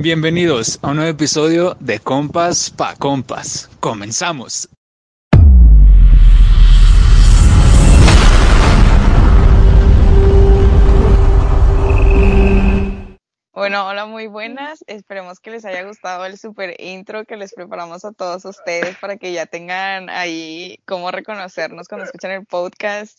Bienvenidos 0.00 0.78
a 0.82 0.90
un 0.90 0.98
nuevo 0.98 1.10
episodio 1.10 1.76
de 1.80 1.98
Compas 1.98 2.70
pa 2.70 2.94
Compas. 2.94 3.68
Comenzamos. 3.80 4.68
Bueno, 13.52 13.88
hola, 13.88 14.06
muy 14.06 14.28
buenas. 14.28 14.84
Esperemos 14.86 15.40
que 15.40 15.50
les 15.50 15.64
haya 15.64 15.82
gustado 15.82 16.24
el 16.26 16.38
super 16.38 16.80
intro 16.80 17.24
que 17.24 17.36
les 17.36 17.52
preparamos 17.52 18.04
a 18.04 18.12
todos 18.12 18.44
ustedes 18.44 18.96
para 18.98 19.16
que 19.16 19.32
ya 19.32 19.46
tengan 19.46 20.10
ahí 20.10 20.78
cómo 20.86 21.10
reconocernos 21.10 21.88
cuando 21.88 22.04
escuchan 22.04 22.30
el 22.30 22.46
podcast. 22.46 23.18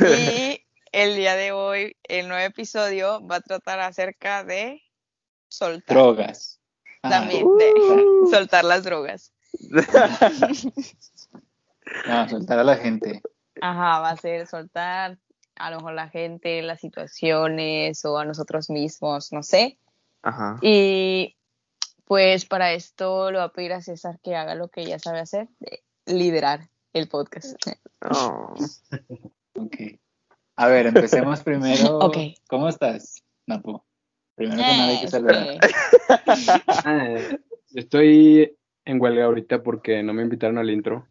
Y 0.00 0.64
el 0.92 1.16
día 1.16 1.36
de 1.36 1.52
hoy, 1.52 1.98
el 2.04 2.28
nuevo 2.28 2.46
episodio 2.46 3.20
va 3.26 3.36
a 3.36 3.40
tratar 3.42 3.80
acerca 3.80 4.42
de 4.42 4.83
soltar. 5.56 5.96
Drogas. 5.96 6.60
Ah, 7.02 7.10
También 7.10 7.46
de 7.56 7.72
soltar 8.30 8.64
las 8.64 8.84
drogas. 8.84 9.32
no, 12.06 12.28
soltar 12.28 12.58
a 12.58 12.64
la 12.64 12.76
gente. 12.76 13.22
Ajá, 13.60 14.00
va 14.00 14.10
a 14.10 14.16
ser 14.16 14.46
soltar 14.46 15.18
a 15.56 15.70
lo 15.70 15.76
mejor 15.78 15.94
la 15.94 16.08
gente, 16.08 16.62
las 16.62 16.80
situaciones 16.80 18.04
o 18.04 18.18
a 18.18 18.24
nosotros 18.24 18.70
mismos, 18.70 19.32
no 19.32 19.42
sé. 19.42 19.78
Ajá. 20.22 20.58
Y 20.62 21.36
pues 22.04 22.44
para 22.44 22.72
esto 22.72 23.30
le 23.30 23.38
voy 23.38 23.46
a 23.46 23.52
pedir 23.52 23.72
a 23.72 23.80
César 23.80 24.18
que 24.22 24.36
haga 24.36 24.54
lo 24.54 24.68
que 24.68 24.82
ella 24.82 24.98
sabe 24.98 25.20
hacer, 25.20 25.48
de 25.60 25.82
liderar 26.06 26.68
el 26.92 27.08
podcast. 27.08 27.56
Oh. 28.00 28.54
Ok. 29.56 29.76
A 30.56 30.66
ver, 30.66 30.86
empecemos 30.86 31.40
primero. 31.44 31.98
Ok. 31.98 32.16
¿Cómo 32.48 32.68
estás, 32.68 33.22
Napo? 33.46 33.84
Primero 34.36 34.56
que 34.56 34.62
nada 34.62 34.88
hay 34.88 35.00
que 35.00 35.08
saludar. 35.08 35.46
Ah, 36.84 37.14
estoy 37.74 38.56
en 38.84 39.00
huelga 39.00 39.24
ahorita 39.24 39.62
porque 39.62 40.02
no 40.02 40.12
me 40.12 40.22
invitaron 40.22 40.58
al 40.58 40.70
intro. 40.70 41.06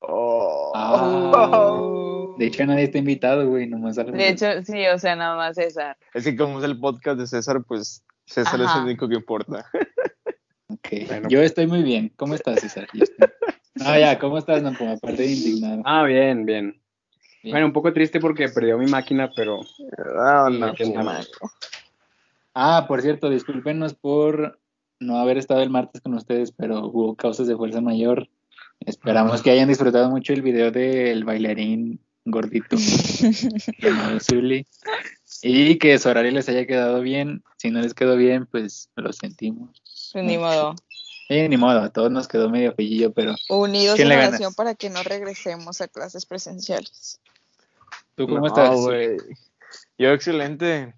Oh. 0.00 0.72
Ah. 0.74 2.34
De 2.38 2.46
hecho, 2.46 2.64
nadie 2.66 2.84
está 2.84 2.98
invitado, 2.98 3.48
güey, 3.48 3.66
nomás 3.66 3.96
De 3.96 4.28
hecho, 4.28 4.46
sí, 4.64 4.86
o 4.86 4.98
sea, 4.98 5.16
nada 5.16 5.36
más 5.36 5.56
César. 5.56 5.96
Es 6.14 6.24
que 6.24 6.36
como 6.36 6.58
es 6.58 6.64
el 6.64 6.78
podcast 6.78 7.18
de 7.18 7.26
César, 7.26 7.64
pues 7.66 8.04
César 8.26 8.60
es 8.60 8.70
el 8.76 8.82
único 8.84 9.08
que 9.08 9.16
importa. 9.16 9.66
Ok. 10.68 10.88
Bueno. 11.08 11.28
Yo 11.28 11.40
estoy 11.42 11.66
muy 11.66 11.82
bien. 11.82 12.12
¿Cómo 12.16 12.34
estás, 12.34 12.60
César? 12.60 12.86
Estoy- 12.92 13.28
No, 13.74 13.98
ya, 13.98 14.18
¿cómo 14.18 14.38
estás, 14.38 14.62
Napo? 14.62 14.86
Aparte 14.86 15.22
de 15.22 15.26
indignado. 15.32 15.82
Ah, 15.84 16.04
bien, 16.04 16.44
bien. 16.44 16.80
Bien. 17.42 17.54
Bueno, 17.54 17.66
un 17.66 17.72
poco 17.72 17.92
triste 17.92 18.20
porque 18.20 18.48
perdió 18.48 18.76
mi 18.78 18.86
máquina, 18.86 19.30
pero 19.34 19.60
Ah, 20.20 20.48
Sí, 20.76 20.92
no, 20.92 21.02
no. 21.02 21.12
Ah, 22.60 22.86
por 22.88 23.02
cierto, 23.02 23.30
discúlpenos 23.30 23.94
por 23.94 24.58
no 24.98 25.20
haber 25.20 25.38
estado 25.38 25.62
el 25.62 25.70
martes 25.70 26.00
con 26.00 26.14
ustedes, 26.14 26.50
pero 26.50 26.86
hubo 26.88 27.14
causas 27.14 27.46
de 27.46 27.56
fuerza 27.56 27.80
mayor. 27.80 28.28
Esperamos 28.80 29.42
que 29.42 29.52
hayan 29.52 29.68
disfrutado 29.68 30.10
mucho 30.10 30.32
el 30.32 30.42
video 30.42 30.72
del 30.72 31.22
bailarín 31.22 32.00
gordito 32.24 32.76
llamado 33.78 34.18
Zully 34.18 34.66
y 35.40 35.78
que 35.78 36.00
su 36.00 36.08
horario 36.08 36.32
les 36.32 36.48
haya 36.48 36.66
quedado 36.66 37.00
bien. 37.00 37.44
Si 37.58 37.70
no 37.70 37.80
les 37.80 37.94
quedó 37.94 38.16
bien, 38.16 38.46
pues 38.46 38.90
lo 38.96 39.12
sentimos. 39.12 39.80
Pues 40.12 40.24
Ni 40.24 40.36
modo. 40.36 40.74
Eh, 41.28 41.48
ni 41.48 41.56
modo, 41.56 41.78
a 41.78 41.90
todos 41.90 42.10
nos 42.10 42.26
quedó 42.26 42.50
medio 42.50 42.74
pellillo, 42.74 43.12
pero 43.12 43.36
Unidos 43.48 43.94
¿Quién 43.94 44.10
en 44.10 44.18
oración 44.18 44.52
para 44.54 44.74
que 44.74 44.90
no 44.90 45.04
regresemos 45.04 45.80
a 45.80 45.86
clases 45.86 46.26
presenciales. 46.26 47.20
¿tú 48.16 48.26
cómo 48.26 48.40
No, 48.40 48.46
estás? 48.48 48.74
Yo 49.96 50.10
excelente. 50.10 50.97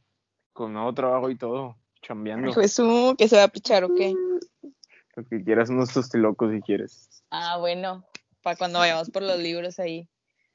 Con 0.61 0.75
nuevo 0.75 0.93
trabajo 0.93 1.31
y 1.31 1.39
todo. 1.39 1.79
Chambeando. 2.03 2.53
Pues 2.53 2.79
uh, 2.79 3.15
que 3.17 3.29
se 3.29 3.37
va 3.39 3.45
a 3.45 3.49
pichar 3.49 3.83
o 3.85 3.95
qué. 3.95 4.15
Lo 5.17 5.25
que 5.27 5.43
quieras, 5.43 5.71
unos 5.71 5.91
tostilocos 5.91 6.53
si 6.53 6.61
quieres. 6.61 7.09
Ah, 7.31 7.57
bueno, 7.57 8.05
para 8.43 8.57
cuando 8.57 8.79
vayamos 8.79 9.09
por 9.09 9.23
los 9.23 9.39
libros 9.39 9.79
ahí. 9.79 10.07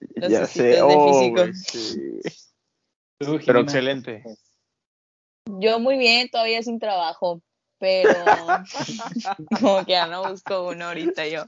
Los 0.16 0.32
ya 0.32 0.46
sé. 0.46 0.62
de 0.62 0.82
Oh, 0.84 1.12
físico. 1.12 1.42
güey, 1.42 1.54
sí. 1.56 2.20
¿Tú, 3.18 3.40
Pero 3.44 3.62
excelente. 3.62 4.24
Yo 5.60 5.80
muy 5.80 5.98
bien, 5.98 6.30
todavía 6.30 6.62
sin 6.62 6.78
trabajo, 6.78 7.42
pero 7.80 8.14
como 9.60 9.84
que 9.86 9.94
ya 9.94 10.06
no 10.06 10.30
busco 10.30 10.68
uno 10.68 10.86
ahorita 10.86 11.26
yo, 11.26 11.46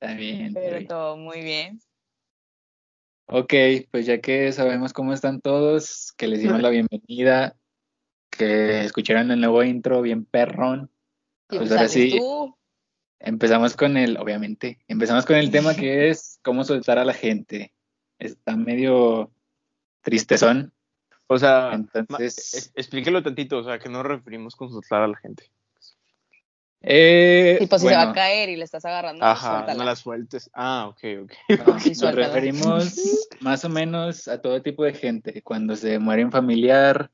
Está 0.00 0.14
bien. 0.14 0.46
está 0.46 0.60
pero 0.60 0.76
bien. 0.76 0.86
todo 0.86 1.16
muy 1.16 1.40
bien. 1.40 1.80
Ok, 3.30 3.52
pues 3.90 4.06
ya 4.06 4.20
que 4.20 4.50
sabemos 4.52 4.92
cómo 4.92 5.12
están 5.12 5.40
todos, 5.40 6.12
que 6.16 6.28
les 6.28 6.40
dimos 6.40 6.62
la 6.62 6.70
bienvenida, 6.70 7.56
que 8.30 8.80
escucharon 8.84 9.30
el 9.30 9.40
nuevo 9.40 9.62
intro 9.62 10.00
bien 10.00 10.24
perrón, 10.24 10.90
Pues 11.46 11.70
ahora 11.70 11.88
sí. 11.88 12.16
tú. 12.18 12.56
empezamos 13.20 13.76
con 13.76 13.96
el, 13.98 14.16
obviamente, 14.16 14.78
empezamos 14.88 15.26
con 15.26 15.36
el 15.36 15.50
tema 15.50 15.74
que 15.76 16.08
es 16.08 16.40
cómo 16.42 16.64
soltar 16.64 16.98
a 16.98 17.04
la 17.04 17.12
gente. 17.12 17.74
Está 18.18 18.56
medio 18.56 19.30
tristezón, 20.00 20.72
O 21.26 21.36
sea, 21.38 21.72
entonces, 21.74 22.54
es- 22.54 22.72
explíquelo 22.74 23.22
tantito. 23.22 23.58
O 23.58 23.62
sea, 23.64 23.78
que 23.78 23.90
no 23.90 23.98
nos 23.98 24.06
referimos 24.06 24.56
con 24.56 24.70
soltar 24.70 25.02
a 25.02 25.08
la 25.08 25.16
gente. 25.18 25.50
Eh, 26.80 27.58
Y 27.60 27.66
pues 27.66 27.82
si 27.82 27.88
se 27.88 27.94
va 27.94 28.10
a 28.10 28.12
caer 28.12 28.48
y 28.48 28.56
le 28.56 28.64
estás 28.64 28.84
agarrando, 28.84 29.20
pues, 29.20 29.30
Ajá, 29.30 29.74
no 29.74 29.84
la 29.84 29.96
sueltes. 29.96 30.50
Ah, 30.54 30.88
ok, 30.88 31.00
ok. 31.24 31.32
no, 31.66 31.80
Sí, 31.80 31.92
nos 32.02 32.14
referimos 32.14 33.28
más 33.40 33.64
o 33.64 33.68
menos 33.68 34.28
a 34.28 34.40
todo 34.40 34.62
tipo 34.62 34.84
de 34.84 34.94
gente, 34.94 35.42
cuando 35.42 35.76
se 35.76 35.98
muere 35.98 36.24
un 36.24 36.32
familiar, 36.32 37.10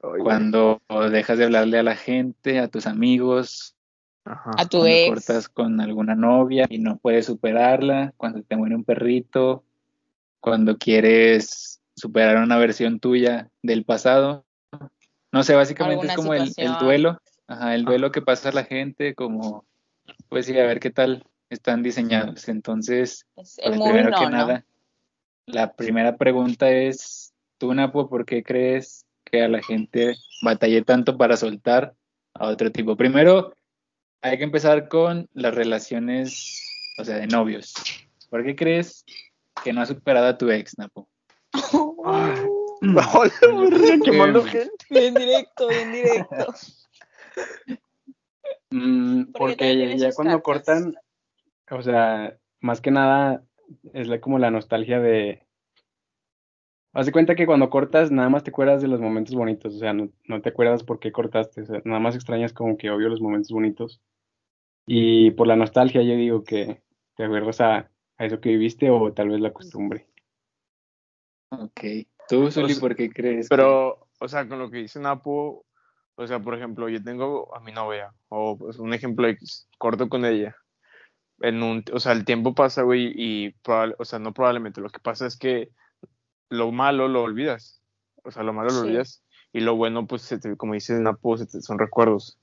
Oye. 0.00 0.22
cuando 0.22 0.80
dejas 1.10 1.38
de 1.38 1.44
hablarle 1.44 1.78
a 1.78 1.82
la 1.82 1.96
gente, 1.96 2.58
a 2.58 2.68
tus 2.68 2.86
amigos, 2.86 3.76
Ajá. 4.24 4.52
A 4.56 4.66
tu 4.66 4.78
cuando 4.78 4.86
ex. 4.86 5.08
cortas 5.08 5.48
con 5.48 5.80
alguna 5.80 6.14
novia 6.14 6.66
y 6.68 6.78
no 6.78 6.96
puedes 6.96 7.26
superarla, 7.26 8.14
cuando 8.16 8.42
te 8.42 8.56
muere 8.56 8.74
un 8.74 8.84
perrito, 8.84 9.64
cuando 10.40 10.78
quieres 10.78 11.80
superar 11.96 12.36
una 12.36 12.58
versión 12.58 13.00
tuya 13.00 13.48
del 13.62 13.84
pasado. 13.84 14.44
No 15.32 15.42
sé, 15.42 15.54
básicamente 15.54 16.06
es 16.06 16.14
como 16.14 16.34
el, 16.34 16.52
duelo, 16.80 17.18
ajá, 17.52 17.74
el 17.74 17.84
duelo 17.84 18.10
que 18.12 18.22
pasa 18.22 18.48
a 18.48 18.52
la 18.52 18.64
gente, 18.64 19.14
como, 19.14 19.66
pues 20.28 20.46
sí, 20.46 20.58
a 20.58 20.66
ver 20.66 20.80
qué 20.80 20.90
tal 20.90 21.24
están 21.50 21.82
diseñados. 21.82 22.48
Entonces, 22.48 23.26
Es 23.36 23.58
el 23.58 23.74
pues, 23.76 23.82
primero 23.82 24.10
no, 24.10 24.18
que 24.18 24.24
¿no? 24.24 24.30
nada, 24.30 24.64
la 25.46 25.72
primera 25.74 26.16
pregunta 26.16 26.70
es, 26.70 27.34
tú, 27.58 27.74
Napo, 27.74 28.08
¿por 28.08 28.24
qué 28.24 28.42
crees 28.42 29.06
que 29.24 29.42
a 29.42 29.48
la 29.48 29.62
gente 29.62 30.14
batalle 30.42 30.82
tanto 30.82 31.16
para 31.16 31.36
soltar 31.36 31.94
a 32.34 32.48
otro 32.48 32.70
tipo? 32.70 32.96
Primero, 32.96 33.54
hay 34.22 34.38
que 34.38 34.44
empezar 34.44 34.88
con 34.88 35.28
las 35.34 35.54
relaciones, 35.54 36.62
o 36.98 37.04
sea, 37.04 37.16
de 37.16 37.26
novios. 37.26 37.74
¿Por 38.30 38.44
qué 38.44 38.56
crees 38.56 39.04
que 39.62 39.72
no 39.72 39.82
has 39.82 39.88
superado 39.88 40.26
a 40.26 40.38
tu 40.38 40.50
ex, 40.50 40.78
Napo? 40.78 41.08
Hola, 42.04 43.30
quemando 44.04 44.42
gente. 44.44 44.72
Bien 44.90 45.14
directo, 45.14 45.68
bien 45.68 45.92
directo. 45.92 46.54
Mm, 48.70 49.32
Porque 49.32 49.96
ya, 49.98 50.12
cuando 50.12 50.42
cartas. 50.42 50.82
cortan, 50.82 50.94
o 51.70 51.82
sea, 51.82 52.36
más 52.60 52.80
que 52.80 52.90
nada 52.90 53.44
es 53.92 54.08
la, 54.08 54.20
como 54.20 54.38
la 54.38 54.50
nostalgia 54.50 55.00
de... 55.00 55.46
Haz 56.94 57.06
de 57.06 57.12
cuenta 57.12 57.34
que 57.34 57.46
cuando 57.46 57.70
cortas 57.70 58.10
nada 58.10 58.28
más 58.28 58.44
te 58.44 58.50
acuerdas 58.50 58.82
de 58.82 58.88
los 58.88 59.00
momentos 59.00 59.34
bonitos, 59.34 59.74
o 59.74 59.78
sea, 59.78 59.94
no, 59.94 60.10
no 60.24 60.42
te 60.42 60.50
acuerdas 60.50 60.82
por 60.84 61.00
qué 61.00 61.10
cortaste, 61.10 61.62
o 61.62 61.64
sea, 61.66 61.80
nada 61.86 62.00
más 62.00 62.14
extrañas 62.14 62.52
como 62.52 62.76
que 62.76 62.90
obvio 62.90 63.08
los 63.08 63.22
momentos 63.22 63.50
bonitos. 63.50 64.02
Y 64.86 65.30
por 65.30 65.46
la 65.46 65.56
nostalgia 65.56 66.02
yo 66.02 66.14
digo 66.16 66.44
que 66.44 66.82
te 67.16 67.24
acuerdas 67.24 67.62
a, 67.62 67.90
a 68.18 68.24
eso 68.26 68.40
que 68.40 68.50
viviste 68.50 68.90
o 68.90 69.10
tal 69.14 69.30
vez 69.30 69.40
la 69.40 69.52
costumbre. 69.54 70.06
Ok. 71.50 71.80
¿Tú, 72.28 72.50
Zuli, 72.50 72.74
sea, 72.74 72.80
por 72.80 72.94
qué 72.94 73.08
crees? 73.10 73.48
que- 73.48 73.56
Pero, 73.56 74.08
o 74.20 74.28
sea, 74.28 74.46
con 74.46 74.58
lo 74.58 74.70
que 74.70 74.78
dice 74.78 75.00
Napo, 75.00 75.64
o 76.16 76.26
sea, 76.26 76.40
por 76.40 76.54
ejemplo, 76.54 76.88
yo 76.88 77.02
tengo 77.02 77.54
a 77.54 77.60
mi 77.60 77.72
novia, 77.72 78.12
o 78.28 78.56
pues, 78.58 78.78
un 78.78 78.92
ejemplo 78.94 79.26
X, 79.28 79.68
corto 79.78 80.08
con 80.08 80.24
ella. 80.24 80.56
En 81.40 81.62
un, 81.62 81.84
o 81.92 81.98
sea, 82.00 82.12
el 82.12 82.24
tiempo 82.24 82.54
pasa, 82.54 82.82
güey, 82.82 83.12
y, 83.14 83.50
probable- 83.64 83.96
o 83.98 84.04
sea, 84.04 84.18
no 84.18 84.32
probablemente, 84.32 84.80
lo 84.80 84.90
que 84.90 85.00
pasa 85.00 85.26
es 85.26 85.36
que 85.36 85.70
lo 86.50 86.70
malo 86.70 87.08
lo 87.08 87.22
olvidas. 87.22 87.82
O 88.24 88.30
sea, 88.30 88.42
lo 88.42 88.52
malo 88.52 88.68
lo 88.70 88.80
Sí. 88.82 88.86
olvidas. 88.88 89.24
Y 89.52 89.60
lo 89.60 89.74
bueno, 89.74 90.06
pues, 90.06 90.22
se 90.22 90.38
te- 90.38 90.56
como 90.56 90.74
dice 90.74 90.94
Napo, 90.94 91.36
se 91.36 91.46
te- 91.46 91.60
son 91.62 91.78
recuerdos. 91.78 92.38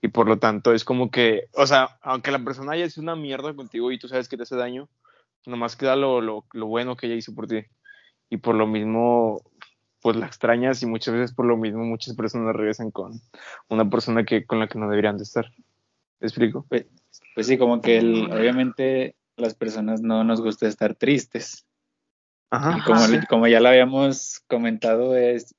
Y 0.00 0.08
por 0.08 0.28
lo 0.28 0.38
tanto, 0.38 0.72
es 0.72 0.84
como 0.84 1.10
que, 1.10 1.48
o 1.54 1.66
sea, 1.66 1.98
aunque 2.02 2.30
la 2.30 2.38
persona 2.38 2.72
haya 2.72 2.88
sido 2.88 3.02
una 3.02 3.16
mierda 3.16 3.54
contigo 3.54 3.90
y 3.90 3.98
tú 3.98 4.06
sabes 4.06 4.28
que 4.28 4.36
te 4.36 4.44
hace 4.44 4.54
daño, 4.54 4.88
nomás 5.44 5.74
queda 5.76 5.96
lo, 5.96 6.20
lo, 6.20 6.44
lo 6.52 6.66
bueno 6.66 6.94
que 6.96 7.06
ella 7.06 7.16
hizo 7.16 7.34
por 7.34 7.48
ti. 7.48 7.64
Y 8.30 8.36
por 8.36 8.54
lo 8.54 8.66
mismo, 8.66 9.40
pues 10.00 10.16
la 10.16 10.26
extrañas 10.26 10.82
y 10.82 10.86
muchas 10.86 11.14
veces 11.14 11.34
por 11.34 11.46
lo 11.46 11.56
mismo 11.56 11.84
muchas 11.84 12.14
personas 12.14 12.54
regresan 12.54 12.90
con 12.90 13.20
una 13.68 13.88
persona 13.88 14.24
que 14.24 14.44
con 14.46 14.60
la 14.60 14.68
que 14.68 14.78
no 14.78 14.88
deberían 14.88 15.16
de 15.16 15.24
estar. 15.24 15.46
¿Me 16.20 16.26
explico? 16.26 16.64
Pues, 16.68 16.86
pues 17.34 17.46
sí, 17.46 17.58
como 17.58 17.80
que 17.80 17.98
el, 17.98 18.30
obviamente 18.32 19.14
las 19.36 19.54
personas 19.54 20.00
no 20.00 20.24
nos 20.24 20.40
gusta 20.40 20.66
estar 20.66 20.94
tristes. 20.94 21.64
Ajá. 22.50 22.78
Y 22.78 22.82
como, 22.82 23.00
Ajá. 23.00 23.26
como 23.28 23.46
ya 23.46 23.60
lo 23.60 23.68
habíamos 23.68 24.40
comentado, 24.48 25.16
es 25.16 25.54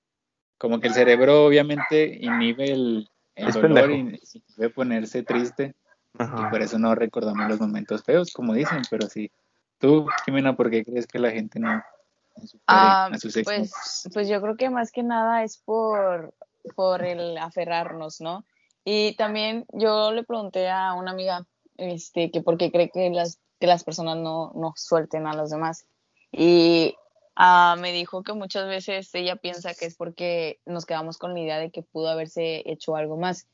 como 0.58 0.80
que 0.80 0.88
el 0.88 0.94
cerebro 0.94 1.46
obviamente 1.46 2.18
inhibe 2.20 2.72
el, 2.72 3.10
el 3.36 3.52
dolor 3.52 3.92
y, 3.92 4.20
y 4.34 4.40
puede 4.56 4.70
ponerse 4.70 5.24
triste. 5.24 5.76
Y 6.20 6.24
Ajá. 6.24 6.50
por 6.50 6.62
eso 6.62 6.80
no 6.80 6.96
recordamos 6.96 7.48
los 7.48 7.60
momentos 7.60 8.04
feos, 8.04 8.34
como 8.34 8.54
dicen, 8.54 8.82
pero 8.90 9.08
sí. 9.08 9.32
Tú, 9.78 10.08
Jimena, 10.26 10.58
¿por 10.58 10.70
qué 10.70 10.84
crees 10.84 11.08
que 11.08 11.20
la 11.20 11.32
gente 11.32 11.60
no 11.60 11.82
Ah, 12.68 13.10
a 13.12 13.18
sus 13.18 13.36
ex? 13.36 13.46
pues, 13.46 14.10
pues 14.14 14.28
yo 14.28 14.42
creo 14.42 14.56
que 14.56 14.70
más 14.70 14.92
que 14.92 15.04
nada 15.04 15.44
es 15.44 15.58
por, 15.58 16.34
por 16.76 17.04
el 17.04 17.38
aferrarnos, 17.38 18.22
¿no? 18.22 18.46
Y 18.84 19.16
también 19.16 19.66
yo 19.74 20.12
le 20.12 20.24
pregunté 20.24 20.70
a 20.70 20.94
una 20.94 21.12
amiga, 21.12 21.46
este, 21.78 22.32
que 22.32 22.42
por 22.42 22.58
qué 22.58 22.72
cree 22.72 22.90
que 22.90 23.10
las, 23.10 23.40
que 23.60 23.68
las 23.68 23.84
personas 23.84 24.18
no, 24.18 24.52
no 24.56 24.74
suelten 24.76 25.28
a 25.28 25.36
los 25.36 25.50
demás. 25.50 25.86
Y 26.32 26.96
ah, 27.36 27.76
me 27.80 27.92
dijo 27.92 28.24
que 28.24 28.34
muchas 28.34 28.68
veces 28.68 29.14
ella 29.14 29.36
piensa 29.36 29.74
que 29.74 29.86
es 29.86 29.96
porque 29.96 30.60
nos 30.66 30.86
quedamos 30.86 31.18
con 31.18 31.34
la 31.34 31.40
idea 31.40 31.60
de 31.60 31.72
que 31.72 31.84
pudo 31.84 32.10
haberse 32.10 32.64
hecho 32.66 32.96
algo 32.96 33.18
más. 33.18 33.48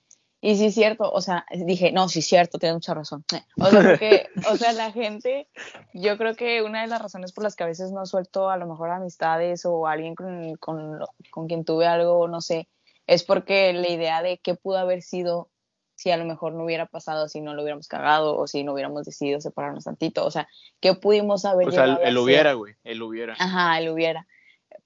Y 0.46 0.58
sí 0.58 0.68
es 0.68 0.76
cierto, 0.76 1.12
o 1.12 1.22
sea, 1.22 1.44
dije, 1.50 1.92
no, 1.92 2.08
sí 2.08 2.20
es 2.20 2.28
cierto, 2.28 2.60
tienes 2.60 2.76
mucha 2.76 2.94
razón. 2.94 3.26
O 3.60 3.66
sea, 3.66 3.82
porque, 3.82 4.28
o 4.52 4.56
sea, 4.56 4.74
la 4.74 4.92
gente, 4.92 5.48
yo 5.92 6.20
creo 6.20 6.36
que 6.36 6.62
una 6.62 6.84
de 6.84 6.88
las 6.88 7.02
razones 7.02 7.32
por 7.32 7.44
las 7.44 7.56
que 7.56 7.64
a 7.64 7.66
veces 7.66 7.92
no 7.92 8.06
suelto 8.06 8.52
a 8.52 8.58
lo 8.58 8.68
mejor 8.68 8.92
amistades 8.92 9.66
o 9.66 9.88
alguien 9.88 10.14
con, 10.14 10.54
con, 10.58 11.00
con 11.32 11.48
quien 11.48 11.66
tuve 11.66 11.88
algo, 11.88 12.28
no 12.28 12.42
sé, 12.42 12.68
es 13.08 13.24
porque 13.24 13.74
la 13.74 13.90
idea 13.90 14.22
de 14.22 14.38
qué 14.38 14.54
pudo 14.54 14.78
haber 14.78 15.02
sido 15.02 15.50
si 15.96 16.12
a 16.12 16.18
lo 16.18 16.26
mejor 16.26 16.54
no 16.54 16.64
hubiera 16.64 16.86
pasado, 16.86 17.28
si 17.28 17.42
no 17.42 17.56
lo 17.56 17.64
hubiéramos 17.64 17.88
cagado 17.88 18.38
o 18.38 18.46
si 18.46 18.64
no 18.64 18.74
hubiéramos 18.74 19.04
decidido 19.04 19.42
separarnos 19.42 19.86
tantito, 19.86 20.24
o 20.28 20.30
sea, 20.30 20.48
qué 20.80 20.94
pudimos 20.94 21.46
haber 21.46 21.70
O 21.70 21.72
sea, 21.72 21.98
ser? 21.98 22.18
hubiera, 22.20 22.54
güey. 22.54 22.76
El 22.84 23.02
hubiera. 23.02 23.34
Ajá, 23.40 23.80
el 23.80 23.90
hubiera. 23.90 24.28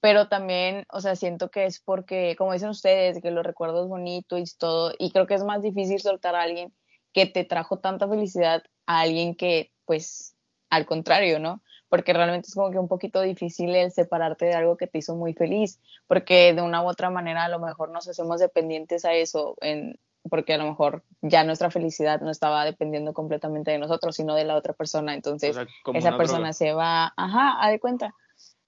Pero 0.00 0.28
también, 0.28 0.86
o 0.90 1.00
sea, 1.00 1.14
siento 1.14 1.50
que 1.50 1.66
es 1.66 1.80
porque, 1.80 2.34
como 2.36 2.52
dicen 2.52 2.70
ustedes, 2.70 3.20
que 3.20 3.30
los 3.30 3.44
recuerdos 3.44 3.88
bonitos 3.88 4.40
y 4.40 4.58
todo, 4.58 4.92
y 4.98 5.10
creo 5.10 5.26
que 5.26 5.34
es 5.34 5.44
más 5.44 5.62
difícil 5.62 6.00
soltar 6.00 6.34
a 6.34 6.42
alguien 6.42 6.72
que 7.12 7.26
te 7.26 7.44
trajo 7.44 7.78
tanta 7.78 8.08
felicidad 8.08 8.62
a 8.86 9.00
alguien 9.00 9.34
que, 9.34 9.72
pues, 9.84 10.36
al 10.70 10.86
contrario, 10.86 11.38
¿no? 11.38 11.62
Porque 11.88 12.12
realmente 12.12 12.46
es 12.48 12.54
como 12.54 12.70
que 12.70 12.78
un 12.78 12.88
poquito 12.88 13.20
difícil 13.20 13.74
el 13.74 13.90
separarte 13.90 14.46
de 14.46 14.54
algo 14.54 14.76
que 14.76 14.86
te 14.86 14.98
hizo 14.98 15.16
muy 15.16 15.34
feliz, 15.34 15.80
porque 16.06 16.54
de 16.54 16.62
una 16.62 16.82
u 16.82 16.88
otra 16.88 17.10
manera 17.10 17.44
a 17.44 17.48
lo 17.48 17.58
mejor 17.58 17.90
nos 17.90 18.08
hacemos 18.08 18.40
dependientes 18.40 19.04
a 19.04 19.12
eso, 19.12 19.56
en, 19.60 19.98
porque 20.28 20.54
a 20.54 20.58
lo 20.58 20.64
mejor 20.64 21.04
ya 21.20 21.44
nuestra 21.44 21.70
felicidad 21.70 22.20
no 22.20 22.30
estaba 22.30 22.64
dependiendo 22.64 23.12
completamente 23.12 23.72
de 23.72 23.78
nosotros, 23.78 24.16
sino 24.16 24.34
de 24.34 24.44
la 24.44 24.56
otra 24.56 24.72
persona. 24.72 25.14
Entonces, 25.14 25.50
O 25.50 25.54
sea, 25.54 25.66
como 25.82 25.98
esa 25.98 26.16
persona 26.16 26.38
droga. 26.38 26.52
se 26.52 26.72
va, 26.72 27.12
ajá, 27.16 27.64
a 27.64 27.70
de 27.70 27.80
cuenta, 27.80 28.14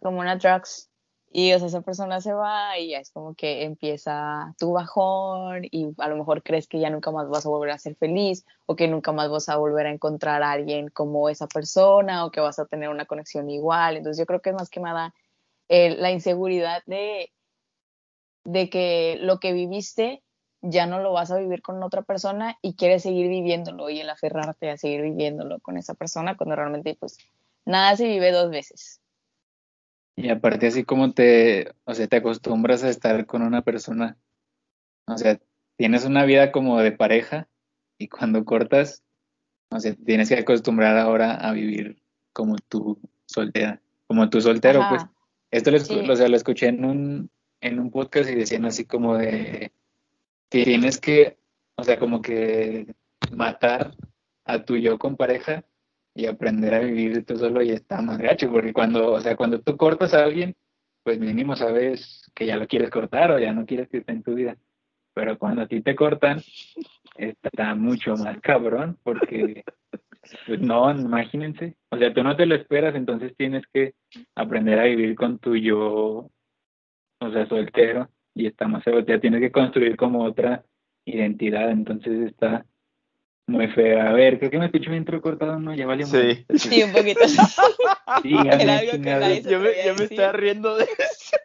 como 0.01 0.21
una 0.21 0.37
drugs. 0.37 0.91
Y 1.35 1.53
o 1.55 1.59
sea, 1.59 1.69
esa 1.69 1.81
persona 1.81 2.21
se 2.21 2.35
va 2.35 2.79
y 2.79 2.91
ya 2.91 2.99
es 2.99 3.11
como 3.11 3.35
que 3.35 3.65
empieza 3.65 4.55
tu 4.59 4.73
bajón 4.73 5.63
y 5.71 5.95
a 5.97 6.09
lo 6.09 6.17
mejor 6.17 6.43
crees 6.43 6.69
que 6.69 6.79
ya 6.79 6.91
nunca 6.91 7.11
más 7.11 7.29
vas 7.31 7.47
a 7.47 7.49
volver 7.49 7.71
a 7.71 7.79
ser 7.79 7.97
feliz 7.97 8.45
o 8.67 8.77
que 8.77 8.87
nunca 8.87 9.13
más 9.13 9.31
vas 9.31 9.49
a 9.49 9.57
volver 9.57 9.87
a 9.87 9.91
encontrar 9.91 10.43
a 10.43 10.53
alguien 10.53 10.89
como 10.89 11.31
esa 11.31 11.47
persona 11.47 12.27
o 12.27 12.31
que 12.31 12.41
vas 12.41 12.59
a 12.59 12.67
tener 12.67 12.91
una 12.91 13.07
conexión 13.07 13.49
igual. 13.49 13.97
Entonces 13.97 14.19
yo 14.19 14.27
creo 14.27 14.43
que 14.43 14.51
es 14.51 14.57
más 14.57 14.69
que 14.69 14.81
nada 14.81 15.15
eh, 15.69 15.97
la 15.97 16.11
inseguridad 16.11 16.83
de, 16.87 17.33
de 18.45 18.69
que 18.69 19.17
lo 19.21 19.41
que 19.41 19.55
viviste 19.55 20.23
ya 20.61 20.87
no 20.87 21.01
lo 21.01 21.13
vas 21.13 21.31
a 21.31 21.39
vivir 21.39 21.63
con 21.63 21.83
otra 21.83 22.03
persona 22.03 22.59
y 22.63 22.75
quieres 22.75 23.03
seguir 23.03 23.29
viviéndolo 23.29 23.91
y 23.91 24.01
el 24.01 24.11
aferrarte 24.11 24.71
a 24.71 24.77
seguir 24.77 25.03
viviéndolo 25.03 25.61
con 25.61 25.79
esa 25.79 25.95
persona 25.95 26.37
cuando 26.37 26.57
realmente 26.57 26.95
pues 26.95 27.19
nada 27.65 27.97
se 27.97 28.07
vive 28.07 28.33
dos 28.33 28.51
veces. 28.51 29.02
Y 30.17 30.29
aparte 30.29 30.67
así 30.67 30.85
como 30.85 31.13
te, 31.13 31.73
o 31.85 31.95
sea, 31.95 32.07
te 32.07 32.17
acostumbras 32.17 32.85
a 32.85 32.89
estar 32.91 33.25
con 33.27 33.43
una 33.43 33.63
persona, 33.63 34.17
o 35.07 35.17
sea, 35.17 35.39
tienes 35.77 36.05
una 36.05 36.25
vida 36.25 36.53
como 36.53 36.81
de 36.81 36.93
pareja 36.93 37.49
y 37.99 38.09
cuando 38.09 38.45
cortas, 38.45 39.03
o 39.71 39.81
sea, 39.81 39.95
tienes 39.95 40.29
que 40.29 40.37
acostumbrar 40.37 40.99
ahora 40.99 41.35
a 41.35 41.53
vivir 41.53 42.03
como 42.33 42.57
tú 42.69 42.99
soltera, 43.27 43.81
como 44.07 44.29
tú 44.29 44.41
soltero, 44.41 44.81
Ajá. 44.83 44.89
pues. 44.91 45.07
Esto 45.51 45.71
lo, 45.71 45.79
Sí. 45.79 45.99
o 46.09 46.17
sea, 46.17 46.29
lo 46.29 46.37
escuché 46.37 46.69
en 46.69 46.85
un, 46.85 47.31
en 47.61 47.79
un 47.79 47.91
podcast 47.91 48.31
y 48.31 48.35
decían 48.35 48.65
así 48.65 48.85
como 48.85 49.17
de, 49.17 49.73
tienes 50.49 50.99
que, 50.99 51.39
o 51.77 51.85
sea, 51.85 51.99
como 51.99 52.21
que 52.23 52.95
matar 53.33 53.95
a 54.45 54.65
tu 54.65 54.77
yo 54.77 54.99
con 54.99 55.17
pareja 55.17 55.65
y 56.15 56.27
aprender 56.27 56.75
a 56.75 56.81
vivir 56.81 57.25
tú 57.25 57.37
solo 57.37 57.63
y 57.63 57.71
está 57.71 58.03
más 58.03 58.19
gacho, 58.19 58.51
porque 58.51 58.73
cuando, 58.73 59.13
o 59.13 59.21
sea, 59.21 59.37
cuando 59.37 59.61
tú 59.61 59.77
cortas 59.77 60.15
a 60.15 60.25
alguien, 60.25 60.55
pues 61.03 61.19
mínimo 61.19 61.57
sabes 61.57 62.31
que 62.35 62.47
ya 62.47 62.57
lo 62.57 62.67
quieres 62.67 62.91
cortar 62.91 63.31
o 63.33 63.39
ya 63.39 63.53
no 63.53 63.67
quieres 63.67 63.89
que 63.89 63.99
esté 63.99 64.13
en 64.13 64.23
tu 64.23 64.35
vida. 64.35 64.57
Pero 65.15 65.39
cuando 65.39 65.63
a 65.63 65.67
ti 65.67 65.81
te 65.81 65.95
cortan, 65.95 66.41
está 67.17 67.75
mucho 67.75 68.17
más 68.17 68.41
cabrón, 68.41 68.99
porque 69.03 69.65
pues 70.47 70.61
no, 70.61 70.91
imagínense. 70.91 71.77
O 71.91 71.99
sea, 71.99 72.13
tú 72.15 72.23
no 72.23 72.37
te 72.37 72.47
lo 72.47 72.55
esperas, 72.55 72.95
entonces 72.95 73.35
tienes 73.37 73.65
que 73.73 73.95
aprender 74.35 74.79
a 74.79 74.85
vivir 74.85 75.15
con 75.15 75.39
tu 75.39 75.57
yo, 75.57 76.31
o 77.21 77.31
sea, 77.33 77.47
soltero, 77.47 78.09
y 78.35 78.47
está 78.47 78.69
más 78.69 78.85
feo. 78.85 79.01
Ya 79.01 79.21
tienes 79.21 79.41
que 79.41 79.53
construir 79.53 79.97
como 79.97 80.25
otra 80.25 80.65
identidad, 81.05 81.71
entonces 81.71 82.31
está 82.31 82.65
muy 83.47 83.67
feo. 83.69 84.01
A 84.01 84.13
ver, 84.13 84.39
creo 84.39 84.51
que 84.51 84.59
me 84.59 84.67
escucho 84.67 84.91
bien 84.91 85.05
cortado, 85.21 85.59
¿no? 85.59 85.75
Ya 85.75 85.87
valió 85.87 86.07
Sí. 86.07 86.17
madre. 86.17 86.47
Sí, 86.59 86.83
un 86.83 86.93
poquito. 86.93 87.27
Sí, 87.29 87.37
se 89.43 89.51
Yo 89.51 89.59
me, 89.61 89.85
yo 89.85 89.95
me 89.95 90.05
estaba 90.05 90.33
riendo 90.33 90.77
de 90.77 90.85
eso. 90.85 91.37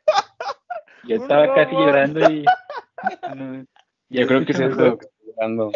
Yo 1.04 1.16
estaba 1.16 1.54
casi 1.54 1.72
llorando 1.76 2.30
y... 2.30 2.44
no, 3.36 3.66
Yo 4.10 4.28
creo 4.28 4.46
que 4.46 4.52
es 4.52 4.60
escucho 4.60 4.68
eso 4.70 4.70
mejor. 4.70 4.88
lo 4.88 4.98
que 4.98 5.06
estoy 5.06 5.28
llorando. 5.34 5.72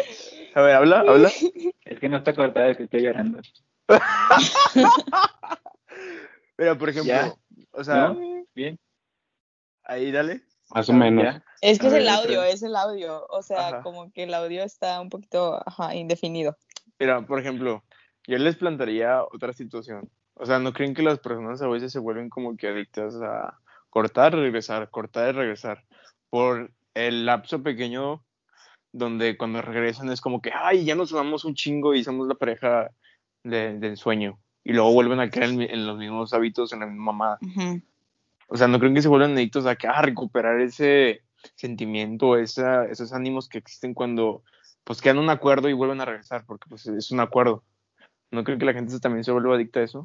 A 0.54 0.62
ver, 0.62 0.74
habla, 0.76 1.00
habla. 1.00 1.30
Es 1.84 1.98
que 1.98 2.08
no 2.08 2.18
está 2.18 2.34
cortada, 2.34 2.68
es 2.70 2.76
que 2.76 2.82
estoy 2.84 3.02
llorando. 3.02 3.40
Pero, 6.56 6.78
por 6.78 6.88
ejemplo, 6.90 7.12
Ya. 7.12 7.32
o 7.72 7.82
sea, 7.84 8.08
¿No? 8.08 8.44
Bien. 8.54 8.78
ahí 9.84 10.12
dale. 10.12 10.42
Más 10.74 10.88
o 10.88 10.92
menos. 10.92 11.24
Ya. 11.24 11.44
Es 11.60 11.78
que 11.78 11.86
A 11.86 11.88
es 11.88 11.92
ver, 11.94 12.02
el 12.02 12.08
audio, 12.08 12.42
es 12.42 12.62
el 12.62 12.76
audio. 12.76 13.26
O 13.28 13.42
sea, 13.42 13.68
Ajá. 13.68 13.82
como 13.82 14.10
que 14.12 14.24
el 14.24 14.34
audio 14.34 14.62
está 14.62 15.00
un 15.00 15.08
poquito 15.08 15.60
ajá, 15.66 15.94
indefinido. 15.94 16.56
Mira, 16.98 17.24
por 17.26 17.38
ejemplo, 17.40 17.82
yo 18.26 18.38
les 18.38 18.56
plantearía 18.56 19.22
otra 19.22 19.52
situación. 19.52 20.08
O 20.34 20.46
sea, 20.46 20.58
¿no 20.58 20.72
creen 20.72 20.94
que 20.94 21.02
las 21.02 21.18
personas 21.18 21.60
a 21.62 21.68
veces 21.68 21.92
se 21.92 21.98
vuelven 21.98 22.30
como 22.30 22.56
que 22.56 22.68
adictas 22.68 23.14
a 23.22 23.58
cortar, 23.90 24.34
regresar, 24.34 24.88
cortar 24.90 25.34
y 25.34 25.38
regresar? 25.38 25.84
Por 26.30 26.72
el 26.94 27.26
lapso 27.26 27.62
pequeño 27.62 28.24
donde 28.92 29.36
cuando 29.36 29.62
regresan 29.62 30.10
es 30.10 30.20
como 30.20 30.40
que, 30.40 30.52
ay, 30.54 30.84
ya 30.84 30.94
nos 30.94 31.12
amamos 31.12 31.44
un 31.44 31.54
chingo 31.54 31.94
y 31.94 32.04
somos 32.04 32.28
la 32.28 32.34
pareja 32.34 32.90
de, 33.42 33.78
de 33.78 33.86
ensueño. 33.88 34.38
Y 34.64 34.72
luego 34.72 34.92
vuelven 34.92 35.20
a 35.20 35.30
caer 35.30 35.50
en, 35.50 35.62
en 35.62 35.86
los 35.86 35.98
mismos 35.98 36.32
hábitos, 36.32 36.72
en 36.72 36.80
la 36.80 36.86
misma 36.86 37.12
mamada. 37.12 37.38
Ujú. 37.42 37.82
O 38.52 38.56
sea, 38.58 38.68
¿no 38.68 38.78
creen 38.78 38.94
que 38.94 39.00
se 39.00 39.08
vuelven 39.08 39.32
adictos 39.32 39.64
a, 39.64 39.70
a 39.70 40.02
recuperar 40.02 40.60
ese 40.60 41.22
sentimiento, 41.54 42.36
esa, 42.36 42.84
esos 42.84 43.14
ánimos 43.14 43.48
que 43.48 43.56
existen 43.56 43.94
cuando 43.94 44.42
pues 44.84 45.00
quedan 45.00 45.18
un 45.18 45.30
acuerdo 45.30 45.70
y 45.70 45.72
vuelven 45.72 46.02
a 46.02 46.04
regresar? 46.04 46.44
Porque 46.44 46.68
pues 46.68 46.86
es 46.86 47.10
un 47.10 47.20
acuerdo. 47.20 47.64
¿No 48.30 48.44
creen 48.44 48.58
que 48.58 48.66
la 48.66 48.74
gente 48.74 49.00
también 49.00 49.24
se 49.24 49.32
vuelva 49.32 49.54
adicta 49.54 49.80
a 49.80 49.84
eso? 49.84 50.02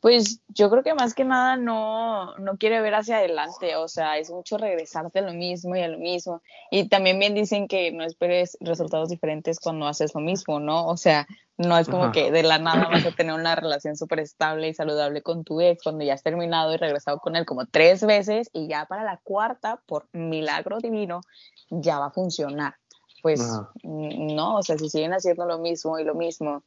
Pues 0.00 0.40
yo 0.48 0.70
creo 0.70 0.82
que 0.82 0.94
más 0.94 1.14
que 1.14 1.24
nada 1.24 1.56
no, 1.56 2.34
no 2.38 2.56
quiere 2.56 2.80
ver 2.80 2.94
hacia 2.94 3.18
adelante, 3.18 3.76
o 3.76 3.86
sea, 3.86 4.16
es 4.16 4.30
mucho 4.30 4.56
regresarte 4.56 5.18
a 5.18 5.22
lo 5.22 5.34
mismo 5.34 5.76
y 5.76 5.82
a 5.82 5.88
lo 5.88 5.98
mismo. 5.98 6.40
Y 6.70 6.88
también 6.88 7.18
bien 7.18 7.34
dicen 7.34 7.68
que 7.68 7.92
no 7.92 8.04
esperes 8.04 8.56
resultados 8.60 9.10
diferentes 9.10 9.60
cuando 9.60 9.86
haces 9.86 10.14
lo 10.14 10.22
mismo, 10.22 10.58
¿no? 10.58 10.86
O 10.86 10.96
sea, 10.96 11.26
no 11.58 11.76
es 11.76 11.86
como 11.88 12.04
Ajá. 12.04 12.12
que 12.12 12.30
de 12.30 12.42
la 12.42 12.58
nada 12.58 12.88
vas 12.88 13.04
a 13.04 13.12
tener 13.12 13.34
una 13.34 13.54
relación 13.54 13.94
súper 13.94 14.20
estable 14.20 14.68
y 14.68 14.74
saludable 14.74 15.20
con 15.20 15.44
tu 15.44 15.60
ex 15.60 15.82
cuando 15.82 16.02
ya 16.02 16.14
has 16.14 16.22
terminado 16.22 16.72
y 16.72 16.78
regresado 16.78 17.18
con 17.18 17.36
él 17.36 17.44
como 17.44 17.66
tres 17.66 18.02
veces 18.02 18.48
y 18.54 18.68
ya 18.68 18.86
para 18.86 19.04
la 19.04 19.20
cuarta, 19.22 19.82
por 19.84 20.06
milagro 20.12 20.78
divino, 20.78 21.20
ya 21.68 21.98
va 21.98 22.06
a 22.06 22.10
funcionar. 22.10 22.76
Pues 23.22 23.42
Ajá. 23.42 23.70
no, 23.82 24.56
o 24.56 24.62
sea, 24.62 24.78
si 24.78 24.88
siguen 24.88 25.12
haciendo 25.12 25.44
lo 25.44 25.58
mismo 25.58 25.98
y 25.98 26.04
lo 26.04 26.14
mismo, 26.14 26.62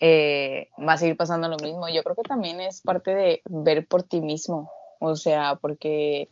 eh, 0.00 0.68
va 0.78 0.94
a 0.94 0.98
seguir 0.98 1.16
pasando 1.16 1.48
lo 1.48 1.56
mismo. 1.56 1.88
Yo 1.88 2.02
creo 2.02 2.16
que 2.16 2.22
también 2.22 2.60
es 2.60 2.82
parte 2.82 3.14
de 3.14 3.42
ver 3.46 3.86
por 3.86 4.02
ti 4.02 4.20
mismo, 4.20 4.70
o 5.00 5.16
sea, 5.16 5.56
porque 5.56 6.28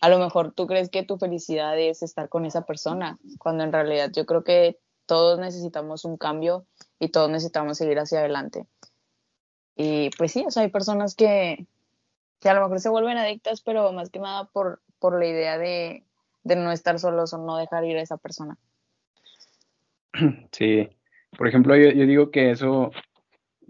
a 0.00 0.08
lo 0.08 0.18
mejor 0.18 0.52
tú 0.52 0.66
crees 0.66 0.88
que 0.88 1.02
tu 1.02 1.18
felicidad 1.18 1.78
es 1.78 2.02
estar 2.02 2.28
con 2.28 2.46
esa 2.46 2.62
persona, 2.62 3.18
cuando 3.38 3.64
en 3.64 3.72
realidad 3.72 4.10
yo 4.14 4.26
creo 4.26 4.44
que 4.44 4.78
todos 5.06 5.38
necesitamos 5.38 6.04
un 6.04 6.16
cambio 6.16 6.66
y 6.98 7.08
todos 7.08 7.28
necesitamos 7.30 7.78
seguir 7.78 7.98
hacia 7.98 8.20
adelante. 8.20 8.66
Y 9.76 10.10
pues 10.16 10.32
sí, 10.32 10.44
o 10.46 10.50
sea, 10.50 10.62
hay 10.62 10.70
personas 10.70 11.14
que, 11.14 11.66
que 12.38 12.48
a 12.48 12.54
lo 12.54 12.60
mejor 12.62 12.80
se 12.80 12.90
vuelven 12.90 13.18
adictas, 13.18 13.60
pero 13.60 13.92
más 13.92 14.10
que 14.10 14.20
nada 14.20 14.44
por, 14.44 14.82
por 14.98 15.18
la 15.18 15.26
idea 15.26 15.58
de, 15.58 16.04
de 16.44 16.56
no 16.56 16.70
estar 16.70 16.98
solos 16.98 17.32
o 17.32 17.38
no 17.38 17.56
dejar 17.56 17.84
ir 17.84 17.96
a 17.96 18.02
esa 18.02 18.16
persona. 18.16 18.56
Sí. 20.52 20.88
Por 21.36 21.48
ejemplo, 21.48 21.76
yo, 21.76 21.90
yo 21.90 22.06
digo 22.06 22.30
que 22.30 22.50
eso 22.50 22.90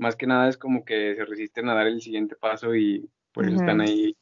más 0.01 0.17
que 0.17 0.27
nada 0.27 0.49
es 0.49 0.57
como 0.57 0.85
que 0.85 1.15
se 1.15 1.25
resisten 1.25 1.69
a 1.69 1.75
dar 1.75 1.87
el 1.87 2.01
siguiente 2.01 2.35
paso 2.35 2.75
y 2.75 3.09
por 3.33 3.47
eso 3.47 3.57
están 3.57 3.81
ahí 3.81 4.17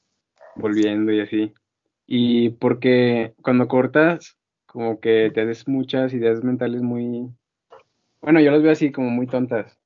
volviendo 0.57 1.13
y 1.13 1.21
así. 1.21 1.55
Y 2.07 2.51
porque 2.51 3.35
cuando 3.43 3.69
cortas, 3.69 4.37
como 4.67 5.01
que 5.01 5.31
te 5.33 5.41
haces 5.41 5.69
muchas 5.69 6.13
ideas 6.13 6.43
mentales 6.43 6.83
muy, 6.83 7.31
bueno, 8.21 8.41
yo 8.41 8.51
las 8.51 8.63
veo 8.63 8.73
así 8.73 8.91
como 8.91 9.11
muy 9.11 9.27
tontas. 9.27 9.79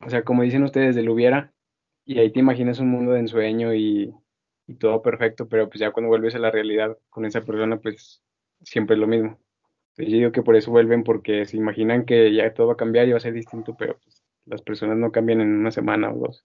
O 0.00 0.10
sea, 0.10 0.22
como 0.22 0.42
dicen 0.42 0.62
ustedes, 0.62 0.94
del 0.94 1.08
hubiera, 1.08 1.52
y 2.04 2.18
ahí 2.18 2.30
te 2.30 2.40
imaginas 2.40 2.78
un 2.78 2.90
mundo 2.90 3.12
de 3.12 3.20
ensueño 3.20 3.74
y, 3.74 4.14
y 4.66 4.74
todo 4.74 5.02
perfecto, 5.02 5.48
pero 5.48 5.68
pues 5.68 5.80
ya 5.80 5.92
cuando 5.92 6.08
vuelves 6.08 6.34
a 6.34 6.38
la 6.38 6.50
realidad 6.50 6.96
con 7.10 7.24
esa 7.24 7.44
persona, 7.44 7.78
pues 7.78 8.22
siempre 8.62 8.94
es 8.94 9.00
lo 9.00 9.06
mismo. 9.06 9.38
Entonces, 9.98 10.12
yo 10.12 10.18
digo 10.18 10.32
que 10.32 10.42
por 10.44 10.54
eso 10.54 10.70
vuelven, 10.70 11.02
porque 11.02 11.44
se 11.44 11.56
imaginan 11.56 12.04
que 12.04 12.32
ya 12.32 12.54
todo 12.54 12.68
va 12.68 12.74
a 12.74 12.76
cambiar 12.76 13.08
y 13.08 13.10
va 13.10 13.16
a 13.16 13.20
ser 13.20 13.32
distinto, 13.32 13.74
pero 13.76 13.98
pues, 13.98 14.22
las 14.46 14.62
personas 14.62 14.96
no 14.96 15.10
cambian 15.10 15.40
en 15.40 15.48
una 15.48 15.72
semana 15.72 16.12
o 16.12 16.18
dos. 16.18 16.44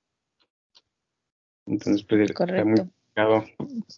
Entonces, 1.68 2.04
pues 2.04 2.22
está 2.22 2.46
muy 2.66 2.78
Correcto. 2.78 2.90
complicado. 3.14 3.46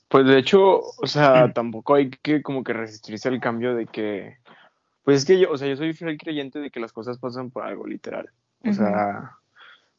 Pues 0.09 0.27
de 0.27 0.37
hecho, 0.37 0.81
o 0.81 1.07
sea, 1.07 1.51
tampoco 1.55 1.95
hay 1.95 2.09
que 2.09 2.41
como 2.41 2.65
que 2.65 2.73
resistirse 2.73 3.29
al 3.29 3.39
cambio 3.39 3.75
de 3.75 3.85
que, 3.85 4.39
pues 5.05 5.19
es 5.19 5.25
que 5.25 5.39
yo, 5.39 5.49
o 5.51 5.57
sea, 5.57 5.69
yo 5.69 5.77
soy 5.77 5.93
fiel 5.93 6.17
creyente 6.17 6.59
de 6.59 6.69
que 6.69 6.81
las 6.81 6.91
cosas 6.91 7.17
pasan 7.17 7.49
por 7.49 7.63
algo 7.63 7.87
literal. 7.87 8.29
O 8.65 8.73
sea, 8.73 9.37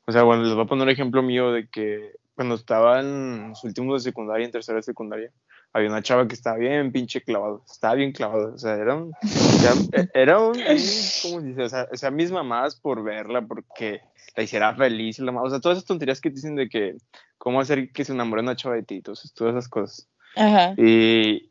o 0.06 0.12
sea, 0.12 0.22
bueno, 0.25 0.42
les 0.42 0.52
voy 0.52 0.64
a 0.64 0.66
poner 0.66 0.82
un 0.82 0.90
ejemplo 0.90 1.22
mío 1.22 1.50
de 1.50 1.66
que 1.68 2.12
cuando 2.34 2.56
estaba 2.56 3.00
en 3.00 3.48
los 3.48 3.64
últimos 3.64 4.04
de 4.04 4.10
secundaria, 4.10 4.44
en 4.44 4.52
tercera 4.52 4.76
de 4.76 4.82
secundaria, 4.82 5.32
había 5.72 5.90
una 5.90 6.02
chava 6.02 6.26
que 6.26 6.34
estaba 6.34 6.56
bien 6.56 6.90
pinche 6.90 7.20
clavado, 7.20 7.62
estaba 7.70 7.94
bien 7.94 8.12
clavado, 8.12 8.54
o 8.54 8.58
sea, 8.58 8.75
era 8.76 8.94
un, 8.94 9.12
era, 9.60 10.08
era 10.14 10.38
un, 10.40 10.54
¿cómo 10.54 11.40
se 11.40 11.46
dice? 11.46 11.62
O 11.62 11.68
sea, 11.68 11.88
o 11.92 11.96
sea, 11.96 12.10
mis 12.10 12.30
mamás 12.30 12.76
por 12.76 13.02
verla, 13.02 13.42
porque 13.42 14.00
la 14.36 14.42
hiciera 14.42 14.75
feliz, 14.75 15.18
la 15.18 15.32
o 15.32 15.50
sea, 15.50 15.60
todas 15.60 15.78
esas 15.78 15.86
tonterías 15.88 16.20
que 16.20 16.30
dicen 16.30 16.56
de 16.56 16.68
que, 16.68 16.96
cómo 17.38 17.60
hacer 17.60 17.92
que 17.92 18.04
se 18.04 18.12
enamore 18.12 18.42
una 18.42 18.56
chava 18.56 18.75
de 18.75 18.82
ti, 18.82 19.00
todas 19.02 19.25
esas 19.25 19.68
cosas. 19.68 20.08
Ajá. 20.36 20.75
Y, 20.76 21.50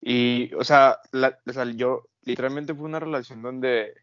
y 0.00 0.52
o, 0.54 0.64
sea, 0.64 0.98
la- 1.12 1.38
o 1.46 1.52
sea, 1.52 1.64
yo 1.64 2.08
literalmente 2.24 2.74
fue 2.74 2.84
una 2.84 3.00
relación 3.00 3.42
donde 3.42 3.94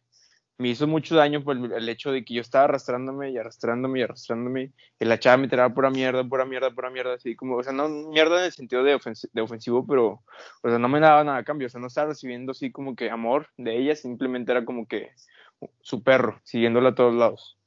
me 0.59 0.67
hizo 0.69 0.85
mucho 0.87 1.15
daño 1.15 1.43
por 1.43 1.55
el, 1.57 1.71
el 1.71 1.89
hecho 1.89 2.11
de 2.11 2.23
que 2.23 2.33
yo 2.35 2.41
estaba 2.41 2.65
arrastrándome 2.65 3.31
y 3.31 3.37
arrastrándome 3.37 3.99
y 3.99 4.03
arrastrándome 4.03 4.71
y 4.99 5.05
la 5.05 5.17
chava 5.17 5.37
me 5.37 5.47
tiraba 5.47 5.73
pura 5.73 5.89
mierda, 5.89 6.23
pura 6.23 6.45
mierda, 6.45 6.69
pura 6.69 6.89
mierda, 6.89 7.13
así 7.13 7.35
como, 7.35 7.55
o 7.55 7.63
sea, 7.63 7.71
no 7.73 7.87
mierda 7.89 8.39
en 8.39 8.45
el 8.45 8.51
sentido 8.51 8.83
de, 8.83 8.93
ofensi- 8.95 9.29
de 9.31 9.41
ofensivo, 9.41 9.87
pero, 9.87 10.21
o 10.61 10.69
sea, 10.69 10.77
no 10.77 10.89
me 10.89 10.99
daba 10.99 11.23
nada 11.23 11.37
a 11.37 11.43
cambio, 11.43 11.67
o 11.67 11.69
sea, 11.69 11.79
no 11.79 11.87
estaba 11.87 12.09
recibiendo 12.09 12.51
así 12.51 12.71
como 12.71 12.95
que 12.95 13.09
amor 13.09 13.47
de 13.57 13.77
ella, 13.77 13.95
simplemente 13.95 14.51
era 14.51 14.65
como 14.65 14.85
que 14.85 15.11
su 15.81 16.03
perro, 16.03 16.39
siguiéndola 16.43 16.89
a 16.89 16.95
todos 16.95 17.15
lados. 17.15 17.57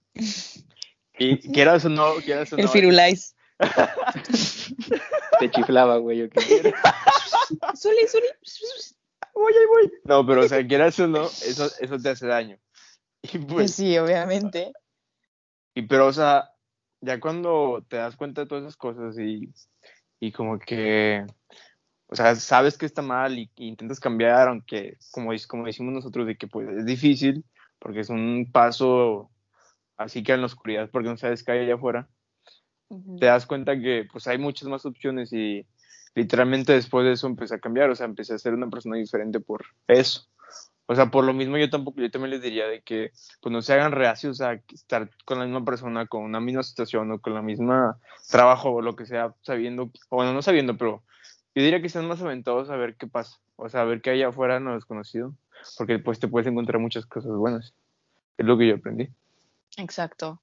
Y 1.18 1.37
quieras 1.52 1.84
o 1.87 1.88
no, 1.88 2.14
quieras 2.25 2.52
o 2.52 2.56
no. 2.56 2.62
El 2.62 2.68
Firulais. 2.68 3.34
Te 5.38 5.50
chiflaba, 5.50 5.96
güey. 5.99 6.18
yo 6.18 6.28
qué. 6.30 6.40
Zuli, 7.76 8.06
Zuli. 8.06 8.26
voy, 9.34 9.52
ahí 9.52 9.66
voy. 9.68 9.92
No, 10.04 10.26
pero 10.26 10.42
o 10.42 10.49
sea, 10.49 10.66
quieras 10.66 10.99
o 11.00 11.06
no, 11.06 11.25
eso, 11.25 11.70
eso 11.80 11.99
te 11.99 12.08
hace 12.11 12.26
daño. 12.26 12.58
Y 13.23 13.38
Pues 13.47 13.75
sí, 13.75 13.97
obviamente. 13.99 14.73
y 15.75 15.83
pero 15.83 16.07
o 16.09 16.12
sea, 16.12 16.50
ya 17.00 17.21
cuando 17.21 17.85
te 17.88 17.97
das 17.97 18.17
cuenta 18.17 18.43
de 18.43 18.47
todas 18.47 18.64
esas 18.64 18.76
cosas 18.76 19.19
y, 19.19 19.52
y 20.21 20.33
como 20.33 20.59
que, 20.59 21.25
o 22.07 22.14
sea, 22.14 22.35
sabes 22.37 22.79
que 22.79 22.87
está 22.87 23.02
mal 23.02 23.38
y, 23.38 23.50
y 23.57 23.69
intentas 23.69 24.00
cambiar, 24.00 24.49
aunque 24.49 24.99
como, 25.11 25.31
como 25.49 25.67
decimos 25.67 25.95
nosotros, 25.95 26.26
de 26.26 26.37
que 26.37 26.47
pues 26.47 26.69
es 26.69 26.87
difícil, 26.87 27.45
porque 27.79 28.00
es 28.00 28.11
un 28.11 28.50
paso 28.52 29.31
así 29.97 30.23
que 30.23 30.33
en 30.33 30.41
la 30.41 30.47
oscuridad, 30.47 30.91
porque 30.91 31.09
no 31.09 31.17
sabes 31.17 31.43
qué 31.43 31.52
hay 31.52 31.59
allá 31.61 31.75
afuera, 31.75 32.09
te 33.19 33.26
das 33.26 33.47
cuenta 33.47 33.79
que 33.79 34.07
pues 34.11 34.26
hay 34.26 34.38
muchas 34.38 34.69
más 34.69 34.85
opciones 34.85 35.33
y 35.33 35.67
literalmente 36.14 36.73
después 36.73 37.07
de 37.07 37.12
eso 37.12 37.26
empecé 37.26 37.55
a 37.55 37.59
cambiar, 37.59 37.91
o 37.91 37.95
sea, 37.95 38.07
empecé 38.07 38.35
a 38.35 38.38
ser 38.38 38.55
una 38.55 38.69
persona 38.69 38.97
diferente 38.97 39.41
por 39.41 39.64
eso. 39.88 40.29
O 40.87 40.95
sea, 40.95 41.11
por 41.11 41.25
lo 41.25 41.33
mismo 41.33 41.57
yo 41.57 41.71
tampoco, 41.71 42.01
yo 42.01 42.11
también 42.11 42.33
les 42.33 42.43
diría 42.43 42.67
de 42.67 42.83
que 42.83 43.12
pues 43.41 43.53
no 43.53 43.62
se 43.62 43.73
hagan 43.73 43.93
reacios 43.93 44.41
a 44.41 44.55
estar 44.73 45.11
con 45.25 45.39
la 45.39 45.45
misma 45.45 45.65
persona, 45.65 46.07
con 46.07 46.23
una 46.23 46.41
misma 46.41 46.62
situación 46.62 47.11
o 47.12 47.21
con 47.21 47.35
la 47.35 47.43
misma 47.43 47.99
trabajo 48.31 48.71
o 48.71 48.83
lo 48.83 48.97
que 48.97 49.07
sea, 49.07 49.35
sabiendo, 49.43 49.91
o 50.09 50.17
bueno, 50.17 50.33
no 50.33 50.43
sabiendo, 50.43 50.77
pero 50.77 51.03
yo 51.55 51.62
diría 51.62 51.81
que 51.81 51.89
sean 51.89 52.09
más 52.09 52.21
aventados 52.21 52.69
a 52.71 52.77
ver 52.77 52.97
qué 52.97 53.07
pasa, 53.07 53.39
o 53.57 53.69
sea, 53.69 53.83
a 53.83 53.85
ver 53.85 54.03
qué 54.03 54.11
hay 54.11 54.23
afuera 54.23 54.57
en 54.57 54.65
lo 54.65 54.75
desconocido, 54.75 55.35
porque 55.79 55.99
pues 55.99 56.19
te 56.19 56.29
puedes 56.29 56.47
encontrar 56.49 56.81
muchas 56.81 57.07
cosas 57.07 57.33
buenas. 57.33 57.75
Es 58.37 58.47
lo 58.47 58.59
que 58.59 58.69
yo 58.69 58.75
aprendí. 58.75 59.09
Exacto. 59.77 60.41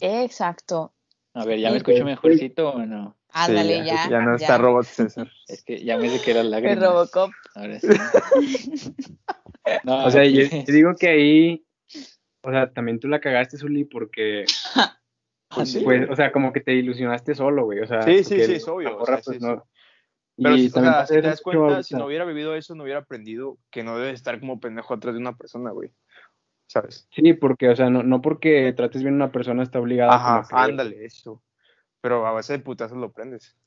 Exacto. 0.00 0.92
A 1.34 1.44
ver, 1.44 1.58
¿ya 1.58 1.70
me 1.70 1.78
escucho 1.78 2.02
pues, 2.02 2.04
mejorcito 2.04 2.70
o 2.70 2.86
no? 2.86 3.16
Ándale, 3.32 3.80
Sí, 3.80 3.86
ya. 3.86 4.08
Ya 4.10 4.20
no 4.20 4.36
está 4.36 4.58
robot 4.58 4.84
César. 4.86 5.30
Es 5.48 5.62
que 5.64 5.82
ya 5.84 5.96
me 5.98 6.08
sé 6.08 6.22
que 6.22 6.30
era 6.32 6.40
El 6.40 6.50
lágrimas. 6.50 6.78
Robocop. 6.80 7.30
Ahora 7.54 7.80
sí. 7.80 7.88
No, 9.84 10.04
O 10.06 10.10
sea, 10.10 10.24
yo, 10.24 10.42
yo 10.42 10.72
digo 10.72 10.94
que 10.98 11.08
ahí, 11.08 11.64
o 12.42 12.50
sea, 12.50 12.72
también 12.72 12.98
tú 12.98 13.06
la 13.08 13.20
cagaste, 13.20 13.56
Zuli, 13.56 13.84
porque, 13.84 14.44
Pues 15.54 15.70
sí. 15.70 15.80
pues, 15.84 16.08
o 16.10 16.16
sea, 16.16 16.32
como 16.32 16.52
que 16.52 16.60
te 16.60 16.72
ilusionaste 16.72 17.34
solo, 17.34 17.64
güey, 17.66 17.80
o 17.80 17.86
sea, 17.86 18.02
Sí, 18.02 18.24
sí, 18.24 18.42
sí, 18.42 18.54
es 18.54 18.66
obvio, 18.68 18.90
la 18.90 18.96
o 18.96 19.06
sea, 19.06 19.20
pues, 19.24 19.38
sí, 19.38 19.44
no. 19.44 19.64
Pero 20.36 20.56
Y 20.56 20.62
si, 20.62 20.68
o 20.68 20.72
también 20.72 20.92
sea, 20.94 21.00
pasa 21.02 21.14
si 21.14 21.20
te 21.20 21.26
das 21.28 21.40
cuenta, 21.42 21.82
si 21.82 21.94
no 21.94 22.06
hubiera 22.06 22.24
vivido 22.24 22.54
eso, 22.56 22.74
no 22.74 22.84
hubiera 22.84 23.00
aprendido 23.00 23.58
que 23.70 23.84
no 23.84 23.98
debes 23.98 24.14
estar 24.14 24.40
como 24.40 24.58
pendejo 24.60 24.94
atrás 24.94 25.14
de 25.14 25.20
una 25.20 25.36
persona, 25.36 25.70
güey. 25.70 25.92
¿Sabes? 26.68 27.06
Sí, 27.12 27.34
porque, 27.34 27.68
o 27.68 27.76
sea, 27.76 27.90
no, 27.90 28.02
no 28.02 28.22
porque 28.22 28.72
trates 28.74 29.02
bien 29.02 29.14
a 29.14 29.24
una 29.24 29.32
persona 29.32 29.62
está 29.62 29.78
obligada 29.78 30.14
Ajá, 30.14 30.42
como 30.48 30.64
que- 30.64 30.70
ándale, 30.72 31.04
eso. 31.04 31.42
Pero 32.02 32.26
a 32.26 32.32
base 32.32 32.52
de 32.52 32.58
putazos 32.58 32.98
lo 32.98 33.06
aprendes. 33.06 33.56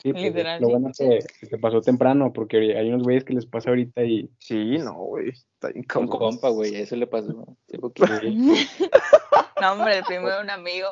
Sí, 0.00 0.12
pues, 0.12 0.22
Literal. 0.22 0.60
lo 0.60 0.68
sí. 0.68 0.72
bueno 0.72 0.88
es 0.90 0.98
que, 0.98 1.48
que 1.48 1.58
pasó 1.58 1.80
temprano, 1.80 2.32
porque 2.32 2.78
hay 2.78 2.88
unos 2.88 3.02
güeyes 3.02 3.24
que 3.24 3.34
les 3.34 3.44
pasa 3.44 3.70
ahorita 3.70 4.04
y 4.04 4.30
Sí, 4.38 4.78
no, 4.78 4.94
güey. 4.94 5.30
Está 5.30 5.68
bien 5.68 5.84
Con 5.84 6.06
compa, 6.06 6.48
güey, 6.50 6.76
eso 6.76 6.94
le 6.94 7.08
pasó. 7.08 7.56
No, 9.60 9.72
hombre, 9.72 9.98
el 9.98 10.04
primo 10.04 10.28
de 10.28 10.40
un 10.40 10.50
amigo. 10.50 10.88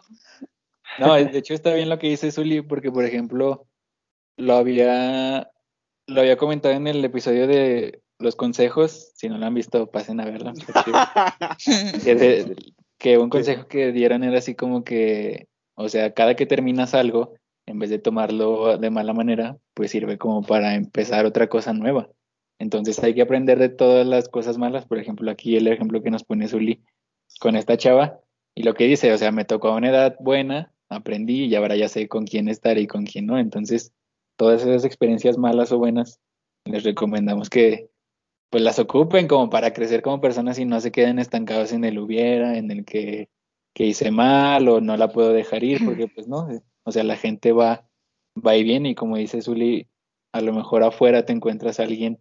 No, 0.99 1.15
de 1.15 1.39
hecho 1.39 1.55
está 1.55 1.73
bien 1.75 1.89
lo 1.89 1.99
que 2.01 2.09
dice 2.09 2.33
Zuli, 2.33 2.63
porque 2.63 2.91
por 2.91 3.05
ejemplo, 3.05 3.67
lo 4.37 4.55
había, 4.55 5.49
lo 6.09 6.21
había 6.21 6.37
comentado 6.37 6.75
en 6.75 6.89
el 6.89 7.05
episodio 7.05 7.47
de 7.47 8.03
los 8.19 8.35
consejos, 8.35 9.13
si 9.15 9.29
no 9.29 9.39
lo 9.39 9.47
han 9.47 9.55
visto, 9.55 9.91
pasen 9.91 10.19
a 10.21 10.25
verlo. 10.25 10.53
Que, 12.05 12.15
de- 12.17 12.57
que 12.99 13.19
un 13.19 13.31
consejo 13.31 13.69
que 13.69 13.93
dieron 13.93 14.25
era 14.25 14.39
así 14.39 14.55
como 14.57 14.83
que, 14.83 15.49
o 15.77 15.89
sea, 15.89 16.13
cada 16.13 16.35
que 16.35 16.47
terminas 16.47 16.95
algo, 16.95 17.35
en 17.67 17.79
vez 17.79 17.91
de 17.91 17.99
tomarlo 17.99 18.79
de 18.79 18.91
mala 18.91 19.13
manera, 19.13 19.57
pues 19.75 19.91
sirve 19.91 20.19
como 20.19 20.43
para 20.43 20.75
empezar 20.75 21.27
otra 21.27 21.49
cosa 21.49 21.73
nueva. 21.73 22.09
Entonces 22.59 23.03
hay 23.03 23.15
que 23.15 23.23
aprender 23.23 23.59
de 23.59 23.69
todas 23.69 24.07
las 24.07 24.29
cosas 24.29 24.59
malas. 24.59 24.87
Por 24.87 24.99
ejemplo, 24.99 25.31
aquí 25.31 25.57
el 25.57 25.69
ejemplo 25.69 26.03
que 26.03 26.11
nos 26.11 26.25
pone 26.25 26.49
Zuli 26.49 26.83
con 27.41 27.57
esta 27.57 27.77
chava 27.77 28.21
y 28.55 28.63
lo 28.63 28.75
que 28.75 28.85
dice, 28.85 29.13
o 29.13 29.19
sea, 29.19 29.33
me 29.33 29.45
tocó 29.45 29.69
a 29.69 29.77
una 29.77 29.91
edad 29.91 30.17
buena, 30.19 30.73
aprendí 30.89 31.45
y 31.45 31.55
ahora 31.55 31.77
ya 31.77 31.89
sé 31.89 32.09
con 32.09 32.25
quién 32.25 32.49
estar 32.49 32.79
y 32.79 32.87
con 32.87 33.05
quién 33.05 33.27
no. 33.27 33.39
Entonces, 33.39 33.93
todas 34.37 34.63
esas 34.63 34.85
experiencias 34.85 35.37
malas 35.37 35.73
o 35.73 35.79
buenas, 35.79 36.21
les 36.65 36.85
recomendamos 36.85 37.51
que 37.51 37.91
pues 38.49 38.63
las 38.63 38.79
ocupen 38.79 39.29
como 39.29 39.51
para 39.51 39.73
crecer 39.73 40.03
como 40.03 40.21
personas 40.21 40.59
y 40.59 40.65
no 40.65 40.81
se 40.81 40.93
queden 40.93 41.19
estancados 41.19 41.73
en 41.73 41.85
el 41.85 41.99
hubiera, 41.99 42.57
en 42.57 42.71
el 42.71 42.85
que, 42.85 43.29
que 43.77 43.85
hice 43.85 44.11
mal 44.11 44.67
o 44.71 44.81
no 44.81 44.97
la 44.97 45.13
puedo 45.13 45.35
dejar 45.35 45.63
ir, 45.63 45.85
porque 45.85 46.09
pues 46.09 46.27
no, 46.27 46.49
o 46.85 46.91
sea, 46.91 47.05
la 47.05 47.15
gente 47.15 47.53
va, 47.53 47.87
va 48.35 48.57
y 48.57 48.65
viene 48.65 48.89
y 48.89 48.95
como 48.95 49.19
dice 49.19 49.43
Zuli, 49.43 49.87
a 50.33 50.41
lo 50.41 50.55
mejor 50.55 50.83
afuera 50.83 51.27
te 51.27 51.35
encuentras 51.35 51.79
a 51.79 51.83
alguien 51.83 52.19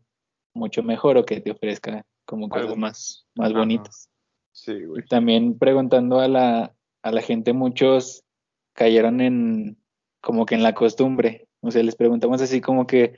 mucho 0.53 0.83
mejor 0.83 1.17
o 1.17 1.25
que 1.25 1.39
te 1.39 1.51
ofrezca 1.51 2.05
como 2.25 2.49
cosas 2.49 2.65
Algo 2.65 2.75
más, 2.75 3.25
más 3.35 3.51
Ajá. 3.51 3.59
bonitas. 3.59 4.09
Sí, 4.51 4.73
Y 4.73 5.05
también 5.07 5.57
preguntando 5.57 6.19
a 6.19 6.27
la, 6.27 6.75
a 7.03 7.11
la 7.11 7.21
gente, 7.21 7.53
muchos 7.53 8.25
cayeron 8.73 9.21
en 9.21 9.77
como 10.19 10.45
que 10.45 10.55
en 10.55 10.63
la 10.63 10.75
costumbre. 10.75 11.47
O 11.61 11.71
sea, 11.71 11.83
les 11.83 11.95
preguntamos 11.95 12.41
así 12.41 12.59
como 12.59 12.85
que, 12.85 13.15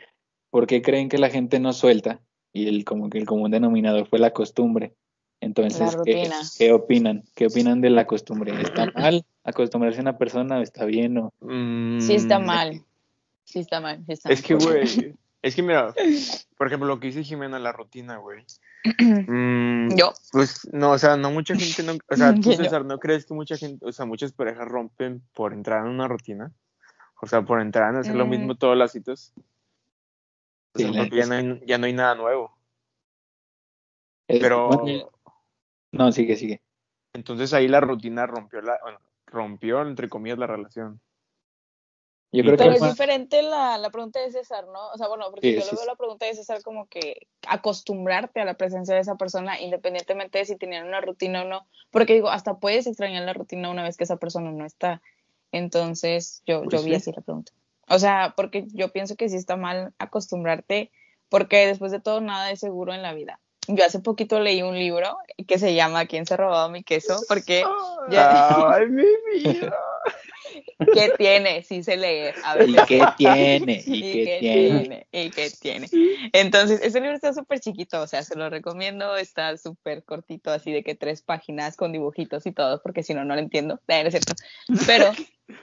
¿por 0.51 0.67
qué 0.67 0.83
creen 0.83 1.09
que 1.09 1.17
la 1.17 1.31
gente 1.31 1.59
no 1.59 1.73
suelta? 1.73 2.21
Y 2.53 2.67
el 2.67 2.85
como 2.85 3.09
que 3.09 3.17
el 3.17 3.25
común 3.25 3.49
denominador 3.49 4.07
fue 4.07 4.19
la 4.19 4.29
costumbre. 4.29 4.93
Entonces, 5.39 5.95
¿qué, 6.57 6.71
opinan? 6.71 7.23
¿Qué 7.35 7.45
opinan 7.47 7.79
de 7.81 7.89
la 7.89 8.07
costumbre? 8.07 8.59
¿Está 8.61 8.85
mal 8.95 9.25
acostumbrarse 9.43 9.99
a 9.99 10.01
una 10.01 10.17
persona 10.17 10.57
o 10.59 10.61
está 10.61 10.85
bien? 10.85 11.17
O... 11.17 11.33
Sí 11.99 12.15
está 12.15 12.39
Mm, 12.39 12.45
mal. 12.45 12.81
Sí 13.43 13.59
está 13.59 13.79
mal. 13.79 14.03
Sí 14.05 14.13
está 14.13 14.29
Es 14.29 14.41
que, 14.41 14.55
mal. 14.55 14.63
güey, 14.65 15.15
es 15.41 15.55
que 15.55 15.61
mira, 15.63 15.93
por 16.57 16.67
ejemplo, 16.67 16.87
lo 16.87 16.99
que 16.99 17.07
dice 17.07 17.23
Jimena, 17.23 17.59
la 17.59 17.71
rutina, 17.71 18.17
güey. 18.17 18.43
Mm, 19.27 19.95
Yo. 19.97 20.13
Pues 20.31 20.67
no, 20.71 20.91
o 20.91 20.97
sea, 20.97 21.17
no 21.17 21.31
mucha 21.31 21.55
gente, 21.55 21.83
no, 21.83 21.93
o 22.09 22.15
sea, 22.15 22.33
tú. 22.41 22.53
César, 22.53 22.85
¿no 22.85 22.99
crees 22.99 23.25
que 23.25 23.33
mucha 23.33 23.57
gente, 23.57 23.85
o 23.85 23.91
sea, 23.91 24.05
muchas 24.05 24.31
parejas 24.31 24.67
rompen 24.67 25.21
por 25.33 25.53
entrar 25.53 25.85
en 25.85 25.91
una 25.91 26.07
rutina? 26.07 26.51
O 27.21 27.27
sea, 27.27 27.41
por 27.41 27.61
entrar 27.61 27.93
en 27.93 27.99
hacer 28.01 28.15
lo 28.15 28.25
Mm. 28.25 28.29
mismo 28.29 28.55
todas 28.55 28.77
las 28.77 28.91
citas. 28.91 29.33
O 30.73 30.79
Sí, 30.79 30.85
la 30.85 30.99
porque 30.99 31.17
ya 31.17 31.25
no, 31.25 31.33
hay, 31.35 31.61
ya 31.65 31.77
no 31.77 31.85
hay 31.87 31.93
nada 31.93 32.15
nuevo. 32.15 32.55
Pero 34.27 34.67
bueno, 34.67 35.11
no, 35.91 36.11
sigue, 36.11 36.35
sigue. 36.35 36.61
entonces 37.13 37.53
ahí 37.53 37.67
la 37.67 37.79
rutina 37.81 38.25
rompió 38.27 38.61
la, 38.61 38.79
bueno, 38.83 38.99
rompió 39.25 39.81
entre 39.81 40.09
comillas 40.09 40.37
la 40.37 40.47
relación. 40.47 41.01
Yo 42.31 42.43
creo 42.43 42.57
Pero 42.57 42.71
que 42.71 42.75
es 42.75 42.83
diferente 42.83 43.41
la, 43.41 43.77
la 43.77 43.89
pregunta 43.89 44.19
de 44.19 44.29
César, 44.31 44.65
¿no? 44.67 44.89
O 44.89 44.97
sea, 44.97 45.07
bueno, 45.07 45.31
porque 45.31 45.47
Sí, 45.47 45.55
yo 45.55 45.61
sí, 45.61 45.67
le 45.67 45.71
veo 45.77 45.81
sí. 45.83 45.87
la 45.87 45.95
pregunta 45.95 46.25
de 46.25 46.33
César 46.35 46.61
como 46.61 46.87
que 46.87 47.27
acostumbrarte 47.47 48.41
a 48.41 48.45
la 48.45 48.55
presencia 48.55 48.93
de 48.95 49.01
esa 49.01 49.15
persona, 49.15 49.59
independientemente 49.61 50.37
de 50.39 50.45
si 50.45 50.57
tenían 50.57 50.87
una 50.87 50.99
rutina 50.99 51.43
o 51.43 51.45
no. 51.45 51.67
Porque 51.89 52.13
digo, 52.13 52.29
hasta 52.29 52.59
puedes 52.59 52.85
extrañar 52.85 53.23
la 53.23 53.33
rutina 53.33 53.69
una 53.69 53.83
vez 53.83 53.95
que 53.95 54.03
esa 54.03 54.17
persona 54.17 54.51
no 54.51 54.65
está. 54.65 55.01
Entonces, 55.53 56.43
yo, 56.45 56.63
Pues 56.63 56.81
yo 56.81 56.83
vi 56.83 56.91
sí. 56.91 56.95
así 56.95 57.11
la 57.13 57.21
pregunta. 57.21 57.53
O 57.87 57.97
sea, 57.97 58.33
porque 58.35 58.67
yo 58.73 58.91
pienso 58.91 59.15
que 59.15 59.29
sí 59.29 59.37
está 59.37 59.55
mal 59.55 59.93
acostumbrarte, 59.97 60.91
porque 61.29 61.65
después 61.65 61.93
de 61.93 62.01
todo, 62.01 62.19
nada 62.19 62.51
es 62.51 62.59
seguro 62.59 62.93
en 62.93 63.01
la 63.01 63.13
vida. 63.13 63.39
Yo 63.67 63.85
hace 63.85 63.99
poquito 63.99 64.39
leí 64.39 64.61
un 64.61 64.77
libro 64.77 65.17
que 65.47 65.59
se 65.59 65.75
llama 65.75 66.05
¿Quién 66.05 66.25
se 66.25 66.33
ha 66.33 66.37
robado 66.37 66.69
mi 66.69 66.83
queso? 66.83 67.19
Porque 67.27 67.63
ya, 68.09 68.71
Ay, 68.73 68.87
mi 68.87 69.03
vida. 69.43 69.75
¿qué 70.93 71.11
tiene? 71.17 71.63
Sí 71.63 71.83
sé 71.83 71.97
leer. 71.97 72.35
A 72.43 72.55
ver, 72.55 72.69
¿Y 72.69 72.75
qué 72.87 73.01
tiene? 73.17 73.83
¿Y, 73.85 73.97
¿Y 73.97 74.01
qué 74.01 74.23
qué 74.25 74.37
tiene? 74.39 74.79
tiene? 74.79 75.07
¿Y 75.11 75.29
qué 75.31 75.49
tiene? 75.59 75.89
Entonces, 76.33 76.81
ese 76.81 76.99
libro 77.01 77.15
está 77.15 77.33
súper 77.33 77.59
chiquito, 77.59 78.01
o 78.01 78.07
sea, 78.07 78.23
se 78.23 78.37
lo 78.37 78.49
recomiendo, 78.49 79.17
está 79.17 79.57
súper 79.57 80.03
cortito, 80.03 80.51
así 80.51 80.71
de 80.71 80.83
que 80.83 80.95
tres 80.95 81.21
páginas 81.21 81.75
con 81.75 81.91
dibujitos 81.91 82.45
y 82.45 82.51
todo, 82.51 82.81
porque 82.81 83.03
si 83.03 83.13
no, 83.13 83.25
no 83.25 83.35
lo 83.35 83.41
entiendo, 83.41 83.79
Eh, 83.87 84.01
no 84.03 84.09
es 84.09 84.13
cierto. 84.13 84.33
Pero 84.85 85.11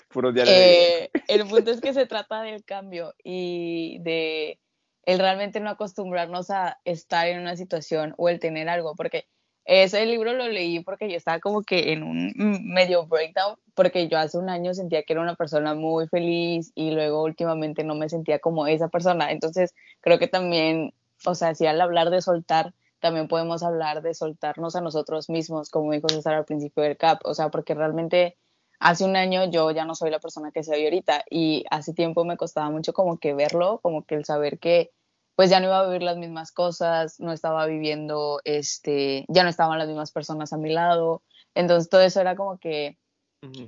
Puro 0.09 0.33
eh, 0.35 1.11
el 1.29 1.47
punto 1.47 1.71
es 1.71 1.81
que 1.81 1.93
se 1.93 2.07
trata 2.07 2.43
del 2.43 2.65
cambio 2.65 3.15
y 3.23 3.99
de 4.01 4.59
el 5.07 5.19
realmente 5.19 5.61
no 5.61 5.71
acostumbrarnos 5.71 6.51
a 6.51 6.79
estar 6.85 7.27
en 7.29 7.41
una 7.41 7.57
situación 7.57 8.15
o 8.17 8.29
el 8.29 8.41
tener 8.41 8.69
algo, 8.69 8.95
porque 8.97 9.27
ese 9.65 10.05
libro 10.05 10.35
lo 10.35 10.47
leí 10.49 10.81
porque 10.81 11.09
yo 11.09 11.17
estaba 11.17 11.41
como 11.41 11.63
que 11.63 11.93
en 11.93 12.03
un 12.03 12.33
mm, 12.37 12.73
medio 12.73 13.07
breakdown, 13.07 13.57
porque 13.75 14.09
yo 14.09 14.19
hace 14.19 14.39
un 14.39 14.51
año 14.51 14.75
sentía 14.75 15.03
que 15.03 15.15
era 15.15 15.23
una 15.23 15.37
persona 15.37 15.75
muy 15.75 16.07
feliz 16.09 16.71
y 16.75 16.91
luego 16.91 17.23
últimamente 17.23 17.83
no 17.83 17.95
me 17.95 18.09
sentía 18.09 18.39
como 18.39 18.67
esa 18.67 18.89
persona. 18.89 19.33
Entonces 19.33 19.75
creo 20.01 20.19
que 20.19 20.29
también, 20.29 20.93
o 21.25 21.35
sea, 21.35 21.55
si 21.55 21.67
al 21.67 21.81
hablar 21.81 22.11
de 22.11 22.21
soltar, 22.21 22.75
también 23.01 23.29
podemos 23.29 23.63
hablar 23.63 24.03
de 24.03 24.15
soltarnos 24.15 24.77
a 24.77 24.81
nosotros 24.81 25.31
mismos, 25.31 25.71
como 25.71 25.93
dijo 25.93 26.09
César 26.09 26.35
al 26.35 26.45
principio 26.45 26.83
del 26.83 26.97
CAP, 26.97 27.21
o 27.25 27.35
sea, 27.35 27.49
porque 27.51 27.75
realmente 27.75 28.37
hace 28.79 29.05
un 29.05 29.17
año 29.17 29.45
yo 29.51 29.71
ya 29.71 29.85
no 29.85 29.95
soy 29.95 30.11
la 30.11 30.21
persona 30.21 30.51
que 30.53 30.63
soy 30.63 30.85
ahorita 30.85 31.25
y 31.31 31.65
hace 31.71 31.95
tiempo 31.95 32.25
me 32.25 32.37
costaba 32.37 32.71
mucho 32.71 32.93
como 32.93 33.19
que 33.19 33.35
verlo, 33.35 33.81
como 33.83 34.05
que 34.05 34.15
el 34.15 34.25
saber 34.25 34.59
que 34.59 34.91
pues 35.37 35.51
ya 35.51 35.59
no 35.59 35.67
iba 35.67 35.81
a 35.81 35.87
vivir 35.87 36.03
las 36.03 36.17
mismas 36.17 36.53
cosas, 36.53 37.19
no 37.19 37.33
estaba 37.33 37.67
viviendo, 37.67 38.41
este, 38.45 39.25
ya 39.29 39.43
no 39.43 39.49
estaban 39.49 39.79
las 39.79 39.89
mismas 39.89 40.13
personas 40.13 40.53
a 40.53 40.59
mi 40.59 40.71
lado, 40.71 41.23
entonces 41.55 41.91
todo 41.91 42.03
eso 42.03 42.21
era 42.21 42.37
como 42.37 42.59
que 42.59 42.99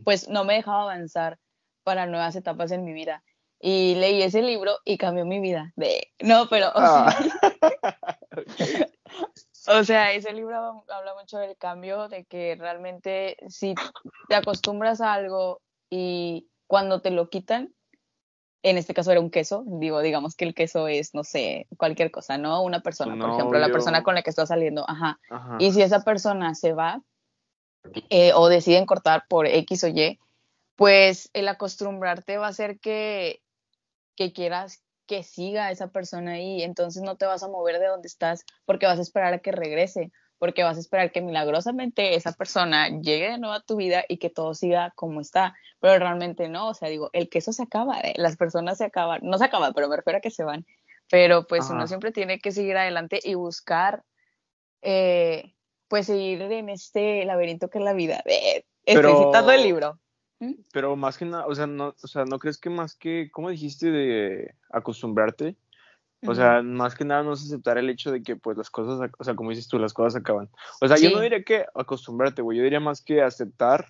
pues 0.05 0.29
no 0.29 0.45
me 0.45 0.55
dejaba 0.55 0.83
avanzar 0.83 1.39
para 1.85 2.07
nuevas 2.07 2.35
etapas 2.37 2.71
en 2.71 2.85
mi 2.85 2.93
vida. 2.93 3.23
Y 3.61 3.95
leí 3.95 4.23
ese 4.23 4.43
libro 4.43 4.79
y 4.85 4.99
cambió 4.99 5.25
mi 5.25 5.41
vida. 5.41 5.73
De... 5.77 6.09
No, 6.21 6.49
pero, 6.49 6.69
o 6.75 6.81
sea, 6.81 7.07
Ah. 7.07 8.19
o 9.69 9.85
sea, 9.85 10.13
ese 10.13 10.33
libro 10.33 10.85
habla 10.89 11.15
mucho 11.15 11.39
del 11.39 11.57
cambio, 11.57 12.09
de 12.09 12.25
que 12.25 12.57
realmente 12.57 13.37
si 13.49 13.75
te 14.29 14.35
acostumbras 14.35 15.01
a 15.01 15.13
algo 15.13 15.61
y 15.91 16.49
cuando 16.67 17.01
te 17.01 17.11
lo 17.11 17.29
quitan, 17.31 17.73
en 18.63 18.79
este 18.79 18.95
caso 18.95 19.13
era 19.13 19.21
un 19.21 19.31
queso, 19.31 19.65
digo, 19.67 20.01
digamos 20.01 20.35
que 20.35 20.45
el 20.45 20.55
queso 20.55 20.89
es, 20.89 21.15
no 21.15 21.23
sé, 21.23 21.69
cualquier 21.77 22.11
cosa, 22.11 22.37
¿no? 22.37 22.63
Una 22.63 22.81
persona, 22.81 23.17
por 23.17 23.35
ejemplo, 23.35 23.59
la 23.59 23.69
persona 23.69 24.03
con 24.03 24.15
la 24.15 24.23
que 24.23 24.31
estás 24.31 24.49
saliendo, 24.49 24.85
ajá. 24.89 25.21
Ajá. 25.31 25.57
Y 25.61 25.73
si 25.73 25.83
esa 25.83 26.03
persona 26.03 26.55
se 26.55 26.73
va 26.73 27.01
eh, 28.11 28.33
o 28.35 28.49
deciden 28.49 28.87
cortar 28.87 29.25
por 29.29 29.47
X 29.47 29.85
o 29.85 29.89
Y, 29.89 30.19
pues 30.75 31.31
el 31.33 31.49
acostumbrarte 31.49 32.39
va 32.39 32.47
a 32.47 32.51
hacer 32.51 32.81
que, 32.81 33.41
que 34.17 34.33
quieras 34.33 34.83
que 35.07 35.23
siga 35.23 35.71
esa 35.71 35.89
persona 35.89 36.33
ahí. 36.33 36.63
Entonces 36.63 37.03
no 37.03 37.17
te 37.17 37.27
vas 37.27 37.43
a 37.43 37.49
mover 37.49 37.79
de 37.79 37.87
donde 37.87 38.09
estás 38.09 38.45
porque 38.65 38.87
vas 38.87 38.99
a 38.99 39.03
esperar 39.03 39.33
a 39.35 39.39
que 39.39 39.53
regrese, 39.53 40.13
porque 40.39 40.63
vas 40.65 40.77
a 40.77 40.81
esperar 40.81 41.13
que 41.13 41.21
milagrosamente 41.23 42.15
esa 42.15 42.33
persona 42.33 42.89
llegue 42.89 43.31
de 43.31 43.39
nuevo 43.39 43.55
a 43.55 43.63
tu 43.63 43.77
vida 43.77 44.05
y 44.09 44.19
que 44.19 44.31
todo 44.31 44.55
siga 44.55 44.93
como 44.97 45.21
está. 45.21 45.55
Pero 45.81 45.99
realmente 45.99 46.49
no, 46.49 46.69
o 46.69 46.75
sea, 46.75 46.89
digo, 46.89 47.11
el 47.13 47.29
queso 47.29 47.53
se 47.53 47.63
acaba, 47.63 48.01
eh, 48.01 48.15
las 48.17 48.37
personas 48.37 48.79
se 48.79 48.85
acaban, 48.85 49.21
no 49.23 49.39
se 49.39 49.45
acaban, 49.45 49.73
pero 49.75 49.89
me 49.89 49.97
refiero 49.97 50.19
a 50.19 50.21
que 50.21 50.31
se 50.31 50.45
van. 50.45 50.67
Pero 51.11 51.47
pues 51.47 51.71
uno 51.71 51.87
siempre 51.87 52.11
tiene 52.11 52.41
que 52.41 52.51
seguir 52.51 52.77
adelante 52.77 53.21
y 53.23 53.35
buscar 53.35 54.03
eh, 54.83 55.55
pues 55.89 56.07
seguir 56.07 56.43
en 56.43 56.69
este 56.69 57.25
laberinto 57.25 57.69
que 57.71 57.79
es 57.79 57.85
la 57.85 57.93
vida. 57.93 58.23
Eh, 58.27 58.65
estoy 58.85 59.03
Pero- 59.03 59.27
citando 59.27 59.53
el 59.53 59.63
libro. 59.63 59.99
Pero 60.73 60.97
más 60.97 61.17
que 61.17 61.25
nada, 61.25 61.47
o 61.47 61.55
sea, 61.55 61.67
no, 61.67 61.95
o 62.03 62.07
sea, 62.07 62.25
¿no 62.25 62.39
crees 62.39 62.59
que 62.59 62.69
más 62.69 62.95
que, 62.95 63.31
¿cómo 63.33 63.51
dijiste 63.51 63.91
de 63.91 64.55
acostumbrarte? 64.71 65.57
O 66.27 66.35
sea, 66.35 66.63
más 66.63 66.95
que 66.95 67.05
nada 67.05 67.23
no 67.23 67.35
es 67.35 67.45
aceptar 67.45 67.79
el 67.79 67.89
hecho 67.89 68.11
de 68.11 68.23
que, 68.23 68.37
pues, 68.37 68.57
las 68.57 68.71
cosas, 68.71 69.11
o 69.19 69.25
sea, 69.25 69.35
como 69.35 69.51
dices 69.51 69.69
tú, 69.69 69.79
las 69.79 69.93
cosas 69.93 70.17
acaban. 70.17 70.49
O 70.81 70.89
sea, 70.89 70.97
yo 70.97 71.11
no 71.11 71.21
diría 71.21 71.43
que 71.43 71.67
acostumbrarte, 71.75 72.43
güey, 72.43 72.59
yo 72.59 72.65
diría 72.65 72.81
más 72.81 73.03
que 73.03 73.23
aceptar 73.23 73.87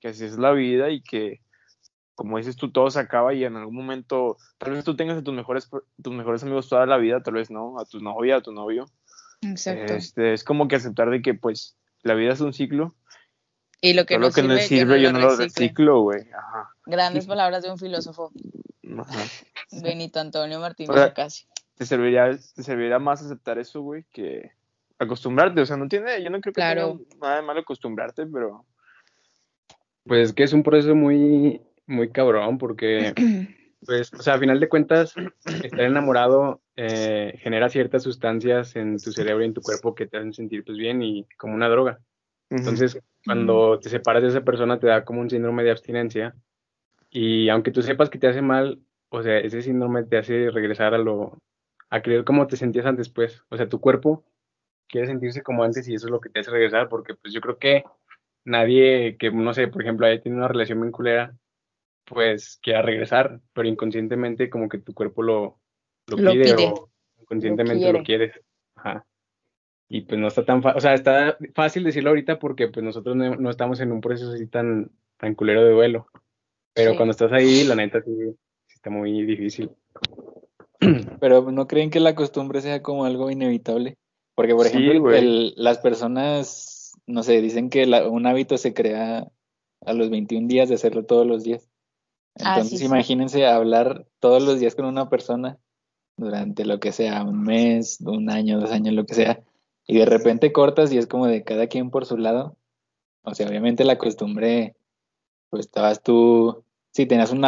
que 0.00 0.08
así 0.08 0.24
es 0.24 0.38
la 0.38 0.52
vida 0.52 0.90
y 0.90 1.02
que, 1.02 1.40
como 2.14 2.38
dices 2.38 2.56
tú, 2.56 2.70
todo 2.70 2.90
se 2.90 3.00
acaba 3.00 3.34
y 3.34 3.44
en 3.44 3.56
algún 3.56 3.74
momento, 3.74 4.36
tal 4.58 4.72
vez 4.72 4.84
tú 4.84 4.96
tengas 4.96 5.18
a 5.18 5.22
tus 5.22 5.34
mejores, 5.34 5.68
tus 6.02 6.14
mejores 6.14 6.42
amigos 6.42 6.68
toda 6.68 6.86
la 6.86 6.96
vida, 6.96 7.22
tal 7.22 7.34
vez 7.34 7.50
no, 7.50 7.78
a 7.78 7.84
tu 7.84 8.00
novia, 8.00 8.36
a 8.36 8.40
tu 8.40 8.52
novio. 8.52 8.86
Exacto. 9.42 9.94
Este, 9.94 10.32
es 10.32 10.44
como 10.44 10.68
que 10.68 10.76
aceptar 10.76 11.10
de 11.10 11.22
que, 11.22 11.34
pues, 11.34 11.76
la 12.02 12.14
vida 12.14 12.32
es 12.32 12.40
un 12.40 12.52
ciclo, 12.52 12.94
y 13.84 13.92
lo 13.92 14.06
que 14.06 14.14
no 14.14 14.22
lo 14.22 14.28
que 14.28 14.40
sirve, 14.40 14.54
no 14.54 14.60
sirve, 14.60 15.02
yo 15.02 15.12
no 15.12 15.18
lo 15.18 15.36
reciclo, 15.36 16.00
güey. 16.00 16.24
Grandes 16.86 17.26
palabras 17.26 17.62
de 17.62 17.70
un 17.70 17.78
filósofo, 17.78 18.32
Ajá. 18.98 19.24
Benito 19.82 20.20
Antonio 20.20 20.58
Martínez 20.58 20.88
O 20.90 20.94
sea, 20.94 21.04
Acasio. 21.04 21.46
te 21.76 21.84
serviría, 21.84 22.30
te 22.30 22.62
serviría 22.62 22.98
más 22.98 23.22
aceptar 23.22 23.58
eso, 23.58 23.82
güey, 23.82 24.04
que 24.10 24.52
acostumbrarte. 24.98 25.60
O 25.60 25.66
sea, 25.66 25.76
no 25.76 25.86
tiene, 25.86 26.22
yo 26.22 26.30
no 26.30 26.40
creo 26.40 26.54
que 26.54 26.60
Claro. 26.62 26.98
tenga 27.10 27.26
nada 27.26 27.36
de 27.36 27.42
malo 27.42 27.60
acostumbrarte, 27.60 28.24
pero 28.26 28.64
Pues 30.06 30.28
es 30.30 30.34
que 30.34 30.44
es 30.44 30.54
un 30.54 30.62
proceso 30.62 30.94
muy, 30.94 31.60
muy 31.86 32.10
cabrón 32.10 32.56
porque, 32.56 33.12
pues, 33.84 34.14
o 34.14 34.22
sea, 34.22 34.34
a 34.34 34.38
final 34.38 34.60
de 34.60 34.68
cuentas, 34.70 35.14
estar 35.62 35.80
enamorado 35.80 36.62
eh, 36.76 37.38
genera 37.42 37.68
ciertas 37.68 38.02
sustancias 38.02 38.76
en 38.76 38.98
tu 38.98 39.12
cerebro 39.12 39.42
y 39.42 39.46
en 39.48 39.54
tu 39.54 39.60
cuerpo 39.60 39.94
que 39.94 40.06
te 40.06 40.16
hacen 40.16 40.32
sentir, 40.32 40.64
pues, 40.64 40.78
bien 40.78 41.02
y 41.02 41.26
como 41.36 41.54
una 41.54 41.68
droga. 41.68 42.00
Entonces, 42.50 42.98
cuando 43.24 43.78
te 43.80 43.88
separas 43.88 44.22
de 44.22 44.28
esa 44.28 44.42
persona, 44.42 44.78
te 44.78 44.86
da 44.86 45.04
como 45.04 45.20
un 45.20 45.30
síndrome 45.30 45.64
de 45.64 45.70
abstinencia. 45.70 46.34
Y 47.10 47.48
aunque 47.48 47.70
tú 47.70 47.82
sepas 47.82 48.10
que 48.10 48.18
te 48.18 48.26
hace 48.28 48.42
mal, 48.42 48.80
o 49.08 49.22
sea, 49.22 49.38
ese 49.38 49.62
síndrome 49.62 50.04
te 50.04 50.18
hace 50.18 50.50
regresar 50.50 50.94
a 50.94 50.98
lo, 50.98 51.38
a 51.90 52.02
creer 52.02 52.24
cómo 52.24 52.46
te 52.46 52.56
sentías 52.56 52.86
antes, 52.86 53.08
pues. 53.08 53.42
O 53.48 53.56
sea, 53.56 53.68
tu 53.68 53.80
cuerpo 53.80 54.24
quiere 54.88 55.06
sentirse 55.06 55.42
como 55.42 55.64
antes 55.64 55.88
y 55.88 55.94
eso 55.94 56.06
es 56.06 56.10
lo 56.10 56.20
que 56.20 56.28
te 56.28 56.40
hace 56.40 56.50
regresar, 56.50 56.88
porque 56.88 57.14
pues 57.14 57.32
yo 57.32 57.40
creo 57.40 57.58
que 57.58 57.84
nadie 58.44 59.16
que, 59.18 59.30
no 59.30 59.54
sé, 59.54 59.68
por 59.68 59.82
ejemplo, 59.82 60.06
haya 60.06 60.20
tenido 60.20 60.38
una 60.38 60.48
relación 60.48 60.80
bien 60.80 60.92
culera, 60.92 61.34
pues 62.04 62.58
quiera 62.62 62.82
regresar, 62.82 63.40
pero 63.52 63.68
inconscientemente 63.68 64.50
como 64.50 64.68
que 64.68 64.78
tu 64.78 64.92
cuerpo 64.92 65.22
lo, 65.22 65.58
lo, 66.08 66.16
Lo 66.18 66.32
pide, 66.32 66.54
pide. 66.54 66.66
o 66.66 66.90
inconscientemente 67.20 67.92
lo, 67.92 68.02
quiere. 68.02 68.32
quieres. 68.32 68.40
Ajá. 68.76 69.06
Y 69.88 70.02
pues 70.02 70.18
no 70.20 70.28
está 70.28 70.44
tan 70.44 70.62
fácil, 70.62 70.78
o 70.78 70.80
sea, 70.80 70.94
está 70.94 71.36
fácil 71.54 71.84
decirlo 71.84 72.10
ahorita 72.10 72.38
porque 72.38 72.68
pues 72.68 72.84
nosotros 72.84 73.14
no, 73.16 73.36
no 73.36 73.50
estamos 73.50 73.80
en 73.80 73.92
un 73.92 74.00
proceso 74.00 74.32
así 74.32 74.46
tan, 74.46 74.90
tan 75.18 75.34
culero 75.34 75.64
de 75.64 75.72
duelo. 75.72 76.06
Pero 76.72 76.92
Sí. 76.92 76.96
cuando 76.96 77.12
estás 77.12 77.32
ahí, 77.32 77.64
la 77.64 77.74
neta 77.76 78.00
sí, 78.02 78.10
sí 78.66 78.74
está 78.74 78.90
muy 78.90 79.24
difícil. 79.24 79.70
Pero 81.20 81.50
¿no 81.50 81.66
creen 81.66 81.90
que 81.90 82.00
la 82.00 82.14
costumbre 82.14 82.60
sea 82.60 82.82
como 82.82 83.04
algo 83.04 83.30
inevitable? 83.30 83.96
Porque, 84.34 84.54
por 84.54 84.66
ejemplo, 84.66 85.12
el- 85.12 85.54
las 85.56 85.78
personas, 85.78 86.92
no 87.06 87.22
sé, 87.22 87.40
dicen 87.40 87.70
que 87.70 87.86
la- 87.86 88.08
un 88.08 88.26
hábito 88.26 88.56
se 88.58 88.74
crea 88.74 89.28
a 89.86 89.92
los 89.92 90.10
21 90.10 90.48
días 90.48 90.68
de 90.68 90.74
hacerlo 90.74 91.04
todos 91.04 91.26
los 91.26 91.44
días. 91.44 91.68
Ah, 92.40 92.54
Entonces, 92.56 92.80
sí. 92.80 92.86
imagínense 92.86 93.46
hablar 93.46 94.06
todos 94.18 94.42
los 94.42 94.58
días 94.58 94.74
con 94.74 94.86
una 94.86 95.08
persona 95.08 95.58
durante 96.16 96.64
lo 96.64 96.80
que 96.80 96.90
sea, 96.90 97.22
un 97.22 97.42
mes, 97.42 98.00
un 98.00 98.28
año, 98.30 98.58
dos 98.58 98.72
años, 98.72 98.94
lo 98.94 99.06
que 99.06 99.14
sea, 99.14 99.40
y 99.86 99.98
de 99.98 100.06
repente 100.06 100.52
cortas 100.52 100.92
y 100.92 100.98
es 100.98 101.06
como 101.06 101.26
de 101.26 101.44
cada 101.44 101.66
quien 101.66 101.90
por 101.90 102.06
su 102.06 102.16
lado. 102.16 102.56
O 103.22 103.34
sea, 103.34 103.48
obviamente 103.48 103.84
la 103.84 103.98
costumbre, 103.98 104.76
pues 105.50 105.66
estabas 105.66 106.02
tú, 106.02 106.64
sí, 106.92 107.06
tenías 107.06 107.32
un 107.32 107.44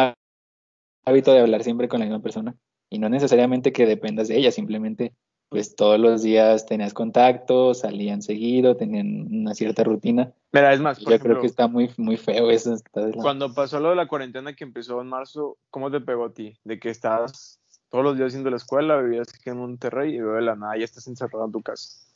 hábito 1.05 1.31
de 1.33 1.39
hablar 1.39 1.63
siempre 1.63 1.87
con 1.87 1.99
la 1.99 2.05
misma 2.05 2.21
persona 2.21 2.55
y 2.89 2.99
no 2.99 3.09
necesariamente 3.09 3.71
que 3.73 3.85
dependas 3.85 4.27
de 4.27 4.37
ella, 4.37 4.51
simplemente 4.51 5.13
pues 5.49 5.75
todos 5.75 5.97
los 5.97 6.23
días 6.23 6.65
tenías 6.65 6.93
contacto, 6.93 7.73
salían 7.73 8.21
seguido, 8.21 8.75
tenían 8.75 9.27
una 9.33 9.53
cierta 9.53 9.83
rutina. 9.83 10.33
Mira, 10.51 10.73
es 10.73 10.81
más, 10.81 10.97
Yo 10.99 11.05
por 11.05 11.13
creo 11.13 11.19
ejemplo, 11.19 11.41
que 11.41 11.47
está 11.47 11.67
muy, 11.67 11.89
muy 11.97 12.17
feo 12.17 12.49
eso. 12.51 12.75
la- 12.93 13.11
cuando 13.11 13.53
pasó 13.53 13.79
lo 13.79 13.91
de 13.91 13.95
la 13.95 14.07
cuarentena 14.07 14.53
que 14.53 14.65
empezó 14.65 14.99
en 15.01 15.07
marzo, 15.07 15.57
¿cómo 15.69 15.89
te 15.89 16.01
pegó 16.01 16.25
a 16.25 16.33
ti? 16.33 16.57
De 16.65 16.79
que 16.79 16.89
estabas 16.89 17.59
todos 17.89 18.03
los 18.03 18.17
días 18.17 18.27
haciendo 18.27 18.49
la 18.49 18.57
escuela, 18.57 18.99
vivías 18.99 19.29
aquí 19.33 19.49
en 19.49 19.57
Monterrey 19.59 20.15
y 20.15 20.17
luego 20.17 20.35
de 20.35 20.41
la 20.41 20.55
nada 20.57 20.77
ya 20.77 20.83
estás 20.83 21.07
encerrado 21.07 21.45
en 21.45 21.51
tu 21.53 21.61
casa. 21.61 22.06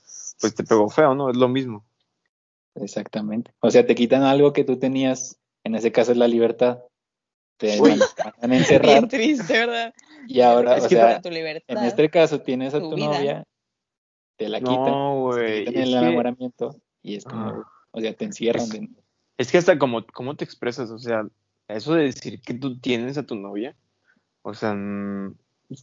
Pues 0.42 0.56
te 0.56 0.64
pegó 0.64 0.90
feo, 0.90 1.14
¿no? 1.16 1.30
Es 1.30 1.38
lo 1.38 1.48
mismo. 1.48 1.86
Exactamente. 2.76 3.52
O 3.60 3.70
sea, 3.72 3.86
te 3.86 3.96
quitan 3.96 4.24
algo 4.24 4.54
que 4.54 4.64
tú 4.64 4.78
tenías, 4.80 5.40
en 5.64 5.76
ese 5.76 5.92
caso 5.92 6.12
es 6.12 6.18
la 6.18 6.28
libertad, 6.28 6.80
te 7.58 7.80
Uy. 7.80 8.00
van 8.42 8.52
a 8.52 8.58
encerrar 8.58 8.86
Bien 8.92 9.08
triste, 9.08 9.54
¿verdad? 9.54 9.94
y 10.28 10.42
ahora, 10.42 10.78
Es 10.78 10.86
o 10.86 10.90
sea, 10.90 11.22
tu 11.22 11.30
libertad. 11.30 11.78
en 11.78 11.84
este 11.86 12.10
caso 12.10 12.42
tienes 12.42 12.74
a 12.74 12.80
tu 12.80 12.96
novia, 12.98 13.44
te 14.38 14.50
la 14.50 14.60
quitan, 14.60 14.76
No, 14.86 15.30
te 15.36 15.42
güey. 15.42 15.66
quitan 15.66 15.82
Es, 15.82 15.88
el 15.88 15.94
que- 15.94 15.98
enamoramiento 16.00 16.76
y 17.04 17.16
es 17.16 17.26
como, 17.26 17.46
Ah. 17.48 17.64
o 17.92 18.02
sea, 18.02 18.14
te 18.14 18.26
encierran. 18.26 18.64
Es- 18.64 18.70
de- 18.72 18.90
es 19.38 19.52
que 19.52 19.58
hasta 19.58 19.78
como, 19.78 20.06
cómo 20.14 20.36
te 20.36 20.44
expresas, 20.46 20.90
o 20.92 21.00
sea, 21.00 21.24
eso 21.68 21.94
de 21.94 22.04
decir 22.06 22.42
que 22.42 22.54
tú 22.54 22.80
tienes 22.80 23.18
a 23.18 23.24
tu 23.24 23.36
novia, 23.36 23.76
o 24.44 24.54
sea, 24.54 24.74
mm, 24.74 25.36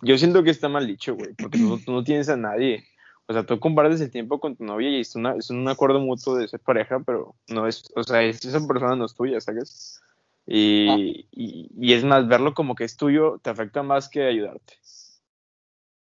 yo 0.02 0.18
siento 0.18 0.42
que 0.42 0.50
está 0.50 0.68
mal 0.68 0.86
dicho, 0.86 1.14
güey, 1.14 1.34
porque 1.34 1.58
tú, 1.58 1.78
tú 1.84 1.92
no 1.92 2.02
tienes 2.04 2.28
a 2.28 2.36
nadie. 2.36 2.84
O 3.28 3.32
sea, 3.34 3.44
tú 3.44 3.60
compartes 3.60 4.00
el 4.00 4.10
tiempo 4.10 4.40
con 4.40 4.56
tu 4.56 4.64
novia 4.64 4.88
y 4.90 5.00
es, 5.00 5.14
una, 5.14 5.36
es 5.36 5.50
un 5.50 5.68
acuerdo 5.68 6.00
mutuo 6.00 6.36
de 6.36 6.48
ser 6.48 6.60
pareja, 6.60 7.00
pero 7.00 7.36
no 7.48 7.66
es, 7.66 7.84
o 7.94 8.02
sea, 8.02 8.22
es- 8.22 8.44
esa 8.44 8.66
persona 8.66 8.96
no 8.96 9.04
es 9.04 9.14
tuya, 9.14 9.40
¿sabes? 9.40 10.00
Y, 10.46 11.28
y, 11.30 11.70
y 11.78 11.92
es 11.92 12.04
más, 12.04 12.26
verlo 12.26 12.54
como 12.54 12.74
que 12.74 12.84
es 12.84 12.96
tuyo 12.96 13.38
te 13.42 13.50
afecta 13.50 13.82
más 13.82 14.08
que 14.08 14.26
ayudarte. 14.26 14.74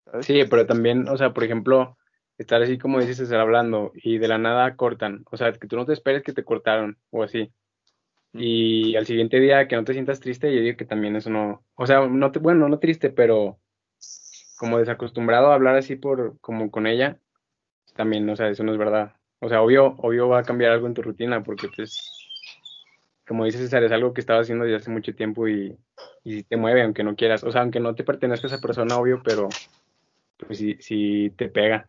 ¿sabes? 0.05 0.25
Sí, 0.27 0.43
pero 0.49 0.65
también, 0.67 1.07
o 1.07 1.17
sea, 1.17 1.33
por 1.33 1.43
ejemplo, 1.43 1.97
estar 2.37 2.61
así 2.61 2.77
como 2.77 2.99
dices, 2.99 3.19
estar 3.19 3.39
hablando 3.39 3.91
y 3.95 4.17
de 4.19 4.27
la 4.27 4.37
nada 4.37 4.75
cortan. 4.75 5.23
O 5.31 5.37
sea, 5.37 5.51
que 5.53 5.67
tú 5.67 5.75
no 5.77 5.85
te 5.85 5.93
esperes 5.93 6.23
que 6.23 6.33
te 6.33 6.43
cortaron 6.43 6.97
o 7.11 7.23
así. 7.23 7.51
Y 8.33 8.95
al 8.95 9.07
siguiente 9.07 9.39
día 9.39 9.67
que 9.67 9.75
no 9.75 9.83
te 9.83 9.93
sientas 9.93 10.19
triste, 10.19 10.53
yo 10.53 10.61
digo 10.61 10.77
que 10.77 10.85
también 10.85 11.15
eso 11.15 11.31
no, 11.31 11.63
o 11.75 11.87
sea, 11.87 12.07
no 12.07 12.31
te, 12.31 12.39
bueno, 12.39 12.69
no 12.69 12.77
triste, 12.79 13.09
pero 13.09 13.59
como 14.59 14.77
desacostumbrado 14.77 15.51
a 15.51 15.55
hablar 15.55 15.77
así 15.77 15.95
por, 15.95 16.37
como 16.41 16.69
con 16.69 16.85
ella, 16.85 17.17
también, 17.95 18.29
o 18.29 18.35
sea, 18.35 18.49
eso 18.49 18.61
no 18.65 18.73
es 18.73 18.77
verdad. 18.77 19.13
O 19.39 19.47
sea, 19.47 19.61
obvio, 19.61 19.95
obvio 19.99 20.27
va 20.27 20.39
a 20.39 20.43
cambiar 20.43 20.73
algo 20.73 20.85
en 20.85 20.93
tu 20.93 21.01
rutina, 21.01 21.41
porque 21.41 21.69
pues, 21.73 21.97
como 23.25 23.45
dices 23.45 23.61
César, 23.61 23.85
es 23.85 23.91
algo 23.93 24.13
que 24.13 24.19
estabas 24.19 24.43
haciendo 24.43 24.65
desde 24.65 24.75
hace 24.75 24.91
mucho 24.91 25.15
tiempo 25.15 25.47
y, 25.47 25.77
y 26.25 26.43
te 26.43 26.57
mueve, 26.57 26.83
aunque 26.83 27.05
no 27.05 27.15
quieras, 27.15 27.41
o 27.45 27.51
sea, 27.53 27.61
aunque 27.61 27.79
no 27.79 27.95
te 27.95 28.03
pertenezca 28.03 28.47
a 28.47 28.49
esa 28.49 28.61
persona, 28.61 28.97
obvio, 28.97 29.21
pero 29.23 29.47
pues 30.45 30.59
sí, 30.59 30.75
sí 30.81 31.33
te 31.37 31.47
pega. 31.47 31.87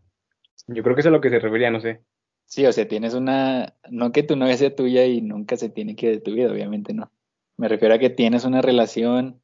Yo 0.68 0.84
creo 0.84 0.94
que 0.94 1.00
es 1.00 1.06
a 1.08 1.10
lo 1.10 1.20
que 1.20 1.30
se 1.30 1.40
refería, 1.40 1.72
no 1.72 1.80
sé. 1.80 2.02
Sí, 2.44 2.64
o 2.66 2.72
sea, 2.72 2.86
tienes 2.86 3.14
una, 3.14 3.74
no 3.90 4.12
que 4.12 4.22
tu 4.22 4.36
novia 4.36 4.56
sea 4.56 4.76
tuya 4.76 5.06
y 5.06 5.22
nunca 5.22 5.56
se 5.56 5.70
tiene 5.70 5.96
que 5.96 6.06
ir 6.06 6.12
de 6.12 6.20
tu 6.20 6.34
vida, 6.34 6.52
obviamente 6.52 6.94
no. 6.94 7.10
Me 7.56 7.66
refiero 7.66 7.96
a 7.96 7.98
que 7.98 8.10
tienes 8.10 8.44
una 8.44 8.62
relación, 8.62 9.42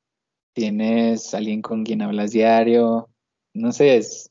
tienes 0.53 1.35
alguien 1.35 1.61
con 1.61 1.85
quien 1.85 2.03
hablas 2.03 2.31
diario, 2.31 3.11
no 3.57 3.73
sé, 3.73 3.97
es, 3.97 4.31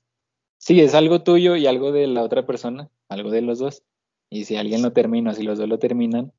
sí, 0.57 0.81
es 0.81 0.93
algo 0.93 1.23
tuyo 1.23 1.55
y 1.55 1.67
algo 1.67 1.91
de 1.91 2.07
la 2.07 2.23
otra 2.23 2.45
persona, 2.45 2.89
algo 3.09 3.31
de 3.31 3.41
los 3.41 3.59
dos. 3.59 3.83
Y 4.29 4.45
si 4.45 4.55
alguien 4.55 4.81
lo 4.81 4.93
termina, 4.93 5.33
si 5.33 5.43
los 5.43 5.57
dos 5.57 5.69
lo 5.69 5.79
terminan, 5.79 6.31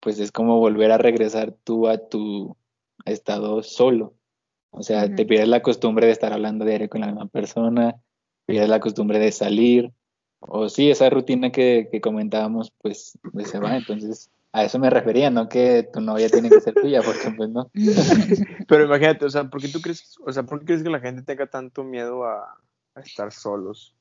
pues 0.00 0.18
es 0.18 0.32
como 0.32 0.58
volver 0.58 0.92
a 0.92 0.98
regresar 0.98 1.54
tú 1.64 1.88
a 1.88 1.98
tu 1.98 2.56
estado 3.04 3.62
solo. 3.62 4.14
O 4.70 4.82
sea, 4.82 5.14
te 5.14 5.26
pierdes 5.26 5.48
la 5.48 5.62
costumbre 5.62 6.06
de 6.06 6.12
estar 6.12 6.32
hablando 6.32 6.64
diario 6.64 6.88
con 6.88 7.00
la 7.00 7.08
misma 7.08 7.26
persona, 7.26 8.00
pierdes 8.46 8.68
la 8.68 8.80
costumbre 8.80 9.18
de 9.18 9.32
salir, 9.32 9.92
o 10.40 10.68
sí, 10.68 10.90
esa 10.90 11.10
rutina 11.10 11.52
que, 11.52 11.88
que 11.90 12.00
comentábamos, 12.00 12.72
pues, 12.80 13.18
pues 13.32 13.50
se 13.50 13.58
va. 13.58 13.76
Entonces, 13.76 14.30
a 14.52 14.64
eso 14.64 14.78
me 14.78 14.90
refería, 14.90 15.30
no 15.30 15.48
que 15.48 15.88
tu 15.92 16.00
novia 16.00 16.28
tiene 16.28 16.50
que 16.50 16.60
ser 16.60 16.74
tuya, 16.74 17.02
porque 17.02 17.30
pues 17.36 17.50
no. 17.50 17.70
Pero 18.68 18.84
imagínate, 18.84 19.24
o 19.24 19.30
sea, 19.30 19.44
¿por 19.44 19.60
qué 19.60 19.68
tú 19.68 19.80
crees, 19.80 20.16
o 20.26 20.32
sea, 20.32 20.42
por 20.42 20.60
qué 20.60 20.66
crees 20.66 20.82
que 20.82 20.90
la 20.90 21.00
gente 21.00 21.22
tenga 21.22 21.46
tanto 21.46 21.84
miedo 21.84 22.24
a, 22.24 22.58
a 22.94 23.00
estar 23.00 23.32
solos? 23.32 23.94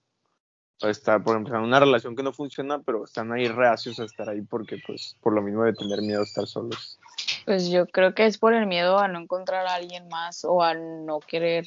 O 0.82 0.88
a 0.88 0.90
estar, 0.90 1.22
por 1.24 1.36
ejemplo, 1.36 1.58
en 1.58 1.66
una 1.66 1.80
relación 1.80 2.16
que 2.16 2.24
no 2.24 2.32
funciona, 2.32 2.80
pero 2.80 3.04
están 3.04 3.32
ahí 3.32 3.48
reacios 3.48 4.00
a 4.00 4.06
estar 4.06 4.30
ahí 4.30 4.42
porque, 4.42 4.78
pues, 4.88 5.18
por 5.22 5.34
lo 5.34 5.42
mismo 5.42 5.64
de 5.66 5.74
tener 5.74 6.02
miedo 6.02 6.22
a 6.22 6.24
estar 6.24 6.48
solos. 6.48 6.98
Pues 7.46 7.70
yo 7.70 7.86
creo 7.86 8.16
que 8.16 8.26
es 8.26 8.38
por 8.38 8.54
el 8.54 8.66
miedo 8.66 8.98
a 8.98 9.08
no 9.08 9.20
encontrar 9.20 9.68
a 9.68 9.76
alguien 9.76 10.08
más 10.08 10.46
o 10.46 10.64
a 10.64 10.74
no 10.74 11.20
querer 11.20 11.66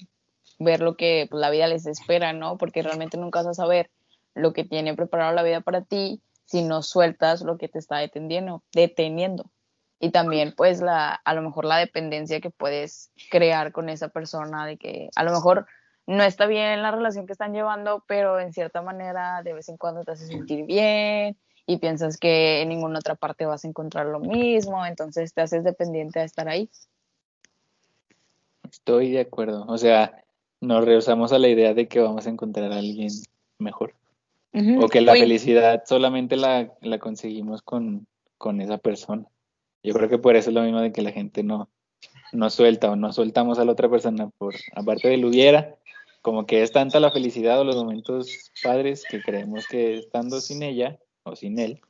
ver 0.58 0.80
lo 0.80 0.96
que 0.96 1.26
pues, 1.30 1.40
la 1.40 1.50
vida 1.50 1.68
les 1.68 1.86
espera, 1.86 2.32
¿no? 2.32 2.56
Porque 2.56 2.82
realmente 2.82 3.16
nunca 3.18 3.40
vas 3.40 3.48
a 3.48 3.54
saber 3.54 3.90
lo 4.34 4.52
que 4.52 4.64
tiene 4.64 4.94
preparado 4.94 5.34
la 5.34 5.42
vida 5.42 5.60
para 5.60 5.82
ti 5.82 6.20
si 6.44 6.62
no 6.62 6.82
sueltas 6.82 7.42
lo 7.42 7.58
que 7.58 7.68
te 7.68 7.78
está 7.78 7.98
deteniendo, 7.98 8.62
deteniendo. 8.72 9.50
Y 9.98 10.10
también, 10.10 10.52
pues, 10.56 10.80
la, 10.80 11.14
a 11.14 11.34
lo 11.34 11.42
mejor 11.42 11.64
la 11.64 11.78
dependencia 11.78 12.40
que 12.40 12.50
puedes 12.50 13.12
crear 13.30 13.72
con 13.72 13.88
esa 13.88 14.08
persona, 14.08 14.66
de 14.66 14.76
que 14.76 15.10
a 15.14 15.22
lo 15.22 15.30
mejor 15.30 15.66
no 16.06 16.24
está 16.24 16.46
bien 16.46 16.82
la 16.82 16.90
relación 16.90 17.26
que 17.26 17.32
están 17.32 17.52
llevando, 17.52 18.04
pero 18.08 18.40
en 18.40 18.52
cierta 18.52 18.82
manera 18.82 19.42
de 19.42 19.52
vez 19.52 19.68
en 19.68 19.76
cuando 19.76 20.02
te 20.02 20.12
hace 20.12 20.26
sentir 20.26 20.64
bien 20.66 21.36
y 21.66 21.78
piensas 21.78 22.16
que 22.16 22.60
en 22.60 22.70
ninguna 22.70 22.98
otra 22.98 23.14
parte 23.14 23.46
vas 23.46 23.64
a 23.64 23.68
encontrar 23.68 24.06
lo 24.06 24.18
mismo, 24.18 24.84
entonces 24.84 25.32
te 25.32 25.42
haces 25.42 25.62
dependiente 25.62 26.18
a 26.18 26.24
estar 26.24 26.48
ahí. 26.48 26.68
Estoy 28.68 29.12
de 29.12 29.20
acuerdo. 29.20 29.64
O 29.68 29.78
sea, 29.78 30.24
nos 30.60 30.84
rehusamos 30.84 31.32
a 31.32 31.38
la 31.38 31.48
idea 31.48 31.74
de 31.74 31.86
que 31.86 32.00
vamos 32.00 32.26
a 32.26 32.30
encontrar 32.30 32.72
a 32.72 32.78
alguien 32.78 33.10
mejor. 33.58 33.94
O 34.54 34.88
que 34.88 35.00
la 35.00 35.12
Uy, 35.12 35.20
felicidad 35.20 35.82
solamente 35.86 36.36
la, 36.36 36.72
la 36.82 36.98
conseguimos 36.98 37.62
con, 37.62 38.06
con 38.36 38.60
esa 38.60 38.78
persona. 38.78 39.26
Yo 39.82 39.94
creo 39.94 40.08
que 40.08 40.18
por 40.18 40.36
eso 40.36 40.50
es 40.50 40.54
lo 40.54 40.62
mismo 40.62 40.80
de 40.80 40.92
que 40.92 41.02
la 41.02 41.10
gente 41.10 41.42
no, 41.42 41.70
no 42.32 42.50
suelta 42.50 42.90
o 42.90 42.96
no 42.96 43.12
soltamos 43.12 43.58
a 43.58 43.64
la 43.64 43.72
otra 43.72 43.88
persona 43.88 44.30
por, 44.38 44.54
aparte 44.74 45.08
del 45.08 45.24
hubiera, 45.24 45.76
como 46.20 46.46
que 46.46 46.62
es 46.62 46.70
tanta 46.70 47.00
la 47.00 47.10
felicidad 47.10 47.60
o 47.60 47.64
los 47.64 47.76
momentos 47.76 48.52
padres 48.62 49.04
que 49.08 49.22
creemos 49.22 49.66
que 49.66 49.98
estando 49.98 50.40
sin 50.40 50.62
ella 50.62 50.98
o 51.24 51.34
sin 51.34 51.58
él 51.58 51.80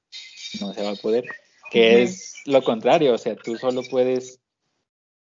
no 0.60 0.72
se 0.72 0.82
va 0.82 0.90
a 0.90 0.96
poder. 0.96 1.24
Que 1.70 2.02
es 2.02 2.34
lo 2.44 2.62
contrario, 2.62 3.14
o 3.14 3.18
sea, 3.18 3.34
tú 3.34 3.56
solo 3.56 3.82
puedes, 3.90 4.40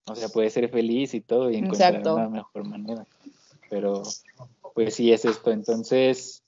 o 0.05 0.15
sea, 0.15 0.29
puedes 0.29 0.53
ser 0.53 0.69
feliz 0.69 1.13
y 1.13 1.21
todo 1.21 1.49
y 1.49 1.57
encontrar 1.57 1.95
Exacto. 1.95 2.15
una 2.15 2.29
mejor 2.29 2.65
manera. 2.65 3.05
Pero, 3.69 4.03
pues 4.73 4.95
sí 4.95 5.11
es 5.11 5.25
esto. 5.25 5.51
Entonces, 5.51 6.43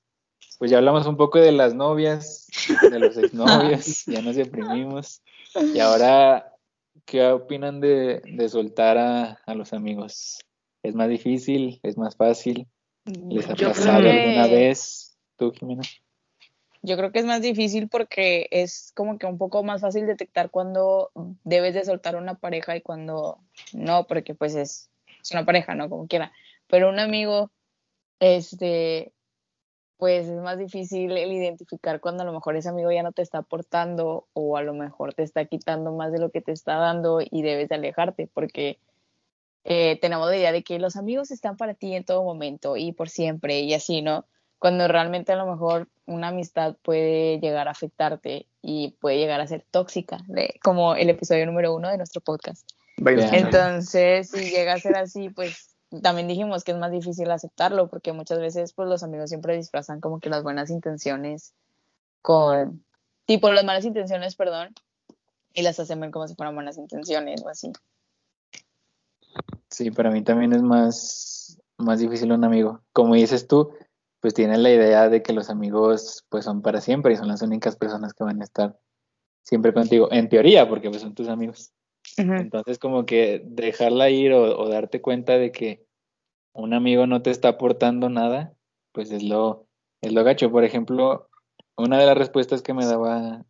pues 0.61 0.69
ya 0.69 0.77
hablamos 0.77 1.07
un 1.07 1.17
poco 1.17 1.39
de 1.39 1.51
las 1.51 1.73
novias, 1.73 2.45
de 2.91 2.99
los 2.99 3.17
exnovios, 3.17 4.05
ya 4.05 4.21
nos 4.21 4.35
deprimimos. 4.35 5.23
Y 5.73 5.79
ahora, 5.79 6.53
¿qué 7.05 7.25
opinan 7.29 7.81
de, 7.81 8.21
de 8.23 8.47
soltar 8.47 8.95
a, 8.99 9.39
a 9.43 9.55
los 9.55 9.73
amigos? 9.73 10.37
¿Es 10.83 10.93
más 10.93 11.09
difícil? 11.09 11.79
¿Es 11.81 11.97
más 11.97 12.15
fácil? 12.15 12.67
¿Les 13.05 13.49
ha 13.49 13.55
pasado 13.55 14.03
que- 14.03 14.11
alguna 14.11 14.45
vez? 14.45 15.17
¿Tú, 15.35 15.51
Jimena? 15.51 15.81
Yo 16.83 16.95
creo 16.95 17.11
que 17.11 17.17
es 17.17 17.25
más 17.25 17.41
difícil 17.41 17.89
porque 17.89 18.47
es 18.51 18.91
como 18.95 19.17
que 19.17 19.25
un 19.25 19.39
poco 19.39 19.63
más 19.63 19.81
fácil 19.81 20.05
detectar 20.05 20.51
cuando 20.51 21.09
debes 21.43 21.73
de 21.73 21.85
soltar 21.85 22.15
una 22.17 22.35
pareja 22.35 22.75
y 22.75 22.81
cuando 22.81 23.39
no, 23.73 24.05
porque 24.05 24.35
pues 24.35 24.53
es, 24.53 24.91
es 25.23 25.31
una 25.31 25.43
pareja, 25.43 25.73
¿no? 25.73 25.89
Como 25.89 26.05
quiera. 26.07 26.31
Pero 26.67 26.89
un 26.89 26.99
amigo, 26.99 27.49
este, 28.19 29.11
pues 30.01 30.27
es 30.27 30.41
más 30.41 30.57
difícil 30.57 31.15
el 31.15 31.31
identificar 31.31 31.99
cuando 31.99 32.23
a 32.23 32.25
lo 32.25 32.33
mejor 32.33 32.55
ese 32.55 32.69
amigo 32.69 32.91
ya 32.91 33.03
no 33.03 33.11
te 33.11 33.21
está 33.21 33.37
aportando 33.37 34.25
o 34.33 34.57
a 34.57 34.63
lo 34.63 34.73
mejor 34.73 35.13
te 35.13 35.21
está 35.21 35.45
quitando 35.45 35.91
más 35.91 36.11
de 36.11 36.17
lo 36.17 36.31
que 36.31 36.41
te 36.41 36.51
está 36.51 36.77
dando 36.77 37.19
y 37.21 37.43
debes 37.43 37.69
de 37.69 37.75
alejarte 37.75 38.27
porque 38.33 38.79
eh, 39.63 39.99
tenemos 40.01 40.27
la 40.27 40.35
idea 40.35 40.51
de 40.51 40.63
que 40.63 40.79
los 40.79 40.95
amigos 40.95 41.29
están 41.29 41.55
para 41.55 41.75
ti 41.75 41.93
en 41.93 42.03
todo 42.03 42.23
momento 42.23 42.77
y 42.77 42.93
por 42.93 43.09
siempre 43.09 43.59
y 43.59 43.75
así, 43.75 44.01
¿no? 44.01 44.25
Cuando 44.57 44.87
realmente 44.87 45.33
a 45.33 45.35
lo 45.35 45.45
mejor 45.45 45.87
una 46.07 46.29
amistad 46.29 46.77
puede 46.81 47.39
llegar 47.39 47.67
a 47.67 47.71
afectarte 47.71 48.47
y 48.63 48.95
puede 49.01 49.19
llegar 49.19 49.39
a 49.39 49.45
ser 49.45 49.63
tóxica, 49.69 50.17
de- 50.27 50.55
como 50.63 50.95
el 50.95 51.11
episodio 51.11 51.45
número 51.45 51.75
uno 51.75 51.89
de 51.91 51.97
nuestro 51.97 52.21
podcast. 52.21 52.67
Bien. 52.97 53.19
Entonces, 53.35 54.31
si 54.31 54.49
llega 54.49 54.73
a 54.73 54.79
ser 54.79 54.95
así, 54.97 55.29
pues 55.29 55.70
también 56.01 56.27
dijimos 56.27 56.63
que 56.63 56.71
es 56.71 56.77
más 56.77 56.91
difícil 56.91 57.29
aceptarlo 57.31 57.89
porque 57.89 58.13
muchas 58.13 58.39
veces 58.39 58.73
pues 58.73 58.87
los 58.87 59.03
amigos 59.03 59.29
siempre 59.29 59.57
disfrazan 59.57 59.99
como 59.99 60.19
que 60.19 60.29
las 60.29 60.43
buenas 60.43 60.69
intenciones 60.69 61.53
con, 62.21 62.83
tipo 63.25 63.51
las 63.51 63.65
malas 63.65 63.85
intenciones, 63.85 64.35
perdón, 64.35 64.73
y 65.53 65.63
las 65.63 65.79
hacen 65.79 65.99
ver 65.99 66.11
como 66.11 66.27
si 66.27 66.35
fueran 66.35 66.55
buenas 66.55 66.77
intenciones 66.77 67.43
o 67.43 67.49
así. 67.49 67.71
Sí, 69.69 69.91
para 69.91 70.11
mí 70.11 70.23
también 70.23 70.53
es 70.53 70.61
más, 70.61 71.59
más 71.77 71.99
difícil 71.99 72.31
un 72.31 72.43
amigo. 72.43 72.81
Como 72.93 73.15
dices 73.15 73.47
tú, 73.47 73.73
pues 74.19 74.33
tienes 74.33 74.59
la 74.59 74.69
idea 74.69 75.09
de 75.09 75.23
que 75.23 75.33
los 75.33 75.49
amigos 75.49 76.25
pues 76.29 76.45
son 76.45 76.61
para 76.61 76.79
siempre 76.79 77.13
y 77.13 77.17
son 77.17 77.27
las 77.27 77.41
únicas 77.41 77.75
personas 77.75 78.13
que 78.13 78.23
van 78.23 78.41
a 78.41 78.43
estar 78.43 78.79
siempre 79.43 79.73
contigo, 79.73 80.11
en 80.11 80.29
teoría, 80.29 80.69
porque 80.69 80.89
pues 80.89 81.01
son 81.01 81.15
tus 81.15 81.27
amigos. 81.27 81.73
Entonces 82.17 82.77
como 82.77 83.05
que 83.05 83.41
dejarla 83.45 84.09
ir 84.09 84.33
o, 84.33 84.59
o 84.59 84.69
darte 84.69 85.01
cuenta 85.01 85.37
de 85.37 85.51
que 85.51 85.85
un 86.53 86.73
amigo 86.73 87.07
no 87.07 87.21
te 87.21 87.31
está 87.31 87.49
aportando 87.49 88.09
nada, 88.09 88.53
pues 88.91 89.11
es 89.11 89.23
lo, 89.23 89.67
es 90.01 90.11
lo 90.13 90.23
gacho. 90.23 90.51
Por 90.51 90.63
ejemplo, 90.63 91.29
una 91.77 91.97
de 91.97 92.05
las 92.05 92.17
respuestas 92.17 92.61
que 92.61 92.73
me 92.73 92.85
daba 92.85 93.45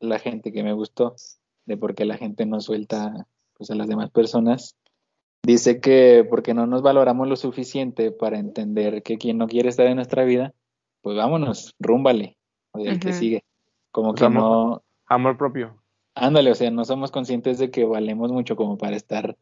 la 0.00 0.18
gente 0.18 0.52
que 0.52 0.62
me 0.62 0.72
gustó 0.72 1.14
de 1.64 1.76
por 1.76 1.94
qué 1.94 2.04
la 2.04 2.16
gente 2.16 2.44
no 2.44 2.60
suelta 2.60 3.26
pues 3.54 3.70
a 3.70 3.74
las 3.74 3.88
demás 3.88 4.10
personas, 4.10 4.76
dice 5.44 5.80
que 5.80 6.26
porque 6.28 6.54
no 6.54 6.66
nos 6.66 6.82
valoramos 6.82 7.28
lo 7.28 7.36
suficiente 7.36 8.10
para 8.10 8.38
entender 8.38 9.02
que 9.02 9.18
quien 9.18 9.38
no 9.38 9.46
quiere 9.46 9.68
estar 9.68 9.86
en 9.86 9.96
nuestra 9.96 10.24
vida, 10.24 10.52
pues 11.00 11.16
vámonos, 11.16 11.74
rúmbale, 11.78 12.36
o 12.72 12.80
el 12.84 12.98
que 12.98 13.12
sigue. 13.12 13.44
Como 13.92 14.10
O 14.10 14.14
que 14.14 14.20
sea, 14.20 14.30
no, 14.30 14.82
Amor 15.06 15.36
propio. 15.36 15.81
Ándale, 16.14 16.50
o 16.50 16.54
sea, 16.54 16.70
no 16.70 16.84
somos 16.84 17.10
conscientes 17.10 17.58
de 17.58 17.70
que 17.70 17.84
valemos 17.84 18.32
mucho 18.32 18.56
como 18.56 18.76
para 18.76 18.96
estar 18.96 19.36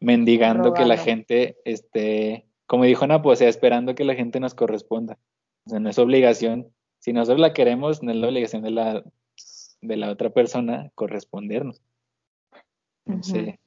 mendigando 0.00 0.74
que 0.74 0.84
la 0.84 0.96
gente 0.96 1.56
esté, 1.64 2.46
como 2.66 2.84
dijo 2.84 3.06
Napo, 3.06 3.30
o 3.30 3.36
sea, 3.36 3.48
esperando 3.48 3.94
que 3.94 4.04
la 4.04 4.14
gente 4.14 4.40
nos 4.40 4.54
corresponda. 4.54 5.18
O 5.66 5.70
sea, 5.70 5.80
no 5.80 5.88
es 5.88 5.98
obligación. 5.98 6.68
Si 6.98 7.12
nosotros 7.12 7.40
la 7.40 7.52
queremos, 7.52 8.02
no 8.02 8.10
es 8.10 8.16
la 8.16 8.28
obligación 8.28 8.62
de 8.62 8.70
la, 8.70 9.04
de 9.80 9.96
la 9.96 10.10
otra 10.10 10.30
persona 10.30 10.90
correspondernos. 10.94 11.80
No 13.04 13.22
sé. 13.22 13.60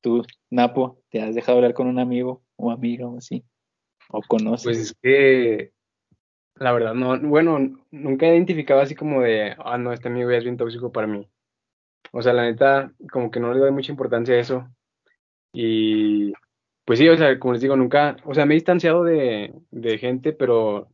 Tú, 0.00 0.24
Napo, 0.50 0.98
¿te 1.10 1.22
has 1.22 1.34
dejado 1.34 1.58
hablar 1.58 1.74
con 1.74 1.86
un 1.86 2.00
amigo 2.00 2.42
o 2.56 2.72
amiga 2.72 3.06
o 3.06 3.18
así? 3.18 3.44
¿O 4.08 4.20
conoces? 4.22 4.64
Pues 4.64 4.78
es 4.78 4.94
que, 5.00 5.72
la 6.56 6.72
verdad, 6.72 6.94
no, 6.94 7.18
bueno, 7.20 7.58
nunca 7.92 8.26
he 8.26 8.34
identificado 8.34 8.80
así 8.80 8.96
como 8.96 9.22
de, 9.22 9.54
ah, 9.58 9.78
no, 9.78 9.92
este 9.92 10.08
amigo 10.08 10.30
ya 10.30 10.38
es 10.38 10.44
bien 10.44 10.56
tóxico 10.56 10.90
para 10.90 11.06
mí. 11.06 11.28
O 12.10 12.22
sea, 12.22 12.32
la 12.32 12.42
neta, 12.42 12.92
como 13.10 13.30
que 13.30 13.40
no 13.40 13.52
le 13.52 13.60
doy 13.60 13.70
mucha 13.70 13.92
importancia 13.92 14.34
a 14.34 14.38
eso. 14.38 14.68
Y, 15.52 16.32
pues 16.84 16.98
sí, 16.98 17.08
o 17.08 17.16
sea, 17.16 17.38
como 17.38 17.52
les 17.52 17.62
digo, 17.62 17.76
nunca, 17.76 18.16
o 18.24 18.34
sea, 18.34 18.44
me 18.46 18.54
he 18.54 18.56
distanciado 18.56 19.04
de, 19.04 19.54
de 19.70 19.98
gente, 19.98 20.32
pero, 20.32 20.88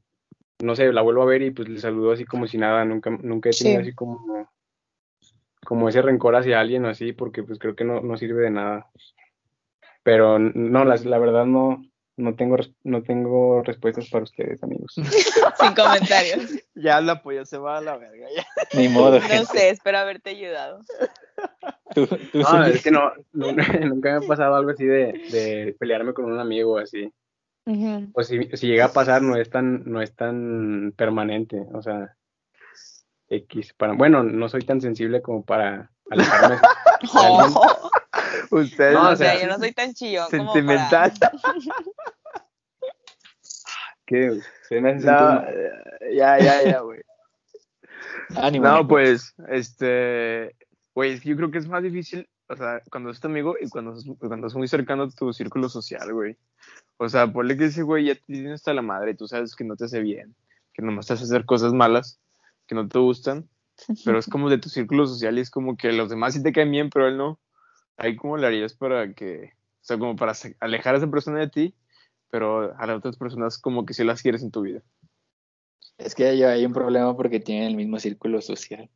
no 0.62 0.76
sé, 0.76 0.92
la 0.92 1.02
vuelvo 1.02 1.22
a 1.22 1.26
ver 1.26 1.42
y 1.42 1.50
pues 1.50 1.68
le 1.68 1.78
saludo 1.78 2.12
así 2.12 2.24
como 2.24 2.46
si 2.46 2.58
nada, 2.58 2.84
nunca, 2.84 3.10
nunca 3.10 3.50
he 3.50 3.52
tenido 3.52 3.80
Sí. 3.80 3.88
así 3.88 3.94
como, 3.94 4.48
como 5.64 5.88
ese 5.88 6.02
rencor 6.02 6.36
hacia 6.36 6.60
alguien 6.60 6.84
o 6.84 6.88
así, 6.88 7.12
porque 7.12 7.42
pues 7.42 7.58
creo 7.58 7.74
que 7.74 7.84
no, 7.84 8.00
no 8.00 8.16
sirve 8.16 8.42
de 8.42 8.50
nada. 8.50 8.86
Pero 10.02 10.38
no, 10.38 10.84
la, 10.84 10.96
la 10.96 11.18
verdad 11.18 11.46
no, 11.46 11.82
no 12.18 12.34
tengo, 12.34 12.56
no 12.84 13.02
tengo 13.02 13.62
respuestas 13.62 14.08
para 14.10 14.24
ustedes, 14.24 14.62
amigos. 14.62 14.92
Sin 15.60 15.74
comentarios. 15.74 16.50
Ya 16.80 17.00
la 17.00 17.20
polla 17.24 17.44
se 17.44 17.58
va 17.58 17.78
a 17.78 17.80
la 17.80 17.96
verga. 17.96 18.28
Ya. 18.36 18.46
Ni 18.78 18.86
modo. 18.88 19.18
No 19.18 19.20
gente. 19.26 19.46
sé, 19.46 19.70
espero 19.70 19.98
haberte 19.98 20.30
ayudado. 20.30 20.80
Tú- 21.92 22.06
tú 22.06 22.38
No, 22.38 22.44
Zuli. 22.44 22.70
es 22.70 22.82
que 22.84 22.92
no, 22.92 23.10
nu- 23.32 23.46
nunca 23.88 24.10
me 24.20 24.24
ha 24.24 24.28
pasado 24.28 24.54
algo 24.54 24.70
así 24.70 24.84
de, 24.86 25.06
de 25.32 25.76
pelearme 25.80 26.12
con 26.14 26.26
un 26.26 26.38
amigo 26.38 26.78
así. 26.78 27.12
Ujú. 27.66 28.10
O 28.14 28.22
si, 28.22 28.44
si 28.56 28.68
llega 28.68 28.84
a 28.84 28.92
pasar, 28.92 29.22
no 29.22 29.34
es 29.36 29.50
tan, 29.50 29.82
no 29.90 30.00
es 30.00 30.14
tan 30.14 30.94
permanente, 30.96 31.66
o 31.74 31.82
sea, 31.82 32.14
X. 33.28 33.74
Para, 33.76 33.94
bueno, 33.94 34.22
no 34.22 34.48
soy 34.48 34.62
tan 34.62 34.80
sensible 34.80 35.20
como 35.20 35.44
para 35.44 35.90
alejarme. 36.10 36.58
Oh, 37.14 37.90
Ustedes, 38.50 38.94
No, 38.94 39.10
o 39.10 39.16
sea, 39.16 39.40
yo 39.40 39.46
no 39.46 39.58
soy 39.58 39.72
tan 39.72 39.94
chillón 39.94 40.26
como 40.30 40.52
sentimental. 40.52 41.12
¿Qué? 44.06 44.40
¿Se 44.68 44.80
me 44.80 44.94
No, 44.94 45.44
ya, 46.14 46.38
ya, 46.38 46.62
ya, 46.62 46.80
güey. 46.80 47.00
Ánimo, 48.36 48.66
No, 48.66 48.88
pues, 48.88 49.34
este, 49.48 50.56
güey, 50.94 51.12
es 51.12 51.20
que 51.20 51.28
yo 51.30 51.36
creo 51.36 51.50
que 51.50 51.58
es 51.58 51.68
más 51.68 51.82
difícil, 51.82 52.28
o 52.48 52.56
sea, 52.56 52.82
cuando 52.90 53.10
es 53.10 53.20
tu 53.20 53.28
amigo 53.28 53.56
y 53.60 53.68
cuando 53.68 53.94
es, 53.94 54.04
cuando 54.18 54.46
es 54.46 54.54
muy 54.54 54.66
cercano 54.66 55.04
a 55.04 55.10
tu 55.10 55.32
círculo 55.32 55.68
social, 55.68 56.12
güey. 56.12 56.36
O 56.96 57.08
sea, 57.08 57.30
ponle 57.30 57.56
que 57.56 57.66
ese 57.66 57.82
güey 57.82 58.06
ya 58.06 58.14
te 58.14 58.22
tiene 58.26 58.52
hasta 58.52 58.72
la 58.74 58.82
madre 58.82 59.14
tú 59.14 59.28
sabes 59.28 59.54
que 59.54 59.64
no 59.64 59.76
te 59.76 59.84
hace 59.84 60.00
bien, 60.00 60.34
que 60.72 60.82
nomás 60.82 61.06
te 61.06 61.12
hace 61.12 61.24
hacer 61.24 61.44
cosas 61.44 61.72
malas, 61.72 62.18
que 62.66 62.74
no 62.74 62.88
te 62.88 62.98
gustan, 62.98 63.48
pero 64.04 64.18
es 64.18 64.26
como 64.26 64.48
de 64.50 64.58
tu 64.58 64.68
círculo 64.68 65.06
social 65.06 65.38
y 65.38 65.42
es 65.42 65.50
como 65.50 65.76
que 65.76 65.92
los 65.92 66.08
demás 66.08 66.34
sí 66.34 66.42
te 66.42 66.52
caen 66.52 66.70
bien, 66.70 66.90
pero 66.90 67.08
él 67.08 67.16
no. 67.16 67.38
Ahí 67.98 68.16
como 68.16 68.36
le 68.36 68.46
harías 68.46 68.74
para 68.74 69.12
que, 69.12 69.52
o 69.54 69.84
sea, 69.84 69.98
como 69.98 70.16
para 70.16 70.32
alejar 70.60 70.94
a 70.94 70.98
esa 70.98 71.10
persona 71.10 71.40
de 71.40 71.48
ti, 71.48 71.74
pero 72.30 72.74
a 72.78 72.86
las 72.86 72.96
otras 72.96 73.16
personas 73.16 73.58
como 73.58 73.84
que 73.84 73.92
sí 73.92 74.04
las 74.04 74.22
quieres 74.22 74.42
en 74.42 74.50
tu 74.50 74.62
vida. 74.62 74.82
Es 75.98 76.14
que 76.14 76.26
hay, 76.26 76.42
hay 76.44 76.64
un 76.64 76.72
problema 76.72 77.16
porque 77.16 77.40
tienen 77.40 77.68
el 77.68 77.76
mismo 77.76 77.98
círculo 77.98 78.40
social. 78.40 78.88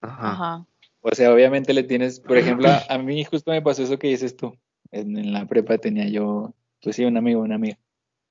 Ajá. 0.00 0.30
Ajá. 0.30 0.66
O 1.00 1.14
sea, 1.14 1.32
obviamente 1.32 1.74
le 1.74 1.82
tienes, 1.82 2.20
por 2.20 2.36
ejemplo, 2.36 2.68
a, 2.68 2.82
a 2.88 2.98
mí 2.98 3.24
justo 3.24 3.50
me 3.50 3.62
pasó 3.62 3.82
eso 3.82 3.98
que 3.98 4.08
dices 4.08 4.36
tú. 4.36 4.56
En, 4.92 5.16
en 5.18 5.32
la 5.32 5.46
prepa 5.46 5.78
tenía 5.78 6.08
yo, 6.08 6.54
pues 6.80 6.96
sí, 6.96 7.04
un 7.04 7.16
amigo, 7.16 7.42
una 7.42 7.56
amiga. 7.56 7.78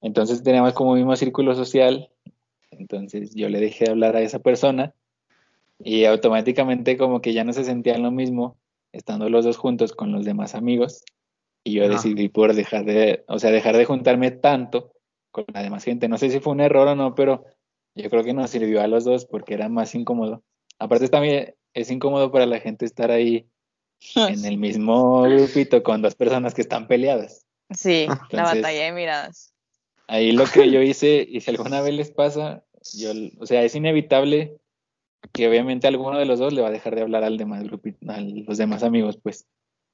Entonces 0.01 0.43
teníamos 0.43 0.73
como 0.73 0.95
mismo 0.95 1.15
círculo 1.15 1.56
social. 1.56 2.10
Entonces 2.71 3.36
yo 3.36 3.49
le 3.49 3.60
dejé 3.60 3.89
hablar 3.89 4.15
a 4.15 4.21
esa 4.21 4.39
persona 4.39 4.93
y 5.80 6.06
automáticamente 6.06 6.97
como 6.97 7.21
que 7.21 7.34
ya 7.34 7.43
no 7.43 7.51
se 7.54 7.63
sentían 7.63 8.04
lo 8.04 8.12
mismo 8.12 8.58
estando 8.95 9.29
los 9.29 9.45
dos 9.45 9.58
juntos 9.58 9.93
con 9.93 10.12
los 10.12 10.25
demás 10.25 10.55
amigos. 10.55 11.03
Y 11.63 11.73
yo 11.73 11.89
decidí 11.89 12.29
por 12.29 12.53
dejar 12.53 12.86
de, 12.86 13.23
o 13.27 13.39
sea, 13.39 13.51
dejar 13.51 13.75
de 13.75 13.86
juntarme 13.86 14.31
tanto 14.31 14.93
con 15.31 15.45
la 15.53 15.63
demás 15.63 15.84
gente. 15.84 16.08
No 16.08 16.17
sé 16.17 16.29
si 16.29 16.39
fue 16.39 16.53
un 16.53 16.62
error 16.62 16.88
o 16.88 16.95
no, 16.95 17.15
pero 17.15 17.43
yo 17.95 18.10
creo 18.10 18.23
que 18.23 18.34
nos 18.34 18.51
sirvió 18.51 18.81
a 18.81 18.88
los 18.88 19.03
dos 19.03 19.25
porque 19.25 19.55
era 19.55 19.67
más 19.67 19.95
incómodo. 19.95 20.43
Aparte 20.79 21.10
también 21.10 21.55
es 21.73 21.89
incómodo 21.89 22.31
para 22.31 22.45
la 22.45 22.60
gente 22.60 22.86
estar 22.86 23.10
ahí 23.10 23.47
en 24.15 24.45
el 24.45 24.58
mismo 24.58 25.23
grupito 25.23 25.81
con 25.81 26.01
dos 26.01 26.15
personas 26.15 26.53
que 26.53 26.62
están 26.62 26.88
peleadas. 26.88 27.45
Sí, 27.71 28.08
la 28.29 28.43
batalla 28.43 28.86
de 28.86 28.91
miradas. 28.91 29.53
Ahí 30.08 30.31
lo 30.31 30.45
que 30.45 30.69
yo 30.69 30.81
hice, 30.84 31.25
y 31.27 31.41
si 31.41 31.49
alguna 31.49 31.81
vez 31.81 31.95
les 31.95 32.12
pasa, 32.12 32.63
yo, 32.93 33.12
o 33.39 33.47
sea, 33.47 33.63
es 33.63 33.73
inevitable 33.73 34.55
que 35.31 35.47
obviamente 35.47 35.88
alguno 35.88 36.17
de 36.17 36.25
los 36.25 36.39
dos 36.39 36.53
le 36.53 36.61
va 36.61 36.67
a 36.69 36.71
dejar 36.71 36.95
de 36.95 37.01
hablar 37.01 37.23
al 37.23 37.38
demás 37.38 37.63
grupito, 37.63 37.97
a 38.11 38.19
los 38.19 38.57
demás 38.57 38.83
amigos, 38.83 39.17
pues. 39.21 39.47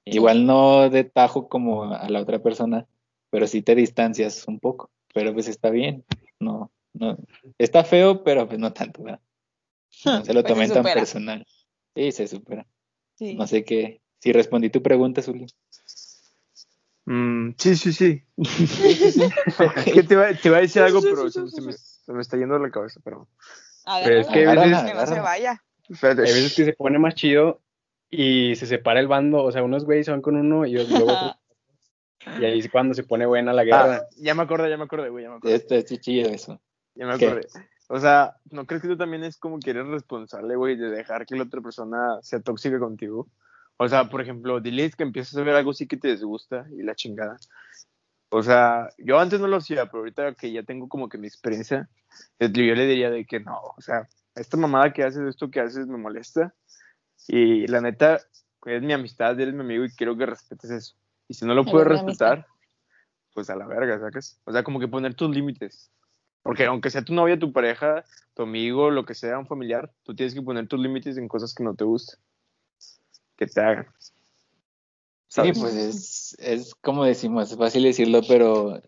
Igual 0.04 0.48
no 0.48 0.90
de 0.90 1.04
tajo 1.04 1.48
como 1.48 1.94
a 1.94 2.10
la 2.10 2.22
otra 2.22 2.42
persona, 2.42 2.88
pero 3.30 3.46
sí 3.46 3.62
te 3.62 3.76
distancias 3.76 4.48
un 4.48 4.60
poco. 4.60 4.90
Pero 5.14 5.34
pues 5.34 5.48
está 5.48 5.70
bien, 5.70 6.04
no, 6.40 6.72
no, 6.94 7.18
está 7.58 7.84
feo, 7.84 8.24
pero 8.24 8.48
pues 8.48 8.60
no 8.60 8.74
tanto, 8.74 9.04
¿verdad? 9.04 9.22
No 10.06 10.26
se 10.26 10.34
lo 10.34 10.42
Pues 10.42 10.54
se 10.54 10.54
tomen 10.54 10.74
tan 10.74 10.84
personal. 10.84 11.46
Sí, 11.96 12.12
se 12.12 12.28
supera. 12.28 12.66
Sí. 13.16 13.36
No 13.36 13.46
sé 13.46 13.64
qué, 13.64 14.02
si 14.20 14.32
respondí 14.32 14.70
tu 14.70 14.82
pregunta, 14.82 15.22
Zuli. 15.22 15.46
Mm, 17.06 17.52
sí, 17.58 17.76
sí, 17.76 17.94
sí. 17.94 18.24
Es 18.38 19.94
que 19.94 20.04
te 20.04 20.14
iba, 20.14 20.34
te 20.34 20.48
iba 20.48 20.58
a 20.58 20.62
decir 20.62 20.82
algo, 20.82 21.02
pero 21.02 21.30
se, 21.30 21.48
se 21.48 21.62
me, 21.62 21.74
se 21.74 22.14
me 22.14 22.22
está 22.22 22.38
yendo 22.38 22.56
de 22.56 22.62
la 22.62 22.72
cabeza, 22.72 23.00
pero... 23.04 23.28
Pero 23.86 24.20
es 24.20 24.28
que 24.28 24.40
hay 24.40 24.46
Agárrala, 24.46 24.84
veces, 24.84 24.92
que 24.92 24.98
no 24.98 25.16
se 25.16 25.22
vaya. 25.22 25.64
Espérate. 25.90 26.22
hay 26.22 26.34
veces 26.34 26.56
que 26.56 26.66
se 26.66 26.74
pone 26.74 27.00
más 27.00 27.16
chido 27.16 27.62
y 28.10 28.56
se 28.56 28.66
separa 28.66 29.00
el 29.00 29.08
bando, 29.08 29.44
o 29.44 29.52
sea, 29.52 29.64
unos 29.64 29.86
güeyes 29.86 30.10
van 30.10 30.22
con 30.22 30.36
uno 30.36 30.66
y 30.66 30.74
luego 30.74 31.12
otros. 31.12 31.36
Y 32.40 32.46
ahí 32.46 32.60
es 32.60 32.70
cuando 32.70 32.94
se 32.94 33.02
pone 33.02 33.26
buena 33.26 33.52
la 33.52 33.64
guerra. 33.64 33.96
Ah, 33.96 34.08
ya 34.16 34.36
me 34.36 34.44
acordé, 34.44 34.70
ya 34.70 34.78
me 34.78 34.84
acordé, 34.84 35.10
güey, 35.10 35.24
ya 35.24 35.32
me 35.32 35.38
acordé. 35.38 35.56
Esto 35.56 35.74
es 35.74 35.86
chido 35.86 36.30
eso. 36.30 36.62
Ya 36.94 37.08
me 37.08 37.18
¿Qué? 37.18 37.26
acordé. 37.26 37.48
O 37.88 38.00
sea, 38.00 38.38
¿no 38.52 38.66
crees 38.68 38.84
que 38.84 38.88
tú 38.88 38.96
también 38.96 39.24
es 39.24 39.38
como 39.38 39.60
que 39.60 39.72
eres 39.72 39.88
responsable, 39.88 40.56
güey, 40.56 40.76
de 40.76 40.92
dejar 40.92 41.26
que 41.26 41.36
la 41.36 41.44
otra 41.44 41.62
persona 41.62 42.20
sea 42.22 42.40
tóxica 42.40 42.78
contigo? 42.78 43.28
O 43.78 43.88
sea, 43.90 44.08
por 44.10 44.22
ejemplo, 44.22 44.62
diles 44.62 44.96
que 44.96 45.02
empiezas 45.02 45.36
a 45.36 45.44
ver 45.44 45.56
algo 45.56 45.74
sí 45.74 45.88
que 45.88 45.98
te 45.98 46.10
desgusta 46.10 46.68
y 46.72 46.84
la 46.84 46.94
chingada. 46.94 47.38
O 48.34 48.42
sea, 48.44 48.90
yo 48.98 49.20
antes 49.20 49.42
no 49.42 49.48
lo 49.48 49.58
hacía, 49.58 49.88
pero 49.88 50.00
ahorita 50.00 50.36
que 50.36 50.52
ya 50.54 50.64
tengo 50.64 50.88
como 50.88 51.10
que 51.10 51.18
mi 51.18 51.28
experiencia, 51.28 51.90
eh, 52.40 52.50
yo 52.50 52.76
le 52.76 52.88
diría 52.88 53.10
de 53.10 53.26
que 53.26 53.42
no, 53.42 53.60
o 53.76 53.82
sea, 53.82 54.08
esta 54.36 54.56
mamada 54.56 54.94
que 54.94 55.04
haces, 55.04 55.28
esto 55.28 55.52
que 55.52 55.60
haces 55.60 55.86
me 55.86 55.98
molesta. 55.98 56.54
Y 57.28 57.68
la 57.68 57.82
neta, 57.82 58.22
es 58.66 58.82
mi 58.82 58.94
amistad, 58.94 59.38
eres 59.38 59.54
mi 59.54 59.60
amigo 59.60 59.84
y 59.84 59.92
quiero 59.92 60.18
que 60.18 60.26
respetes 60.26 60.72
eso. 60.72 60.96
Y 61.28 61.34
si 61.34 61.46
no 61.46 61.54
lo 61.54 61.66
puedes 61.66 62.00
amistad. 62.00 62.36
respetar, 62.36 62.48
pues 63.34 63.50
a 63.50 63.56
la 63.58 63.68
verga, 63.68 64.00
¿sacas? 64.00 64.40
O 64.46 64.54
sea, 64.54 64.64
como 64.64 64.80
que 64.80 64.88
poner 64.88 65.14
tus 65.14 65.30
límites. 65.30 65.92
Porque 66.42 66.66
aunque 66.66 66.90
sea 66.90 67.04
tu 67.04 67.14
novia, 67.14 67.38
tu 67.38 67.52
pareja, 67.52 68.06
tu 68.34 68.44
amigo, 68.44 68.92
lo 68.92 69.06
que 69.06 69.14
sea, 69.14 69.40
un 69.40 69.46
familiar, 69.46 69.92
tú 70.04 70.16
tienes 70.16 70.34
que 70.34 70.42
poner 70.42 70.70
tus 70.70 70.80
límites 70.80 71.18
en 71.18 71.28
cosas 71.28 71.54
que 71.54 71.66
no 71.66 71.76
te 71.76 71.84
gustan. 71.84 72.18
Que 73.36 73.46
te 73.46 73.60
hagan. 73.60 73.88
Sí, 75.32 75.42
pues 75.62 75.74
es, 75.76 76.36
es 76.40 76.76
como 76.76 77.06
decimos, 77.06 77.50
es 77.52 77.58
fácil 77.58 77.84
decirlo, 77.84 78.20
pero 78.28 78.82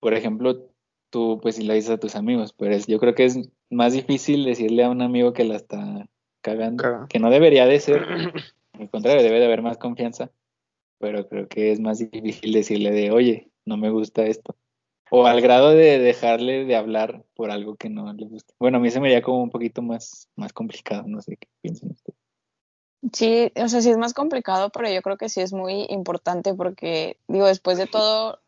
por 0.00 0.12
ejemplo, 0.14 0.68
tú 1.10 1.38
pues 1.40 1.56
sí 1.56 1.64
lo 1.64 1.72
dices 1.72 1.90
a 1.90 1.98
tus 1.98 2.14
amigos, 2.14 2.52
pero 2.52 2.74
es- 2.74 2.86
yo 2.86 2.98
creo 2.98 3.14
que 3.14 3.24
es 3.24 3.38
más 3.70 3.94
difícil 3.94 4.44
decirle 4.44 4.84
a 4.84 4.90
un 4.90 5.00
amigo 5.00 5.32
que 5.32 5.44
la 5.44 5.56
está 5.56 6.06
cagando, 6.42 6.82
Caga. 6.82 7.06
que 7.08 7.18
no 7.18 7.30
debería 7.30 7.64
de 7.66 7.80
ser, 7.80 8.02
al 8.74 8.90
contrario, 8.90 9.22
debe 9.22 9.38
de 9.38 9.46
haber 9.46 9.62
más 9.62 9.78
confianza, 9.78 10.30
pero 10.98 11.26
creo 11.26 11.48
que 11.48 11.72
es 11.72 11.80
más 11.80 11.98
difícil 11.98 12.52
decirle 12.52 12.90
de, 12.90 13.10
oye, 13.10 13.50
no 13.64 13.76
me 13.78 13.88
gusta 13.90 14.26
esto, 14.26 14.56
o 15.10 15.26
al 15.26 15.40
grado 15.40 15.70
de 15.70 15.98
dejarle 15.98 16.66
de 16.66 16.76
hablar 16.76 17.24
por 17.34 17.50
algo 17.50 17.76
que 17.76 17.88
no 17.88 18.12
le 18.12 18.26
gusta. 18.26 18.52
Bueno, 18.60 18.76
a 18.76 18.80
mí 18.80 18.90
se 18.90 19.00
me 19.00 19.08
haría 19.08 19.22
como 19.22 19.42
un 19.42 19.50
poquito 19.50 19.80
más, 19.80 20.28
más 20.36 20.52
complicado, 20.52 21.04
no 21.06 21.22
sé 21.22 21.36
qué 21.38 21.48
piensan 21.62 21.92
ustedes. 21.92 22.18
Sí, 23.12 23.52
o 23.56 23.68
sea, 23.68 23.80
sí 23.80 23.90
es 23.90 23.96
más 23.96 24.12
complicado, 24.12 24.70
pero 24.70 24.90
yo 24.90 25.02
creo 25.02 25.16
que 25.16 25.28
sí 25.28 25.40
es 25.40 25.52
muy 25.52 25.86
importante 25.88 26.54
porque, 26.54 27.18
digo, 27.28 27.46
después 27.46 27.78
de 27.78 27.86
todo, 27.86 28.40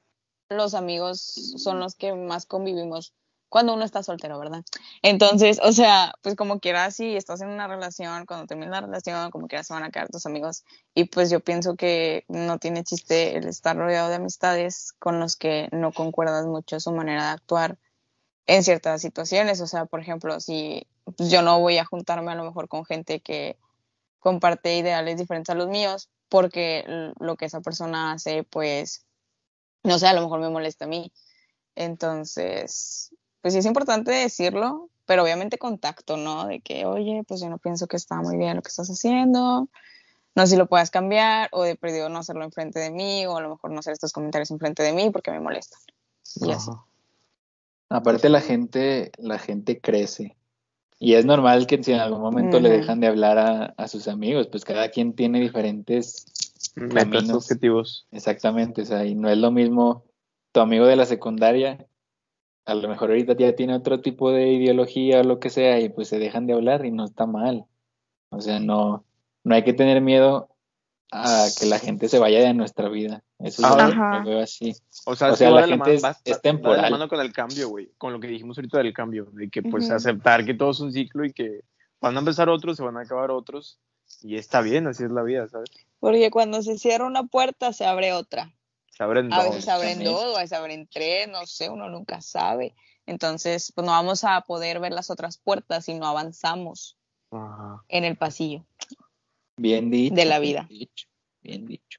los 0.48 0.74
amigos 0.74 1.20
son 1.56 1.78
los 1.78 1.94
que 1.94 2.12
más 2.14 2.46
convivimos 2.46 3.14
cuando 3.48 3.74
uno 3.74 3.84
está 3.84 4.02
soltero, 4.02 4.38
¿verdad? 4.38 4.64
Entonces, 5.02 5.60
o 5.62 5.72
sea, 5.72 6.14
pues 6.22 6.36
como 6.36 6.60
quieras, 6.60 6.96
si 6.96 7.16
estás 7.16 7.40
en 7.42 7.48
una 7.48 7.66
relación, 7.66 8.24
cuando 8.24 8.46
termines 8.46 8.70
la 8.70 8.80
relación, 8.80 9.30
como 9.30 9.48
quieras 9.48 9.66
se 9.66 9.74
van 9.74 9.82
a 9.82 9.90
quedar 9.90 10.08
tus 10.08 10.24
amigos. 10.24 10.64
Y 10.94 11.04
pues 11.04 11.30
yo 11.30 11.40
pienso 11.40 11.74
que 11.74 12.24
no 12.28 12.58
tiene 12.58 12.84
chiste 12.84 13.36
el 13.36 13.48
estar 13.48 13.76
rodeado 13.76 14.08
de 14.08 14.14
amistades 14.16 14.92
con 14.98 15.18
los 15.18 15.36
que 15.36 15.68
no 15.72 15.92
concuerdas 15.92 16.46
mucho 16.46 16.78
su 16.78 16.92
manera 16.92 17.24
de 17.24 17.30
actuar 17.30 17.76
en 18.46 18.62
ciertas 18.62 19.02
situaciones. 19.02 19.60
O 19.60 19.66
sea, 19.66 19.84
por 19.86 20.00
ejemplo, 20.00 20.38
si 20.38 20.86
yo 21.18 21.42
no 21.42 21.58
voy 21.60 21.78
a 21.78 21.84
juntarme 21.84 22.30
a 22.30 22.36
lo 22.36 22.44
mejor 22.44 22.68
con 22.68 22.84
gente 22.84 23.18
que 23.18 23.56
comparte 24.20 24.76
ideales 24.76 25.18
diferentes 25.18 25.50
a 25.50 25.56
los 25.56 25.68
míos, 25.68 26.08
porque 26.28 27.12
lo 27.18 27.36
que 27.36 27.46
esa 27.46 27.60
persona 27.60 28.12
hace, 28.12 28.44
pues, 28.44 29.04
no 29.82 29.98
sé, 29.98 30.06
a 30.06 30.12
lo 30.12 30.22
mejor 30.22 30.40
me 30.40 30.48
molesta 30.48 30.84
a 30.84 30.88
mí. 30.88 31.12
Entonces, 31.74 33.12
pues 33.40 33.54
sí 33.54 33.58
es 33.58 33.66
importante 33.66 34.12
decirlo, 34.12 34.90
pero 35.06 35.24
obviamente 35.24 35.58
con 35.58 35.78
tacto, 35.78 36.16
¿no? 36.16 36.46
De 36.46 36.60
que, 36.60 36.86
oye, 36.86 37.24
pues 37.26 37.40
yo 37.40 37.48
no 37.48 37.58
pienso 37.58 37.88
que 37.88 37.96
está 37.96 38.16
muy 38.16 38.36
bien 38.36 38.56
lo 38.56 38.62
que 38.62 38.68
estás 38.68 38.88
haciendo, 38.88 39.68
no 40.36 40.46
sé 40.46 40.52
si 40.52 40.56
lo 40.56 40.68
puedas 40.68 40.90
cambiar, 40.90 41.48
o 41.52 41.62
de 41.64 41.74
perdido 41.74 42.08
no 42.08 42.20
hacerlo 42.20 42.44
enfrente 42.44 42.78
de 42.78 42.90
mí, 42.90 43.26
o 43.26 43.36
a 43.36 43.40
lo 43.40 43.50
mejor 43.50 43.72
no 43.72 43.80
hacer 43.80 43.92
estos 43.92 44.12
comentarios 44.12 44.50
enfrente 44.50 44.82
de 44.82 44.92
mí 44.92 45.10
porque 45.10 45.30
me 45.30 45.40
molestan. 45.40 45.80
Y 46.36 46.52
así. 46.52 46.70
Ajá. 46.70 46.84
Aparte 47.92 48.28
la 48.28 48.40
gente, 48.40 49.10
la 49.18 49.38
gente 49.38 49.80
crece. 49.80 50.36
Y 51.02 51.14
es 51.14 51.24
normal 51.24 51.66
que 51.66 51.82
si 51.82 51.92
en 51.92 52.00
algún 52.00 52.20
momento 52.20 52.60
le 52.60 52.68
dejan 52.68 53.00
de 53.00 53.06
hablar 53.06 53.38
a, 53.38 53.64
a 53.78 53.88
sus 53.88 54.06
amigos, 54.06 54.48
pues 54.48 54.66
cada 54.66 54.90
quien 54.90 55.14
tiene 55.14 55.40
diferentes 55.40 56.26
Metas, 56.76 57.04
Caminos. 57.04 57.36
objetivos. 57.44 58.06
Exactamente, 58.12 58.82
o 58.82 58.84
sea, 58.84 59.04
y 59.06 59.14
no 59.14 59.30
es 59.30 59.38
lo 59.38 59.50
mismo 59.50 60.04
tu 60.52 60.60
amigo 60.60 60.86
de 60.86 60.96
la 60.96 61.06
secundaria, 61.06 61.86
a 62.66 62.74
lo 62.74 62.88
mejor 62.88 63.10
ahorita 63.10 63.34
ya 63.36 63.56
tiene 63.56 63.74
otro 63.74 64.00
tipo 64.00 64.30
de 64.30 64.52
ideología 64.52 65.20
o 65.20 65.24
lo 65.24 65.40
que 65.40 65.50
sea, 65.50 65.80
y 65.80 65.88
pues 65.88 66.08
se 66.08 66.18
dejan 66.18 66.46
de 66.46 66.52
hablar 66.52 66.84
y 66.84 66.90
no 66.90 67.04
está 67.06 67.26
mal. 67.26 67.64
O 68.30 68.40
sea, 68.40 68.60
no, 68.60 69.04
no 69.42 69.54
hay 69.54 69.64
que 69.64 69.72
tener 69.72 70.00
miedo 70.00 70.50
a 71.12 71.46
que 71.58 71.66
la 71.66 71.78
gente 71.78 72.08
se 72.08 72.18
vaya 72.18 72.40
de 72.40 72.54
nuestra 72.54 72.88
vida. 72.88 73.22
Eso 73.38 73.64
Ajá. 73.66 74.20
lo 74.20 74.24
veo 74.30 74.40
así. 74.42 74.74
O 75.06 75.16
sea, 75.16 75.32
O 75.32 75.36
sea, 75.36 75.50
la 75.50 75.66
gente 75.66 75.76
mano- 75.76 75.92
es- 75.92 76.20
es 76.24 76.40
temporal. 76.42 76.82
la 76.82 76.90
mano 76.90 77.08
con 77.08 77.20
el 77.20 77.32
cambio, 77.32 77.68
güey. 77.68 77.90
Con 77.98 78.12
lo 78.12 78.20
que 78.20 78.28
dijimos 78.28 78.56
ahorita 78.58 78.78
del 78.78 78.92
cambio. 78.92 79.26
De 79.32 79.48
que, 79.50 79.62
pues, 79.62 79.90
aceptar 79.90 80.44
que 80.44 80.54
todo 80.54 80.70
es 80.70 80.80
un 80.80 80.92
ciclo 80.92 81.24
y 81.24 81.32
que 81.32 81.62
van 82.00 82.16
a 82.16 82.20
empezar 82.20 82.48
otros, 82.48 82.76
se 82.76 82.82
van 82.82 82.96
a 82.96 83.02
acabar 83.02 83.30
otros. 83.30 83.78
Y 84.22 84.36
está 84.36 84.60
bien, 84.60 84.86
así 84.86 85.04
es 85.04 85.10
la 85.10 85.22
vida, 85.22 85.48
¿sabes? 85.48 85.70
Porque 85.98 86.30
cuando 86.30 86.62
se 86.62 86.78
cierra 86.78 87.06
una 87.06 87.24
puerta, 87.24 87.72
se 87.72 87.84
abre 87.86 88.12
otra. 88.12 88.52
Se 88.90 89.02
abren 89.02 89.32
A 89.32 89.36
dos. 89.36 89.46
veces 89.50 89.64
se 89.64 89.70
abren 89.70 90.02
dos, 90.04 90.24
a 90.36 90.38
veces 90.38 90.50
se 90.50 90.56
abren 90.56 90.88
tres, 90.92 91.28
no 91.28 91.46
sé, 91.46 91.70
uno 91.70 91.88
nunca 91.88 92.20
sabe. 92.20 92.74
Entonces, 93.06 93.72
pues 93.74 93.84
no 93.86 93.92
vamos 93.92 94.24
a 94.24 94.40
poder 94.42 94.78
ver 94.80 94.92
las 94.92 95.10
otras 95.10 95.38
puertas 95.38 95.84
si 95.86 95.94
no 95.94 96.06
avanzamos 96.06 96.96
Ajá. 97.30 97.82
en 97.88 98.04
el 98.04 98.16
pasillo. 98.16 98.64
Bien 99.60 99.90
dicho. 99.90 100.14
De 100.14 100.24
la 100.24 100.38
bien 100.38 100.52
vida. 100.52 100.66
dicho, 100.70 101.06
Bien 101.42 101.66
dicho. 101.66 101.98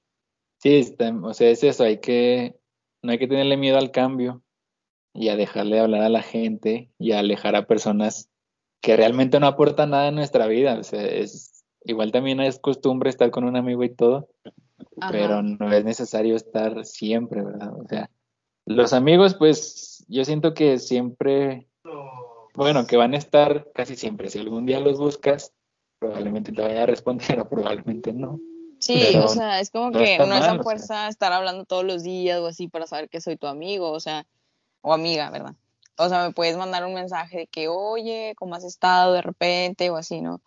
Sí, 0.57 0.75
está- 0.77 1.15
o 1.23 1.33
sea, 1.33 1.49
es 1.49 1.63
eso, 1.63 1.83
hay 1.83 1.99
que, 1.99 2.55
no 3.03 3.11
hay 3.11 3.19
que 3.19 3.27
tenerle 3.27 3.55
miedo 3.57 3.77
al 3.77 3.91
cambio 3.91 4.41
y 5.13 5.29
a 5.29 5.35
dejarle 5.35 5.79
hablar 5.79 6.01
a 6.01 6.09
la 6.09 6.23
gente 6.23 6.91
y 6.97 7.11
a 7.11 7.19
alejar 7.19 7.55
a 7.55 7.67
personas 7.67 8.29
que 8.81 8.97
realmente 8.97 9.39
no 9.39 9.45
aportan 9.45 9.91
nada 9.91 10.07
en 10.07 10.15
nuestra 10.15 10.47
vida. 10.47 10.79
O 10.79 10.83
sea, 10.83 11.03
es, 11.05 11.63
igual 11.85 12.11
también 12.11 12.39
es 12.39 12.59
costumbre 12.59 13.09
estar 13.11 13.29
con 13.29 13.43
un 13.43 13.55
amigo 13.55 13.83
y 13.83 13.93
todo, 13.93 14.29
Ajá. 14.99 15.11
pero 15.11 15.43
no 15.43 15.71
es 15.71 15.85
necesario 15.85 16.35
estar 16.35 16.83
siempre, 16.85 17.43
¿verdad? 17.43 17.73
O 17.79 17.87
sea, 17.87 18.09
los 18.65 18.93
amigos, 18.93 19.35
pues 19.35 20.03
yo 20.07 20.25
siento 20.25 20.55
que 20.55 20.79
siempre, 20.79 21.67
bueno, 22.55 22.87
que 22.87 22.97
van 22.97 23.13
a 23.13 23.17
estar 23.17 23.69
casi 23.73 23.95
siempre. 23.95 24.29
Si 24.29 24.39
algún 24.39 24.65
día 24.65 24.79
los 24.79 24.97
buscas, 24.97 25.53
probablemente 26.01 26.51
te 26.51 26.61
vayan 26.61 26.79
a 26.79 26.85
responder 26.87 27.39
o 27.39 27.47
probablemente 27.47 28.11
no. 28.11 28.39
Sí, 28.79 28.99
Pero 29.11 29.25
o 29.25 29.27
sea, 29.27 29.59
es 29.59 29.69
como 29.69 29.91
no 29.91 29.99
que 29.99 30.17
no 30.17 30.33
es 30.33 30.41
a 30.41 30.53
o 30.53 30.55
sea. 30.55 30.63
fuerza 30.63 31.07
estar 31.07 31.31
hablando 31.31 31.65
todos 31.65 31.85
los 31.85 32.01
días 32.01 32.39
o 32.39 32.47
así 32.47 32.67
para 32.67 32.87
saber 32.87 33.09
que 33.09 33.21
soy 33.21 33.37
tu 33.37 33.45
amigo, 33.45 33.91
o 33.91 33.99
sea, 33.99 34.25
o 34.81 34.91
amiga, 34.91 35.29
¿verdad? 35.29 35.53
O 35.97 36.09
sea, 36.09 36.25
me 36.25 36.33
puedes 36.33 36.57
mandar 36.57 36.83
un 36.85 36.95
mensaje 36.95 37.37
de 37.39 37.47
que, 37.47 37.67
oye, 37.67 38.33
¿cómo 38.37 38.55
has 38.55 38.63
estado 38.63 39.13
de 39.13 39.21
repente 39.21 39.91
o 39.91 39.97
así, 39.97 40.21
¿no? 40.21 40.41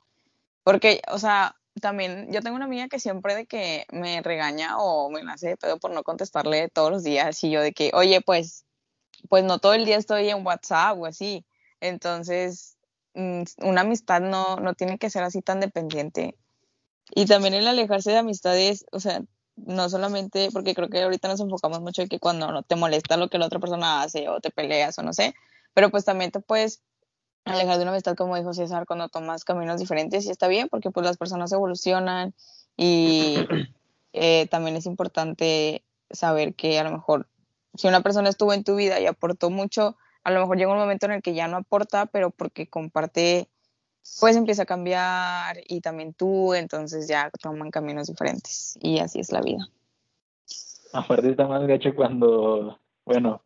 Porque, 0.65 1.01
o 1.13 1.21
sea, 1.21 1.55
también 1.81 2.27
yo 2.33 2.43
tengo 2.43 2.57
una 2.57 2.65
amiga 2.65 2.89
que 2.89 2.99
siempre 2.99 3.37
de 3.37 3.47
que 3.47 3.87
me 3.93 4.21
regaña 4.23 4.79
o 4.79 5.09
me 5.11 5.21
hace 5.31 5.51
de 5.51 5.57
pedo 5.57 5.79
por 5.79 5.93
no 5.93 6.03
contestarle 6.03 6.69
todos 6.71 6.91
los 6.91 7.05
días 7.05 7.45
y 7.45 7.51
yo 7.51 7.61
de 7.63 7.73
que, 7.73 7.93
oye, 7.95 8.21
pues, 8.21 8.65
pues 9.29 9.45
no 9.45 9.61
todo 9.61 9.75
el 9.75 9.85
día 9.85 9.97
estoy 9.97 10.29
en 10.29 10.45
WhatsApp 10.45 10.99
o 10.99 11.07
así. 11.07 11.47
Entonces, 11.81 12.74
una 13.15 13.81
amistad 13.83 14.21
no, 14.21 14.57
no 14.57 14.75
tiene 14.75 14.99
que 14.99 15.11
ser 15.11 15.23
así 15.23 15.43
tan 15.43 15.61
dependiente. 15.61 16.37
Y 17.15 17.27
también 17.27 17.55
el 17.55 17.67
alejarse 17.67 18.11
de 18.11 18.19
amistades, 18.19 18.87
o 18.93 19.01
sea, 19.01 19.23
no 19.57 19.89
solamente, 19.89 20.49
porque 20.53 20.75
creo 20.75 20.89
que 20.89 21.03
ahorita 21.03 21.29
nos 21.29 21.41
enfocamos 21.41 21.81
mucho 21.81 22.03
en 22.03 22.09
que 22.09 22.19
cuando 22.19 22.51
no 22.51 22.63
te 22.63 22.77
molesta 22.77 23.17
lo 23.17 23.29
que 23.29 23.39
la 23.39 23.47
otra 23.47 23.61
persona 23.61 24.03
hace 24.03 24.29
o 24.29 24.41
te 24.41 24.51
peleas 24.51 24.99
o 24.99 25.03
no 25.03 25.13
sé, 25.13 25.35
pero 25.75 25.91
pues 25.91 26.05
también 26.05 26.31
te 26.31 26.41
puedes 26.41 26.83
alejar 27.45 27.77
de 27.77 27.83
una 27.83 27.93
amistad, 27.93 28.17
como 28.17 28.37
dijo 28.37 28.53
César, 28.55 28.87
cuando 28.87 29.09
tomas 29.09 29.45
caminos 29.45 29.79
diferentes 29.79 30.27
y 30.27 30.31
está 30.31 30.49
bien, 30.49 30.69
porque 30.69 30.91
pues 30.91 31.07
las 31.07 31.19
personas 31.19 31.53
evolucionan 31.53 32.35
y 32.77 33.37
eh, 34.13 34.47
también 34.49 34.77
es 34.77 34.87
importante 34.87 35.85
saber 36.11 36.55
que 36.55 36.79
a 36.79 36.85
lo 36.85 36.93
mejor 36.93 37.29
si 37.75 37.89
una 37.89 38.03
persona 38.03 38.29
estuvo 38.29 38.53
en 38.53 38.65
tu 38.65 38.77
vida 38.77 39.01
y 39.01 39.07
aportó 39.07 39.51
mucho, 39.51 39.97
a 40.25 40.31
lo 40.31 40.41
mejor 40.41 40.57
llega 40.57 40.73
un 40.73 40.79
momento 40.79 41.07
en 41.07 41.13
el 41.13 41.23
que 41.23 41.35
ya 41.35 41.47
no 41.49 41.59
aporta, 41.59 42.07
pero 42.07 42.31
porque 42.31 42.67
comparte, 42.67 43.49
pues 44.21 44.37
empieza 44.37 44.63
a 44.63 44.67
cambiar 44.67 45.59
y 45.69 45.81
también 45.81 46.15
tú, 46.15 46.55
entonces 46.55 47.07
ya 47.09 47.31
toman 47.43 47.71
caminos 47.71 48.09
diferentes 48.09 48.79
y 48.81 48.99
así 48.99 49.21
es 49.21 49.31
la 49.33 49.41
vida. 49.43 49.69
Aparte 50.93 51.31
está 51.31 51.47
más 51.47 51.67
gacho 51.67 51.95
cuando, 51.95 52.79
bueno, 53.05 53.43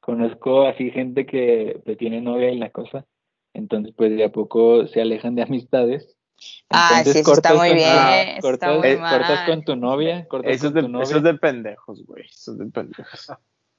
conozco 0.00 0.66
así 0.66 0.90
gente 0.90 1.26
que, 1.26 1.80
que 1.84 1.96
tiene 1.96 2.20
novia 2.20 2.50
y 2.50 2.58
la 2.58 2.70
cosa, 2.70 3.06
entonces 3.54 3.94
pues 3.96 4.10
de 4.16 4.24
a 4.24 4.32
poco 4.32 4.86
se 4.86 5.00
alejan 5.00 5.34
de 5.34 5.42
amistades. 5.42 6.16
Ah, 6.68 6.88
Entonces 6.98 7.12
sí, 7.12 7.18
eso 7.20 7.32
está 7.34 7.50
cortas 7.50 7.56
muy 7.58 7.68
con- 7.68 7.76
bien, 7.76 7.98
ah, 7.98 8.22
eso 8.22 8.50
está 8.50 8.66
cortas, 8.66 8.78
muy 8.78 8.98
cortas 8.98 9.40
con 9.46 9.64
tu 9.64 9.76
novia, 9.76 10.26
cortas 10.28 10.52
Eso 10.54 10.66
es, 10.66 10.72
con 10.72 10.74
de, 10.74 10.80
tu 10.82 10.88
novia. 10.88 11.04
eso 11.04 11.16
es 11.18 11.22
de 11.22 11.34
pendejos, 11.34 12.04
güey. 12.04 12.24
Eso 12.26 12.52
es 12.52 12.58
de 12.58 12.66
pendejos. 12.66 13.26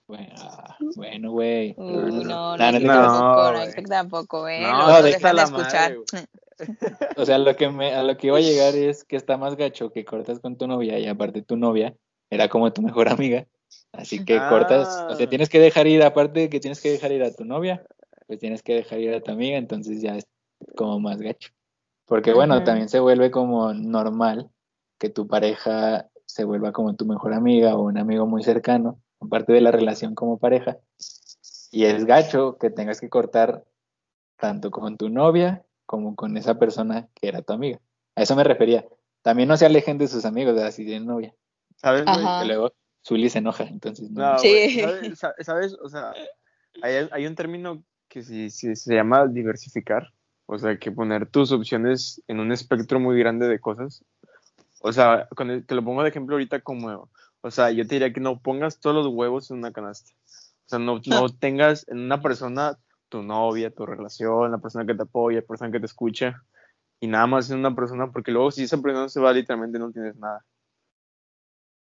Bueno, 0.07 0.33
ah, 0.37 0.77
Bueno, 0.95 1.31
güey. 1.31 1.75
No, 1.77 2.57
no, 2.57 2.57
no 2.57 2.79
No, 2.79 3.53
tampoco, 3.87 4.47
¿eh? 4.47 4.61
No, 4.61 5.01
deja 5.01 5.33
la 5.33 5.43
escuchar. 5.43 5.97
madre, 5.97 6.27
O 7.17 7.25
sea, 7.25 7.37
lo 7.37 7.55
que 7.55 7.69
me, 7.69 7.93
a 7.93 8.03
lo 8.03 8.17
que 8.17 8.27
iba 8.27 8.37
a 8.37 8.41
llegar 8.41 8.75
es 8.75 9.03
que 9.03 9.15
está 9.15 9.37
más 9.37 9.55
gacho 9.55 9.91
que 9.91 10.05
cortas 10.05 10.39
con 10.39 10.57
tu 10.57 10.67
novia 10.67 10.99
y 10.99 11.07
aparte 11.07 11.41
tu 11.41 11.57
novia 11.57 11.95
era 12.29 12.47
como 12.49 12.71
tu 12.73 12.81
mejor 12.81 13.09
amiga. 13.09 13.47
Así 13.91 14.23
que 14.23 14.37
cortas, 14.49 15.05
o 15.09 15.15
sea, 15.15 15.25
Ah. 15.25 15.29
tienes 15.29 15.49
que 15.49 15.59
dejar 15.59 15.87
ir, 15.87 16.03
aparte 16.03 16.41
de 16.41 16.49
que 16.49 16.59
tienes 16.59 16.81
que 16.81 16.91
dejar 16.91 17.11
ir 17.11 17.23
a 17.23 17.31
tu 17.31 17.45
novia, 17.45 17.83
pues 18.27 18.39
tienes 18.39 18.61
que 18.63 18.75
dejar 18.75 18.99
ir 18.99 19.13
a 19.13 19.21
tu 19.21 19.31
amiga, 19.31 19.57
entonces 19.57 20.01
ya 20.01 20.15
es 20.17 20.27
como 20.75 20.99
más 20.99 21.19
gacho. 21.21 21.51
Porque 22.05 22.33
bueno, 22.33 22.63
también 22.63 22.89
se 22.89 22.99
vuelve 22.99 23.31
como 23.31 23.73
normal 23.73 24.49
que 24.99 25.09
tu 25.09 25.27
pareja 25.27 26.09
se 26.25 26.43
vuelva 26.43 26.71
como 26.71 26.95
tu 26.95 27.05
mejor 27.05 27.33
amiga 27.33 27.75
o 27.75 27.83
un 27.83 27.97
amigo 27.97 28.25
muy 28.25 28.43
cercano, 28.43 28.99
aparte 29.25 29.53
de 29.53 29.61
la 29.61 29.71
relación 29.71 30.15
como 30.15 30.37
pareja. 30.37 30.77
Y 31.71 31.85
es 31.85 32.05
gacho 32.05 32.57
que 32.59 32.69
tengas 32.69 33.01
que 33.01 33.09
cortar 33.09 33.63
tanto 34.37 34.71
con 34.71 34.97
tu 34.97 35.09
novia 35.09 35.63
como 35.85 36.15
con 36.15 36.37
esa 36.37 36.59
persona 36.59 37.07
que 37.15 37.27
era 37.27 37.41
tu 37.41 37.53
amiga. 37.53 37.79
A 38.15 38.21
eso 38.23 38.35
me 38.35 38.43
refería. 38.43 38.85
También 39.21 39.49
no 39.49 39.57
se 39.57 39.65
alejen 39.65 39.97
de 39.97 40.07
sus 40.07 40.25
amigos, 40.25 40.55
¿verdad? 40.55 40.71
Si 40.71 40.85
tienen 40.85 41.05
novia. 41.07 41.33
¿Sabes. 41.77 42.03
Que 42.05 42.45
luego 42.45 42.73
Zully 43.05 43.29
se 43.29 43.39
enoja, 43.39 43.63
entonces 43.63 44.09
no. 44.11 44.33
No, 44.33 44.39
Sí. 44.39 44.79
¿sabes, 44.81 45.19
sa- 45.19 45.35
¿sabes? 45.39 45.73
O 45.81 45.89
sea, 45.89 46.13
hay, 46.81 47.07
hay 47.11 47.25
un 47.25 47.35
término 47.35 47.83
que 48.07 48.21
sí, 48.23 48.49
sí 48.49 48.75
se 48.75 48.95
llama 48.95 49.27
diversificar. 49.27 50.13
O 50.45 50.59
sea, 50.59 50.77
que 50.77 50.91
poner 50.91 51.25
tus 51.29 51.51
opciones 51.51 52.21
en 52.27 52.39
un 52.39 52.51
espectro 52.51 52.99
muy 52.99 53.17
grande 53.17 53.47
de 53.47 53.59
cosas. 53.59 54.03
O 54.81 54.91
sea, 54.91 55.27
con 55.35 55.49
el- 55.49 55.65
te 55.65 55.73
lo 55.73 55.83
pongo 55.83 56.03
de 56.03 56.09
ejemplo 56.09 56.35
ahorita 56.35 56.59
como, 56.59 57.09
o 57.43 57.51
sea, 57.51 57.71
yo 57.71 57.85
te 57.85 57.95
diría 57.95 58.13
que 58.13 58.21
no 58.21 58.39
pongas 58.39 58.79
todos 58.79 58.95
los 58.95 59.13
huevos 59.13 59.51
en 59.51 59.57
una 59.57 59.73
canasta. 59.73 60.11
O 60.65 60.69
sea, 60.69 60.79
no, 60.79 61.01
no 61.05 61.29
tengas 61.39 61.85
en 61.89 61.99
una 61.99 62.21
persona 62.21 62.79
tu 63.09 63.21
novia, 63.21 63.69
tu 63.69 63.85
relación, 63.85 64.51
la 64.51 64.57
persona 64.59 64.85
que 64.85 64.95
te 64.95 65.03
apoya, 65.03 65.41
la 65.41 65.45
persona 65.45 65.71
que 65.71 65.79
te 65.79 65.85
escucha, 65.85 66.41
y 67.01 67.07
nada 67.07 67.27
más 67.27 67.51
en 67.51 67.59
una 67.59 67.75
persona, 67.75 68.11
porque 68.11 68.31
luego 68.31 68.49
si 68.49 68.63
esa 68.63 68.81
persona 68.81 69.09
se 69.09 69.19
va, 69.19 69.33
literalmente 69.33 69.77
no 69.77 69.91
tienes 69.91 70.15
nada. 70.15 70.43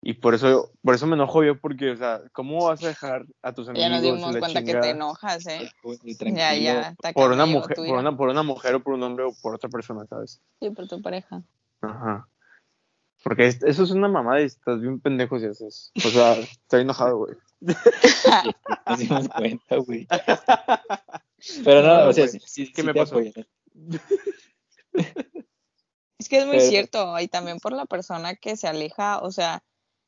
Y 0.02 0.14
por 0.14 0.34
eso, 0.34 0.72
por 0.84 0.96
eso 0.96 1.06
me 1.06 1.16
enojo 1.16 1.44
yo, 1.44 1.60
porque, 1.60 1.92
o 1.92 1.98
sea, 1.98 2.22
¿cómo 2.32 2.66
vas 2.66 2.84
a 2.84 2.88
dejar 2.88 3.26
a 3.44 3.54
tus 3.54 3.70
amigos 3.70 3.88
Ya 3.88 3.90
nos 3.90 4.02
dimos 4.02 4.22
cuenta 4.22 4.48
que 4.48 4.66
chingada 4.66 4.82
te 4.82 4.90
enojas, 4.90 5.46
¿eh? 5.48 5.72
Ya, 5.84 6.18
tranquilo. 6.18 6.60
ya. 6.60 6.96
Por 7.14 7.32
una 7.32 7.46
mujer, 7.46 7.76
por 7.76 7.98
una, 7.98 8.18
por 8.18 8.30
una 8.30 8.44
mujer 8.44 8.76
o 8.76 8.84
por 8.84 8.96
un 8.96 9.04
hombre 9.04 9.26
o 9.26 9.34
por 9.42 9.54
otra 9.54 9.70
persona, 9.70 10.06
¿sabes? 10.08 10.42
Sí, 10.60 10.72
por 10.72 10.88
tu 10.88 11.02
pareja. 11.02 11.44
Ajá. 11.82 12.28
Porque 13.26 13.48
es- 13.48 13.64
eso 13.64 13.82
es 13.84 13.90
una 13.90 14.08
mamada 14.08 14.40
y 14.42 14.46
estás 14.46 14.80
bien 14.80 15.00
pendejo 15.00 15.40
si 15.40 15.48
haces. 15.48 15.92
O 15.98 16.10
sea, 16.10 16.34
estoy 16.34 16.82
enojado, 16.82 17.18
güey. 17.18 17.34
Nos 18.88 19.00
dimos 19.00 19.28
cuenta, 19.30 19.78
güey. 19.78 20.08
Pero 21.64 21.82
no, 21.82 22.04
No, 22.04 22.10
o 22.10 22.14
sea, 22.14 22.28
sí, 22.28 22.40
sí, 22.46 22.72
¿Qué 22.72 22.82
sí 22.82 22.88
me 22.88 22.94
pasó? 22.94 23.20
Es 26.18 26.30
que 26.30 26.38
es 26.38 26.46
muy 26.46 26.58
Pero- 26.58 26.70
cierto, 26.70 27.20
y 27.20 27.28
también 27.28 27.60
por 27.60 27.74
la 27.74 27.86
persona 27.86 28.36
que 28.36 28.56
se 28.56 28.68
aleja, 28.68 29.20
o 29.20 29.32
sea, 29.32 29.64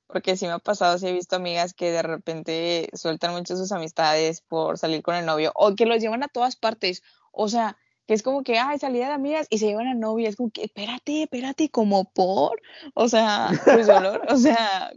porque 0.07 0.38
sí 0.38 0.45
me 0.45 0.53
ha 0.53 0.59
pasado, 0.59 0.97
sí 0.97 1.07
he 1.07 1.11
visto 1.11 1.36
amigas 1.36 1.74
que 1.74 1.91
de 1.91 2.01
repente 2.01 2.89
sueltan 2.93 3.34
mucho 3.34 3.57
sus 3.57 3.72
amistades 3.74 4.41
por 4.41 4.78
salir 4.78 5.01
con 5.03 5.15
el 5.15 5.26
novio, 5.26 5.51
o 5.55 5.76
que 5.76 5.86
los 5.86 5.99
llevan 5.99 6.24
a 6.24 6.30
todas 6.30 6.55
partes, 6.55 7.03
o 7.34 7.49
sea, 7.49 7.78
que 8.08 8.14
es 8.14 8.24
como 8.24 8.43
que, 8.43 8.58
ay, 8.58 8.80
salida 8.80 9.08
de 9.08 9.14
amigas 9.14 9.47
y 9.49 9.58
se 9.58 9.68
llevan 9.68 9.88
a 9.88 9.93
novia, 9.93 10.30
es 10.30 10.38
como 10.38 10.49
que, 10.49 10.64
espérate, 10.64 11.24
espérate, 11.24 11.70
como 11.70 12.05
por, 12.05 12.62
o 12.93 13.10
sea, 13.10 13.49
pues 13.66 13.88
dolor, 13.88 14.26
o 14.30 14.38
sea, 14.38 14.91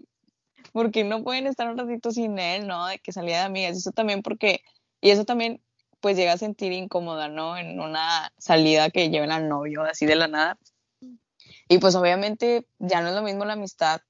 porque 0.73 1.03
no 1.03 1.25
pueden 1.25 1.47
estar 1.47 1.69
un 1.69 1.77
ratito 1.77 2.13
sin 2.13 2.39
él, 2.39 2.67
¿no? 2.69 2.87
De 2.87 3.01
que 3.01 3.13
salida 3.13 3.39
de 3.39 3.45
amigas, 3.45 3.77
eso 3.77 3.91
también 3.91 4.23
porque, 4.23 4.63
y 5.01 5.11
eso 5.11 5.25
también, 5.25 5.61
pues 6.01 6.17
llega 6.17 6.33
a 6.33 6.39
sentir 6.39 6.73
incómoda, 6.73 7.29
¿no? 7.29 7.59
En 7.59 7.81
una 7.81 8.33
salida 8.39 8.91
que 8.91 9.11
lleven 9.11 9.33
al 9.33 9.49
novio 9.49 9.83
así 9.83 10.07
de 10.07 10.15
la 10.15 10.29
nada. 10.29 10.59
Y 11.69 11.79
pues 11.79 11.95
obviamente 11.97 12.67
ya 12.79 13.01
no 13.01 13.09
es 13.09 13.15
lo 13.15 13.23
mismo 13.23 13.45
la 13.45 13.55
amistad, 13.55 14.01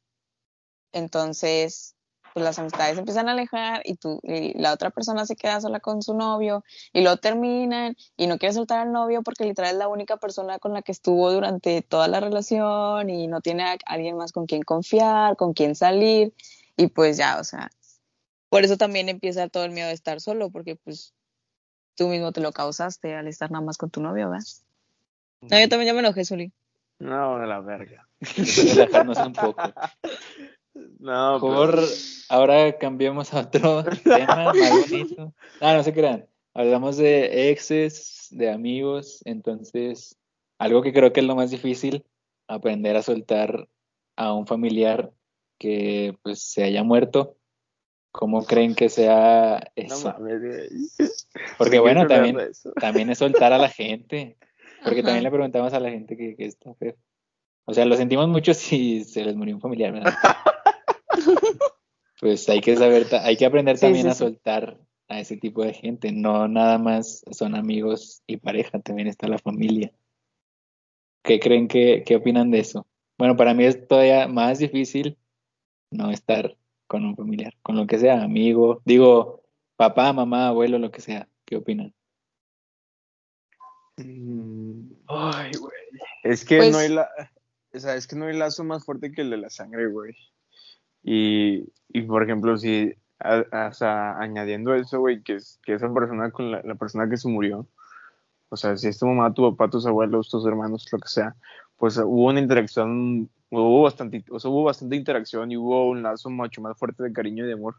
entonces 0.93 1.97
pues 2.33 2.45
las 2.45 2.59
amistades 2.59 2.95
se 2.95 3.01
empiezan 3.01 3.29
a 3.29 3.33
alejar 3.33 3.83
y, 3.85 3.95
tú, 3.95 4.21
y 4.23 4.59
la 4.59 4.73
otra 4.73 4.91
persona 4.91 5.27
se 5.27 5.37
queda 5.37 5.61
sola 5.61 5.81
con 5.81 6.03
su 6.03 6.15
novio 6.15 6.65
y 6.93 7.03
lo 7.03 7.17
terminan 7.17 7.97
y 8.17 8.27
no 8.27 8.39
quiere 8.39 8.55
soltar 8.55 8.81
al 8.81 8.93
novio 8.93 9.23
porque 9.23 9.45
literal 9.45 9.73
es 9.73 9.79
la 9.79 9.89
única 9.89 10.17
persona 10.17 10.59
con 10.59 10.73
la 10.73 10.83
que 10.83 10.93
estuvo 10.93 11.33
durante 11.33 11.83
toda 11.83 12.09
la 12.09 12.21
relación 12.21 13.11
y 13.11 13.27
no 13.27 13.41
tiene 13.41 13.65
a 13.65 13.77
alguien 13.87 14.17
más 14.17 14.33
con 14.33 14.47
quien 14.47 14.63
confiar, 14.63 15.37
con 15.37 15.53
quien 15.53 15.75
salir 15.75 16.33
y 16.77 16.89
pues 16.89 17.17
ya, 17.17 17.39
o 17.39 17.45
sea, 17.45 17.71
por 18.49 18.65
eso 18.65 18.77
también 18.77 19.09
empieza 19.09 19.49
todo 19.49 19.65
el 19.65 19.73
miedo 19.73 19.89
de 19.89 19.95
estar 19.95 20.21
solo 20.21 20.51
porque 20.51 20.77
pues 20.77 21.15
tú 21.97 22.09
mismo 22.09 22.33
te 22.33 22.41
lo 22.41 22.53
causaste 22.53 23.15
al 23.15 23.29
estar 23.29 23.51
nada 23.51 23.65
más 23.65 23.77
con 23.77 23.91
tu 23.91 24.01
novio, 24.01 24.31
¿verdad? 24.31 24.47
No, 25.43 25.59
yo 25.59 25.69
también 25.69 25.87
ya 25.87 25.95
me 25.95 26.01
enojé, 26.01 26.25
Zuli. 26.25 26.53
No, 26.99 27.39
de 27.39 27.47
la 27.47 27.61
verga. 27.61 28.07
Relajarnos 28.21 29.19
un 29.19 29.33
poco. 29.33 29.63
No, 30.99 31.39
Por 31.41 31.75
pues, 31.77 32.27
ahora 32.29 32.77
cambiemos 32.79 33.33
a 33.35 33.41
otro 33.41 33.85
tema 34.05 34.53
más 34.53 34.91
bonito. 34.91 35.35
Ah, 35.61 35.75
no 35.75 35.83
se 35.83 35.93
crean. 35.93 36.27
Hablamos 36.55 36.97
de 36.97 37.51
exes, 37.51 38.29
de 38.31 38.51
amigos, 38.51 39.23
entonces 39.25 40.17
algo 40.59 40.83
que 40.83 40.93
creo 40.93 41.13
que 41.13 41.21
es 41.21 41.27
lo 41.27 41.37
más 41.37 41.51
difícil, 41.51 42.05
aprender 42.47 42.97
a 42.97 43.03
soltar 43.03 43.69
a 44.17 44.35
un 44.35 44.47
familiar 44.47 45.11
que 45.59 46.19
pues 46.23 46.43
se 46.43 46.65
haya 46.65 46.83
muerto. 46.83 47.37
¿Cómo 48.13 48.45
creen 48.45 48.75
que 48.75 48.89
sea 48.89 49.61
no 49.77 49.85
eso? 49.85 50.13
mames. 50.13 50.99
Porque 50.99 51.55
¿Por 51.57 51.71
qué 51.71 51.79
bueno, 51.79 52.07
también, 52.07 52.37
también 52.81 53.11
es 53.11 53.19
soltar 53.19 53.53
a 53.53 53.59
la 53.59 53.69
gente. 53.69 54.37
Porque 54.83 55.01
Ajá. 55.01 55.07
también 55.09 55.25
le 55.25 55.31
preguntamos 55.31 55.73
a 55.73 55.81
la 55.81 55.91
gente 55.91 56.17
que, 56.17 56.37
que 56.37 56.47
está 56.47 56.75
feo. 56.75 56.97
O 57.67 57.73
sea, 57.73 57.85
lo 57.85 57.97
sentimos 57.97 58.29
mucho 58.29 58.53
si 58.53 59.05
se 59.05 59.25
les 59.25 59.37
murió 59.37 59.55
un 59.55 59.61
familiar, 59.61 59.93
¿verdad? 59.93 60.13
Pues 62.21 62.49
hay 62.51 62.61
que 62.61 62.77
saber, 62.77 63.07
hay 63.23 63.37
que 63.37 63.47
aprender 63.47 63.79
también 63.79 64.05
sí, 64.05 64.11
a 64.11 64.13
sí. 64.13 64.19
soltar 64.19 64.79
a 65.09 65.21
ese 65.21 65.37
tipo 65.39 65.65
de 65.65 65.73
gente. 65.73 66.13
No 66.13 66.49
nada 66.49 66.77
más 66.79 67.25
son 67.31 67.55
amigos 67.55 68.23
y 68.27 68.37
pareja, 68.37 68.79
también 68.81 69.09
está 69.09 69.27
la 69.27 69.39
familia. 69.39 69.91
¿Qué 71.23 71.41
creen 71.41 71.67
que, 71.69 72.03
qué 72.07 72.17
opinan 72.17 72.51
de 72.51 72.61
eso? 72.61 72.87
Bueno, 73.19 73.37
para 73.37 73.55
mí 73.55 73.65
es 73.65 73.87
todavía 73.89 74.29
más 74.29 74.59
difícil 74.59 75.17
no 75.91 76.11
estar 76.11 76.57
con 76.87 77.05
un 77.05 77.17
familiar, 77.17 77.55
con 77.63 77.77
lo 77.77 77.87
que 77.87 77.99
sea, 77.99 78.23
amigo, 78.23 78.83
digo, 78.85 79.43
papá, 79.77 80.13
mamá, 80.13 80.49
abuelo, 80.49 80.79
lo 80.79 80.91
que 80.91 81.01
sea. 81.01 81.29
¿Qué 81.45 81.57
opinan? 81.57 81.95
Mm, 83.97 84.93
Ay, 85.07 85.53
güey. 85.59 85.73
Es 86.23 86.45
que 86.45 86.59
Pues- 86.59 86.73
no 86.73 86.79
hay 86.79 86.89
la, 86.89 87.09
o 87.73 87.79
sea, 87.79 87.95
es 87.95 88.07
que 88.07 88.17
no 88.17 88.27
hay 88.27 88.37
lazo 88.37 88.65
más 88.65 88.85
fuerte 88.85 89.13
que 89.13 89.23
el 89.23 89.31
de 89.31 89.37
la 89.39 89.51
sangre, 89.51 89.87
güey. 89.89 90.15
Y, 91.03 91.73
y 91.89 92.03
por 92.03 92.23
ejemplo, 92.23 92.57
si, 92.59 92.95
a- 93.19 93.45
a- 93.53 93.69
o 93.69 93.73
sea, 93.75 94.19
añadiendo 94.19 94.75
eso, 94.75 95.01
güey, 95.01 95.23
que 95.23 95.37
es 95.37 95.59
que 95.65 95.75
esa 95.75 95.93
persona 95.93 96.31
con 96.31 96.51
la, 96.51 96.63
la 96.63 96.75
persona 96.77 97.09
que 97.09 97.17
se 97.17 97.29
murió, 97.29 97.67
o 98.49 98.57
sea, 98.57 98.77
si 98.77 98.89
es 98.89 98.99
tu 98.99 99.07
mamá, 99.07 99.33
tu 99.35 99.51
papá, 99.51 99.71
tus 99.71 99.87
abuelos, 99.87 100.29
tus 100.31 100.47
hermanos, 100.47 100.87
lo 100.93 100.99
que 100.99 101.09
sea, 101.09 101.37
pues 101.79 101.97
hubo 101.99 102.27
una 102.29 102.41
interacción, 102.41 103.31
hubo 103.51 103.83
bastante, 103.83 104.25
o 104.31 104.39
sea, 104.41 104.51
hubo 104.51 104.65
bastante 104.65 104.97
interacción 104.97 105.53
y 105.53 105.57
hubo 105.57 105.89
un 105.91 106.03
lazo 106.03 106.31
mucho 106.31 106.61
más 106.61 106.79
fuerte 106.79 107.03
de 107.05 107.13
cariño 107.13 107.45
y 107.45 107.49
de 107.49 107.55
amor. 107.55 107.77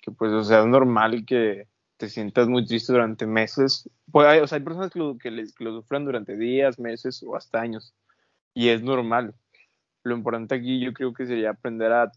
Que 0.00 0.10
pues, 0.10 0.32
o 0.32 0.42
sea, 0.44 0.60
es 0.60 0.66
normal 0.66 1.24
que 1.26 1.68
te 1.96 2.08
sientas 2.08 2.48
muy 2.48 2.66
triste 2.66 2.92
durante 2.92 3.26
meses. 3.26 3.88
Pues 4.10 4.26
hay, 4.26 4.40
o 4.40 4.46
sea, 4.46 4.58
hay 4.58 4.64
personas 4.64 4.90
que 4.90 4.98
lo, 4.98 5.16
que, 5.18 5.30
les- 5.30 5.54
que 5.54 5.64
lo 5.64 5.72
sufren 5.80 6.04
durante 6.04 6.36
días, 6.36 6.78
meses 6.78 7.22
o 7.22 7.36
hasta 7.36 7.60
años. 7.60 7.94
Y 8.54 8.68
es 8.70 8.82
normal. 8.82 9.34
Lo 10.04 10.16
importante 10.16 10.54
aquí 10.56 10.80
yo 10.80 10.92
creo 10.92 11.12
que 11.14 11.26
sería 11.26 11.50
aprender 11.50 11.92
a, 11.92 12.12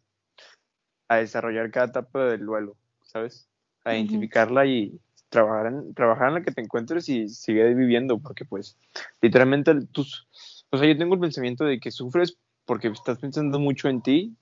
a 1.08 1.18
desarrollar 1.18 1.72
cada 1.72 1.88
etapa 1.88 2.26
del 2.26 2.45
duelo, 2.45 2.76
¿sabes? 3.03 3.47
A 3.84 3.95
identificarla 3.95 4.66
y 4.66 4.99
trabajar 5.30 5.68
en, 5.68 5.93
trabajar 5.93 6.30
en 6.30 6.34
la 6.36 6.43
que 6.43 6.51
te 6.51 6.62
encuentres 6.62 7.10
y 7.10 7.30
sigue 7.30 7.74
viviendo, 7.74 8.20
porque 8.20 8.45
pues 8.45 8.78
literalmente 9.22 9.74
tus... 9.91 10.28
O 10.72 10.78
sea, 10.78 10.88
yo 10.88 10.97
tengo 10.97 11.16
el 11.16 11.22
pensamiento 11.22 11.64
de 11.66 11.80
que 11.80 11.91
sufres 11.91 12.38
porque 12.66 12.88
estás 12.88 13.20
pensando 13.20 13.60
mucho 13.60 13.88
en 13.88 14.01
ti, 14.01 14.36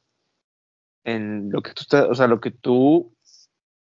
en 1.03 1.49
lo 1.51 1.61
que 1.61 1.73
tú 1.73 1.81
estás, 1.81 2.07
o 2.09 2.15
sea, 2.15 2.27
lo 2.27 2.39
que 2.39 2.51
tú, 2.51 3.13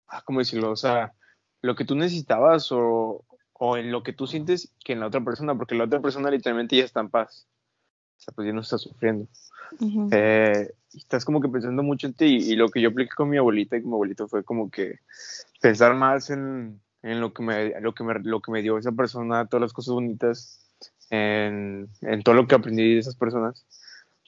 ah, 0.08 0.22
¿cómo 0.24 0.40
decirlo? 0.40 0.70
O 0.70 0.76
sea, 0.76 1.14
lo 1.60 1.76
que 1.76 1.84
tú 1.84 1.94
necesitabas 1.94 2.72
o, 2.72 3.24
o 3.52 3.76
en 3.76 3.92
lo 3.92 4.02
que 4.02 4.12
tú 4.12 4.26
sientes 4.26 4.74
que 4.84 4.92
en 4.92 5.00
la 5.00 5.06
otra 5.06 5.20
persona, 5.20 5.54
porque 5.54 5.76
la 5.76 5.84
otra 5.84 6.00
persona 6.00 6.30
literalmente 6.30 6.76
ya 6.76 6.84
está 6.84 7.00
en 7.00 7.10
paz. 7.10 7.46
O 8.22 8.24
sea, 8.24 8.34
pues 8.34 8.46
ya 8.46 8.52
no 8.52 8.60
está 8.60 8.78
sufriendo. 8.78 9.26
Eh, 10.12 10.72
y 10.92 10.98
estás 10.98 11.24
como 11.24 11.40
que 11.40 11.48
pensando 11.48 11.82
mucho 11.82 12.06
en 12.06 12.14
ti 12.14 12.26
y, 12.26 12.52
y 12.52 12.56
lo 12.56 12.68
que 12.68 12.80
yo 12.80 12.90
apliqué 12.90 13.10
con 13.16 13.28
mi 13.28 13.36
abuelita 13.36 13.76
y 13.76 13.80
con 13.80 13.90
mi 13.90 13.94
abuelito 13.94 14.28
fue 14.28 14.44
como 14.44 14.70
que 14.70 15.00
pensar 15.60 15.94
más 15.94 16.30
en, 16.30 16.80
en 17.02 17.20
lo, 17.20 17.32
que 17.32 17.42
me, 17.42 17.80
lo, 17.80 17.94
que 17.94 18.04
me, 18.04 18.14
lo 18.20 18.40
que 18.40 18.52
me 18.52 18.62
dio 18.62 18.78
esa 18.78 18.92
persona, 18.92 19.46
todas 19.46 19.62
las 19.62 19.72
cosas 19.72 19.94
bonitas, 19.94 20.60
en, 21.10 21.88
en 22.00 22.22
todo 22.22 22.36
lo 22.36 22.46
que 22.46 22.54
aprendí 22.54 22.94
de 22.94 23.00
esas 23.00 23.16
personas, 23.16 23.66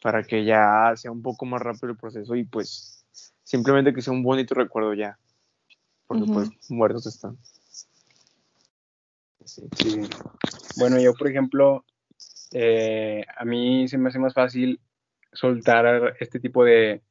para 0.03 0.25
que 0.25 0.45
ya 0.45 0.93
sea 0.97 1.13
un 1.13 1.23
poco 1.23 1.47
más 1.47 1.63
rápido 1.63 1.91
el 1.91 1.97
proceso 1.97 2.35
y 2.35 2.43
pues 2.43 3.05
simplemente 3.45 3.95
que 3.95 4.03
sea 4.03 4.13
un 4.13 4.25
bonito 4.25 4.57
recuerdo 4.57 4.95
ya, 4.95 5.19
porque 6.09 6.25
pues 6.25 6.51
muertos 6.69 7.07
están. 7.07 7.39
Sí. 9.45 9.63
Sí. 9.77 10.01
Bueno, 10.79 10.99
yo, 10.99 11.15
por 11.15 11.29
ejemplo, 11.29 11.85
eh, 12.53 13.25
a 13.37 13.45
mí 13.45 13.89
se 13.89 13.99
me 13.99 14.09
hace 14.09 14.19
más 14.19 14.35
fácil 14.35 14.81
soltar 15.33 16.15
este 16.21 16.39
tipo 16.41 16.65
de 16.65 17.03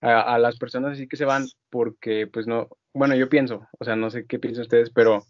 a, 0.00 0.34
a 0.34 0.38
las 0.38 0.58
personas 0.58 0.92
así 0.92 1.08
que 1.08 1.16
se 1.16 1.24
van 1.24 1.46
porque 1.70 2.26
pues 2.26 2.46
no, 2.46 2.68
bueno, 2.92 3.14
yo 3.14 3.28
pienso, 3.28 3.66
o 3.78 3.84
sea, 3.84 3.96
no 3.96 4.10
sé 4.10 4.26
qué 4.26 4.38
piensan 4.38 4.62
ustedes, 4.62 4.90
pero 4.90 5.24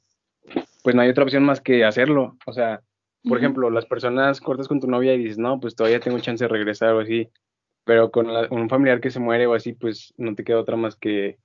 pues 0.82 0.94
no 0.94 1.02
hay 1.02 1.08
otra 1.10 1.24
opción 1.24 1.44
más 1.44 1.60
que 1.60 1.84
hacerlo, 1.84 2.36
o 2.46 2.52
sea, 2.52 2.80
por 3.28 3.38
ejemplo, 3.38 3.70
las 3.70 3.86
personas 3.86 4.40
cortas 4.40 4.68
con 4.68 4.78
tu 4.80 4.86
novia 4.86 5.14
y 5.14 5.18
dices, 5.18 5.38
no, 5.38 5.58
pues 5.58 5.74
todavía 5.74 5.98
tengo 6.00 6.18
chance 6.20 6.44
de 6.44 6.48
regresar 6.48 6.92
o 6.94 7.00
así, 7.00 7.28
pero 7.84 8.10
con 8.12 8.32
la- 8.32 8.48
un 8.50 8.68
familiar 8.68 9.00
que 9.00 9.10
se 9.10 9.18
muere 9.20 9.46
o 9.48 9.54
así, 9.54 9.72
pues 9.72 10.14
no 10.16 10.34
te 10.36 10.44
queda 10.44 10.60
otra 10.60 10.76
más 10.76 10.94
que, 10.96 11.38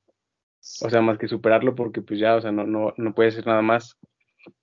o 0.83 0.89
sea, 0.89 1.01
más 1.01 1.17
que 1.17 1.27
superarlo 1.27 1.73
porque 1.73 2.01
pues 2.01 2.19
ya, 2.19 2.35
o 2.35 2.41
sea, 2.41 2.51
no, 2.51 2.65
no, 2.65 2.93
no 2.97 3.13
puedes 3.15 3.33
hacer 3.33 3.47
nada 3.47 3.61
más. 3.63 3.97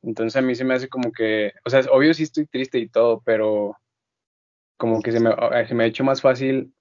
Entonces 0.02 0.36
a 0.36 0.42
mí 0.42 0.54
se 0.54 0.64
me 0.64 0.74
hace 0.74 0.88
como 0.88 1.12
que, 1.12 1.52
o 1.64 1.70
sea, 1.70 1.80
obvio 1.92 2.12
sí 2.14 2.22
estoy 2.24 2.46
triste 2.46 2.78
y 2.78 2.88
todo, 2.88 3.20
pero 3.24 3.76
como 4.76 5.02
que 5.02 5.12
se 5.12 5.20
me, 5.20 5.30
se 5.66 5.74
me 5.74 5.84
ha 5.84 5.86
hecho 5.86 6.04
más 6.04 6.20
fácil 6.20 6.72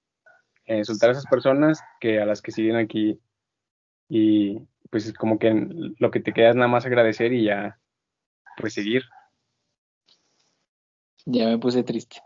eh, 0.66 0.84
soltar 0.84 1.08
a 1.10 1.12
esas 1.12 1.26
personas 1.26 1.80
que 2.00 2.20
a 2.20 2.26
las 2.26 2.42
que 2.42 2.52
siguen 2.52 2.76
aquí. 2.76 3.18
Y 4.08 4.60
pues 4.90 5.12
como 5.14 5.38
que 5.38 5.52
lo 5.98 6.10
que 6.10 6.20
te 6.20 6.32
queda 6.32 6.50
es 6.50 6.56
nada 6.56 6.68
más 6.68 6.86
agradecer 6.86 7.32
y 7.32 7.44
ya, 7.44 7.78
pues 8.56 8.74
seguir. 8.74 9.02
Ya 11.26 11.46
me 11.46 11.58
puse 11.58 11.82
triste. 11.82 12.22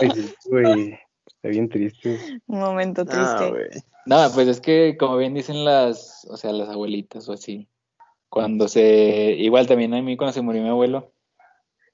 Ay, 0.00 0.10
sí, 0.14 0.34
güey, 0.50 0.98
está 1.26 1.48
bien 1.48 1.68
triste. 1.68 2.18
Un 2.46 2.60
momento 2.60 3.02
Ah, 3.02 3.10
triste. 3.10 3.50
güey. 3.50 3.68
No, 4.06 4.30
pues 4.34 4.48
es 4.48 4.60
que 4.60 4.96
como 4.98 5.16
bien 5.16 5.34
dicen 5.34 5.64
las, 5.64 6.26
o 6.30 6.36
sea, 6.36 6.52
las 6.52 6.68
abuelitas 6.68 7.28
o 7.28 7.32
así, 7.32 7.68
cuando 8.34 8.66
se, 8.66 9.36
igual 9.38 9.68
también 9.68 9.94
a 9.94 10.02
mí 10.02 10.16
cuando 10.16 10.32
se 10.32 10.42
murió 10.42 10.60
mi 10.60 10.68
abuelo, 10.68 11.12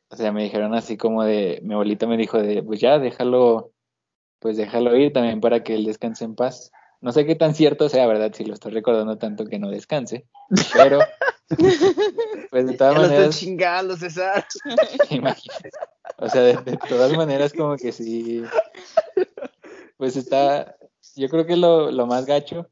o 0.08 0.16
sea, 0.16 0.32
me 0.32 0.42
dijeron 0.42 0.74
así 0.74 0.96
como 0.96 1.22
de, 1.22 1.60
mi 1.62 1.74
abuelita 1.74 2.06
me 2.06 2.16
dijo 2.16 2.38
de, 2.38 2.62
pues 2.62 2.80
ya, 2.80 2.98
déjalo, 2.98 3.74
pues 4.38 4.56
déjalo 4.56 4.96
ir 4.96 5.12
también 5.12 5.42
para 5.42 5.62
que 5.62 5.74
él 5.74 5.84
descanse 5.84 6.24
en 6.24 6.36
paz. 6.36 6.72
No 7.02 7.12
sé 7.12 7.26
qué 7.26 7.34
tan 7.34 7.54
cierto 7.54 7.90
sea, 7.90 8.06
¿verdad? 8.06 8.32
Si 8.32 8.46
lo 8.46 8.54
estoy 8.54 8.72
recordando 8.72 9.18
tanto 9.18 9.44
que 9.44 9.58
no 9.58 9.68
descanse, 9.68 10.24
pero, 10.72 11.00
pues 12.50 12.66
de 12.66 12.74
todas 12.74 12.94
Ya 12.94 13.00
maneras, 13.02 13.38
chingando, 13.38 13.94
César. 13.98 14.46
Imagínate. 15.10 15.68
O 16.16 16.30
sea, 16.30 16.40
de, 16.40 16.54
de 16.54 16.78
todas 16.88 17.14
maneras, 17.14 17.52
como 17.52 17.76
que 17.76 17.92
sí. 17.92 18.42
Pues 19.98 20.16
está. 20.16 20.74
Yo 21.16 21.28
creo 21.28 21.44
que 21.44 21.58
lo, 21.58 21.90
lo 21.90 22.06
más 22.06 22.24
gacho, 22.24 22.66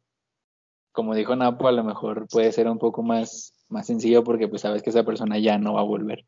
como 0.93 1.15
dijo 1.15 1.37
Napo, 1.37 1.69
a 1.69 1.73
lo 1.73 1.85
mejor 1.85 2.27
puede 2.29 2.51
ser 2.51 2.67
un 2.67 2.79
poco 2.79 3.03
más, 3.03 3.58
más 3.69 3.87
sencillo 3.87 4.25
porque 4.25 4.49
pues 4.49 4.63
sabes 4.63 4.83
que 4.83 4.91
esa 4.91 5.05
persona 5.05 5.39
ya 5.39 5.59
no 5.59 5.75
va 5.75 5.81
a 5.81 5.85
volver. 5.85 6.25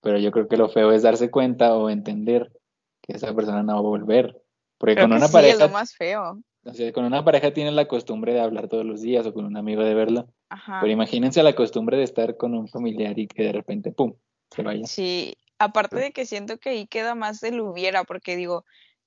Pero 0.00 0.18
yo 0.18 0.30
creo 0.30 0.48
que 0.48 0.56
lo 0.56 0.68
feo 0.68 0.92
es 0.92 1.02
darse 1.02 1.30
cuenta 1.30 1.74
o 1.74 1.88
entender 1.88 2.52
que 3.02 3.14
esa 3.14 3.34
persona 3.34 3.62
no 3.62 3.72
va 3.74 3.78
a 3.78 3.82
volver. 3.82 4.40
Porque 4.78 4.94
Creo 4.94 5.08
con 5.08 5.16
una 5.16 5.26
sí, 5.28 5.32
pareja, 5.32 5.54
es 5.54 5.60
lo 5.60 5.68
más 5.70 5.94
feo. 5.94 6.40
o 6.64 6.74
sea, 6.74 6.92
con 6.92 7.04
una 7.04 7.24
pareja 7.24 7.52
tienes 7.52 7.72
la 7.74 7.86
costumbre 7.88 8.34
de 8.34 8.40
hablar 8.40 8.68
todos 8.68 8.84
los 8.84 9.00
días 9.00 9.26
o 9.26 9.32
con 9.32 9.44
un 9.46 9.56
amigo 9.56 9.82
de 9.82 9.94
verlo. 9.94 10.28
Ajá. 10.50 10.78
Pero 10.80 10.92
imagínense 10.92 11.42
la 11.42 11.54
costumbre 11.54 11.96
de 11.96 12.04
estar 12.04 12.36
con 12.36 12.54
un 12.54 12.68
familiar 12.68 13.18
y 13.18 13.26
que 13.26 13.44
de 13.44 13.52
repente, 13.52 13.92
¡pum!, 13.92 14.14
se 14.50 14.62
vaya. 14.62 14.86
Sí, 14.86 15.36
aparte 15.58 15.96
de 15.96 16.12
que 16.12 16.26
siento 16.26 16.58
que 16.58 16.70
ahí 16.70 16.86
queda 16.86 17.14
más 17.14 17.42
el 17.42 17.60
hubiera, 17.60 18.04
porque 18.04 18.36
digo, 18.36 18.64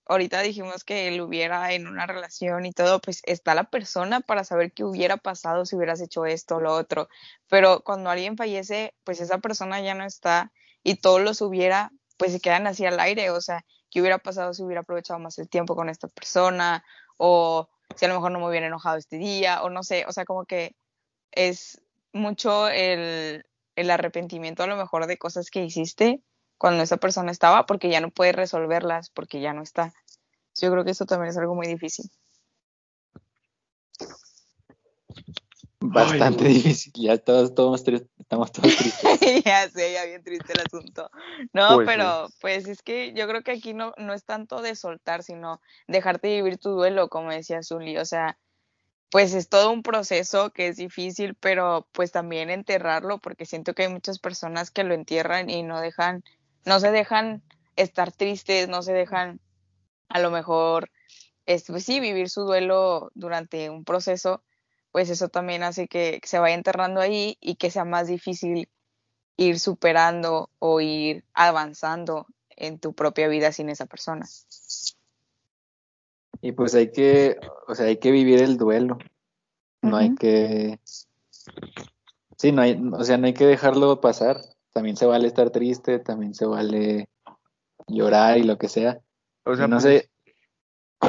ahorita 0.08 0.42
dijimos 0.42 0.84
que 0.84 1.08
el 1.08 1.22
hubiera 1.22 1.74
en 1.74 1.88
una 1.88 2.06
relación 2.08 2.66
y 2.66 2.72
todo, 2.72 3.00
pues 3.00 3.22
está 3.26 3.56
la 3.56 3.66
persona 3.66 4.22
para 4.22 4.44
saber 4.44 4.72
qué 4.74 4.84
hubiera 4.84 5.18
pasado 5.18 5.66
si 5.66 5.76
hubieras 5.76 6.02
hecho 6.02 6.26
esto 6.26 6.58
o 6.58 6.60
lo 6.62 6.74
otro. 6.74 7.10
Pero 7.50 7.82
cuando 7.84 8.10
alguien 8.10 8.38
fallece, 8.38 8.96
pues 9.04 9.22
esa 9.22 9.40
persona 9.40 9.82
ya 9.82 9.94
no 9.94 10.06
está 10.06 10.52
y 10.84 10.96
todos 10.96 11.22
los 11.22 11.42
hubiera, 11.42 11.92
pues 12.18 12.32
se 12.32 12.40
quedan 12.40 12.68
así 12.68 12.86
al 12.86 13.00
aire. 13.00 13.30
O 13.32 13.42
sea, 13.42 13.66
¿qué 13.92 14.02
hubiera 14.02 14.18
pasado 14.18 14.54
si 14.54 14.64
hubiera 14.64 14.82
aprovechado 14.82 15.20
más 15.20 15.38
el 15.40 15.50
tiempo 15.50 15.76
con 15.76 15.90
esta 15.90 16.08
persona? 16.08 16.84
O 17.18 17.70
si 17.96 18.06
a 18.06 18.08
lo 18.08 18.16
mejor 18.16 18.32
no 18.32 18.40
me 18.40 18.48
hubiera 18.48 18.68
enojado 18.68 18.98
este 18.98 19.18
día, 19.18 19.64
o 19.64 19.70
no 19.70 19.84
sé, 19.84 20.06
o 20.08 20.12
sea, 20.12 20.26
como 20.26 20.46
que 20.46 20.76
es 21.32 21.82
mucho 22.14 22.68
el, 22.70 23.46
el 23.76 23.92
arrepentimiento 23.92 24.64
a 24.64 24.68
lo 24.68 24.78
mejor 24.78 25.08
de 25.08 25.18
cosas 25.18 25.50
que 25.50 25.64
hiciste 25.64 26.22
cuando 26.58 26.84
esa 26.84 26.98
persona 26.98 27.32
estaba, 27.32 27.66
porque 27.66 27.90
ya 27.90 28.02
no 28.02 28.10
puedes 28.10 28.36
resolverlas, 28.36 29.10
porque 29.10 29.42
ya 29.42 29.54
no 29.54 29.62
está. 29.62 29.94
Yo 30.60 30.72
creo 30.72 30.84
que 30.84 30.92
eso 30.92 31.06
también 31.06 31.30
es 31.30 31.38
algo 31.38 31.56
muy 31.56 31.68
difícil. 31.68 32.10
Bastante 35.80 36.46
Ay, 36.46 36.56
difícil. 36.56 36.92
Ya 36.96 37.18
todos, 37.18 37.54
todos 37.54 37.84
estamos 37.88 38.52
todos 38.52 38.76
tristes. 38.76 39.20
ya 39.46 39.70
sé, 39.70 39.94
ya 39.94 40.06
bien 40.06 40.24
triste 40.24 40.54
el 40.54 40.62
asunto. 40.66 41.10
No, 41.54 41.76
Pues 41.76 41.88
pero 41.88 42.28
pues 42.42 42.68
es 42.68 42.82
que 42.82 43.14
yo 43.14 43.28
creo 43.28 43.44
que 43.44 43.52
aquí 43.52 43.74
no, 43.74 43.94
no 43.98 44.14
es 44.14 44.26
tanto 44.26 44.62
de 44.62 44.76
soltar, 44.76 45.24
sino 45.24 45.62
dejarte 45.88 46.28
vivir 46.28 46.58
tu 46.58 46.72
duelo, 46.72 47.10
como 47.10 47.30
decía 47.30 47.62
Zully. 47.62 47.98
O 47.98 48.06
sea, 48.06 48.38
pues 49.10 49.34
es 49.34 49.50
todo 49.50 49.72
un 49.72 49.84
proceso 49.84 50.52
que 50.52 50.68
es 50.68 50.78
difícil, 50.78 51.36
pero 51.36 51.88
pues 51.92 52.12
también 52.12 52.50
enterrarlo, 52.50 53.20
porque 53.20 53.46
siento 53.46 53.74
que 53.74 53.84
hay 53.84 53.90
muchas 53.90 54.20
personas 54.20 54.72
que 54.72 54.84
lo 54.84 54.94
entierran 54.94 55.50
y 55.50 55.64
no 55.64 55.80
dejan, 55.80 56.24
no 56.68 56.82
se 56.82 56.92
dejan 56.92 57.42
estar 57.78 58.12
tristes, 58.12 58.68
no 58.68 58.82
se 58.82 58.92
dejan 58.92 59.40
a 60.10 60.20
lo 60.20 60.32
mejor, 60.32 60.92
este, 61.46 61.72
pues 61.72 61.86
sí, 61.86 62.02
vivir 62.02 62.30
su 62.30 62.42
duelo 62.42 63.10
durante 63.16 63.70
un 63.70 63.86
proceso, 63.86 64.44
pues 64.92 65.10
eso 65.10 65.30
también 65.30 65.64
hace 65.64 65.88
que, 65.88 66.20
se 66.24 66.40
vaya 66.40 66.56
enterrando 66.56 67.00
ahí 67.00 67.38
y 67.40 67.56
que 67.56 67.72
sea 67.72 67.86
más 67.86 68.08
difícil 68.08 68.70
ir 69.38 69.60
superando 69.60 70.50
o 70.60 70.82
ir 70.82 71.24
avanzando 71.34 72.28
en 72.50 72.80
tu 72.80 72.94
propia 72.94 73.30
vida 73.30 73.54
sin 73.54 73.70
esa 73.70 73.86
persona. 73.86 74.26
Y 76.42 76.52
pues 76.52 76.76
hay 76.76 76.92
que, 76.92 77.38
o 77.68 77.76
sea, 77.76 77.86
hay 77.86 77.98
que 77.98 78.12
vivir 78.12 78.42
el 78.42 78.58
duelo. 78.58 78.98
No 79.82 79.96
hay 79.96 80.16
que, 80.16 80.80
sí, 82.36 82.52
no 82.52 82.62
hay, 82.62 82.82
o 82.92 83.04
sea, 83.06 83.18
no 83.18 83.28
hay 83.28 83.34
que 83.34 83.46
dejarlo 83.46 84.02
pasar. 84.02 84.42
También 84.78 84.96
se 84.96 85.08
vale 85.08 85.28
estar 85.28 85.50
triste, 85.50 85.98
también 85.98 86.36
se 86.36 86.46
vale 86.46 87.10
llorar 87.88 88.38
y 88.38 88.44
lo 88.44 88.60
que 88.60 88.70
sea. 88.70 89.00
O 89.44 89.56
sea, 89.56 89.68
no 89.68 89.78
pues, 89.78 89.84
sé, 89.84 90.10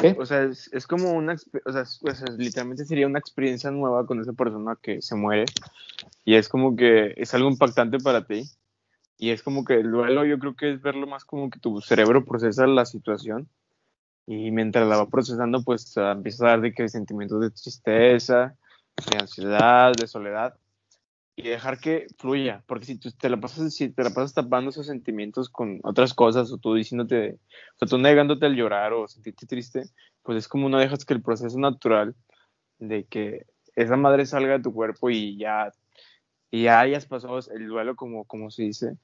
¿qué? 0.00 0.16
O 0.18 0.24
sea, 0.24 0.44
es, 0.44 0.72
es 0.72 0.86
como 0.86 1.12
una, 1.12 1.36
o 1.66 1.70
sea, 1.72 1.82
es- 1.82 2.00
o 2.02 2.14
sea, 2.14 2.34
literalmente 2.34 2.86
sería 2.86 3.06
una 3.06 3.18
experiencia 3.18 3.70
nueva 3.70 4.06
con 4.06 4.22
esa 4.22 4.32
persona 4.32 4.78
que 4.80 5.02
se 5.02 5.16
muere 5.16 5.44
y 6.24 6.36
es 6.36 6.48
como 6.48 6.76
que 6.76 7.12
es 7.18 7.34
algo 7.34 7.50
impactante 7.50 7.98
para 7.98 8.24
ti 8.26 8.44
y 9.18 9.32
es 9.32 9.42
como 9.42 9.66
que 9.66 9.74
el 9.74 9.90
duelo 9.90 10.24
yo 10.24 10.38
creo 10.38 10.56
que 10.56 10.72
es 10.72 10.80
verlo 10.80 11.06
más 11.06 11.26
como 11.26 11.50
que 11.50 11.60
tu 11.60 11.82
cerebro 11.82 12.24
procesa 12.24 12.66
la 12.66 12.86
situación 12.86 13.50
y 14.26 14.50
mientras 14.50 14.88
la 14.88 14.96
va 14.96 15.10
procesando 15.10 15.62
pues 15.62 15.94
empieza 15.94 16.46
a 16.46 16.48
dar 16.52 16.62
de 16.62 16.72
que 16.72 16.88
sentimientos 16.88 17.38
de 17.42 17.50
tristeza, 17.50 18.54
de 19.10 19.18
ansiedad, 19.18 19.92
de 19.92 20.06
soledad 20.06 20.54
y 21.38 21.48
dejar 21.48 21.78
que 21.78 22.08
fluya, 22.18 22.64
porque 22.66 22.84
si 22.84 22.98
tú 22.98 23.12
te 23.12 23.30
la 23.30 23.36
pasas, 23.36 23.72
si 23.72 23.90
te 23.90 24.02
la 24.02 24.10
pasas 24.10 24.34
tapando 24.34 24.70
esos 24.70 24.88
sentimientos 24.88 25.48
con 25.48 25.78
otras 25.84 26.12
cosas 26.12 26.50
o 26.50 26.58
tú 26.58 26.74
diciéndote, 26.74 27.38
o 27.80 27.86
tú 27.86 27.96
negándote 27.96 28.46
al 28.46 28.56
llorar 28.56 28.92
o 28.92 29.06
sentirte 29.06 29.46
triste, 29.46 29.84
pues 30.24 30.38
es 30.38 30.48
como 30.48 30.68
no 30.68 30.78
dejas 30.78 31.04
que 31.04 31.14
el 31.14 31.22
proceso 31.22 31.56
natural 31.60 32.16
de 32.80 33.04
que 33.04 33.46
esa 33.76 33.96
madre 33.96 34.26
salga 34.26 34.54
de 34.54 34.64
tu 34.64 34.72
cuerpo 34.72 35.10
y 35.10 35.38
ya, 35.38 35.72
y 36.50 36.64
ya 36.64 36.80
hayas 36.80 37.06
pasado 37.06 37.38
el 37.54 37.68
duelo 37.68 37.94
como, 37.94 38.24
como 38.24 38.50
se 38.50 38.64
dice, 38.64 38.96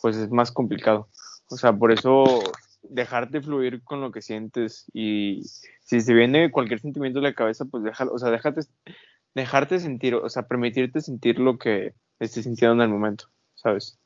pues 0.00 0.16
es 0.16 0.30
más 0.30 0.52
complicado. 0.52 1.08
O 1.50 1.58
sea, 1.58 1.74
por 1.74 1.92
eso 1.92 2.24
dejarte 2.82 3.42
fluir 3.42 3.82
con 3.82 4.00
lo 4.00 4.10
que 4.10 4.22
sientes 4.22 4.86
y 4.94 5.42
si 5.82 6.00
se 6.00 6.14
viene 6.14 6.50
cualquier 6.50 6.80
sentimiento 6.80 7.20
de 7.20 7.28
la 7.28 7.34
cabeza, 7.34 7.66
pues 7.66 7.84
déjalo, 7.84 8.14
o 8.14 8.18
sea, 8.18 8.30
déjate, 8.30 8.62
dejarte 9.34 9.80
sentir, 9.80 10.14
o 10.14 10.28
sea, 10.28 10.44
permitirte 10.46 11.00
sentir 11.00 11.38
lo 11.38 11.58
que 11.58 11.94
estés 12.18 12.44
sintiendo 12.44 12.74
en 12.74 12.88
el 12.88 12.88
momento, 12.88 13.26
¿sabes? 13.54 13.98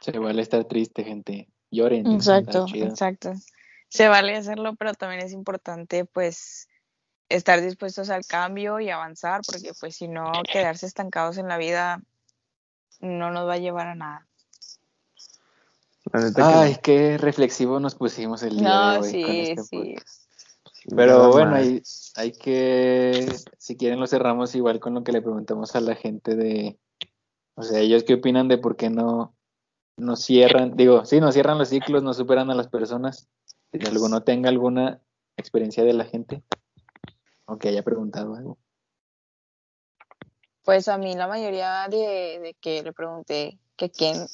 Se 0.00 0.18
vale 0.18 0.42
estar 0.42 0.64
triste, 0.64 1.04
gente. 1.04 1.48
Lloren. 1.70 2.06
Exacto, 2.12 2.66
exacto. 2.74 3.32
Se 3.88 4.08
vale 4.08 4.36
hacerlo, 4.36 4.74
pero 4.76 4.94
también 4.94 5.22
es 5.22 5.32
importante 5.32 6.04
pues 6.04 6.68
estar 7.28 7.60
dispuestos 7.60 8.10
al 8.10 8.26
cambio 8.26 8.80
y 8.80 8.90
avanzar, 8.90 9.40
porque 9.46 9.72
pues 9.78 9.96
si 9.96 10.08
no, 10.08 10.30
quedarse 10.52 10.86
estancados 10.86 11.38
en 11.38 11.48
la 11.48 11.56
vida 11.58 12.02
no 13.00 13.30
nos 13.30 13.48
va 13.48 13.54
a 13.54 13.58
llevar 13.58 13.88
a 13.88 13.94
nada. 13.94 14.26
Neta 16.12 16.32
que 16.34 16.42
Ay, 16.42 16.76
qué 16.82 17.18
reflexivo 17.18 17.80
nos 17.80 17.94
pusimos 17.94 18.42
el 18.42 18.58
día 18.58 18.68
de 18.68 18.74
No, 18.74 18.90
hoy 18.92 19.00
con 19.00 19.10
sí, 19.10 19.40
este 19.40 19.62
sí. 19.62 19.76
podcast. 19.76 20.23
Pero 20.88 21.30
bueno, 21.32 21.54
hay, 21.56 21.82
hay 22.16 22.32
que, 22.32 23.26
si 23.58 23.76
quieren 23.76 24.00
lo 24.00 24.06
cerramos 24.06 24.54
igual 24.54 24.80
con 24.80 24.94
lo 24.94 25.02
que 25.02 25.12
le 25.12 25.22
preguntamos 25.22 25.74
a 25.74 25.80
la 25.80 25.94
gente 25.94 26.36
de, 26.36 26.78
o 27.54 27.62
sea, 27.62 27.80
ellos 27.80 28.04
qué 28.04 28.14
opinan 28.14 28.48
de 28.48 28.58
por 28.58 28.76
qué 28.76 28.90
no, 28.90 29.34
no 29.96 30.16
cierran, 30.16 30.76
digo, 30.76 31.04
sí, 31.04 31.20
no 31.20 31.32
cierran 31.32 31.58
los 31.58 31.68
ciclos, 31.68 32.02
no 32.02 32.12
superan 32.12 32.50
a 32.50 32.54
las 32.54 32.68
personas. 32.68 33.28
Si 33.72 33.86
alguno 33.86 34.22
tenga 34.22 34.50
alguna 34.50 35.00
experiencia 35.36 35.84
de 35.84 35.94
la 35.94 36.04
gente, 36.04 36.42
o 37.46 37.56
que 37.56 37.68
haya 37.68 37.82
preguntado 37.82 38.34
algo. 38.34 38.58
Pues 40.64 40.88
a 40.88 40.98
mí 40.98 41.14
la 41.14 41.28
mayoría 41.28 41.88
de, 41.88 42.40
de 42.40 42.56
que 42.60 42.82
le 42.82 42.92
pregunté 42.92 43.58
que 43.76 43.90
quién 43.90 44.26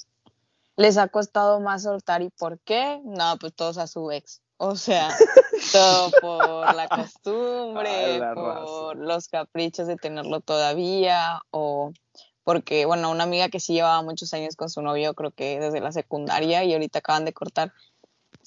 les 0.76 0.96
ha 0.96 1.09
costado 1.09 1.61
más 1.61 1.82
soltar 1.82 2.22
y 2.22 2.30
por 2.30 2.59
qué, 2.61 3.01
no, 3.05 3.36
pues 3.38 3.55
todos 3.55 3.78
a 3.78 3.86
su 3.86 4.11
ex. 4.11 4.42
O 4.62 4.76
sea, 4.76 5.08
todo 5.72 6.11
por 6.20 6.74
la 6.74 6.86
costumbre, 6.86 8.16
A 8.16 8.18
la 8.18 8.34
por 8.34 8.98
raza. 8.98 9.02
los 9.06 9.28
caprichos 9.28 9.86
de 9.86 9.96
tenerlo 9.96 10.42
todavía, 10.42 11.40
o 11.50 11.92
porque, 12.44 12.84
bueno, 12.84 13.11
una 13.11 13.24
amiga 13.24 13.48
que 13.48 13.58
sí 13.58 13.72
llevaba 13.72 14.02
muchos 14.02 14.34
años 14.34 14.56
con 14.56 14.68
su 14.68 14.82
novio, 14.82 15.14
creo 15.14 15.30
que 15.30 15.58
desde 15.58 15.80
la 15.80 15.92
secundaria 15.92 16.62
y 16.64 16.74
ahorita 16.74 16.98
acaban 16.98 17.24
de 17.24 17.32
cortar, 17.32 17.72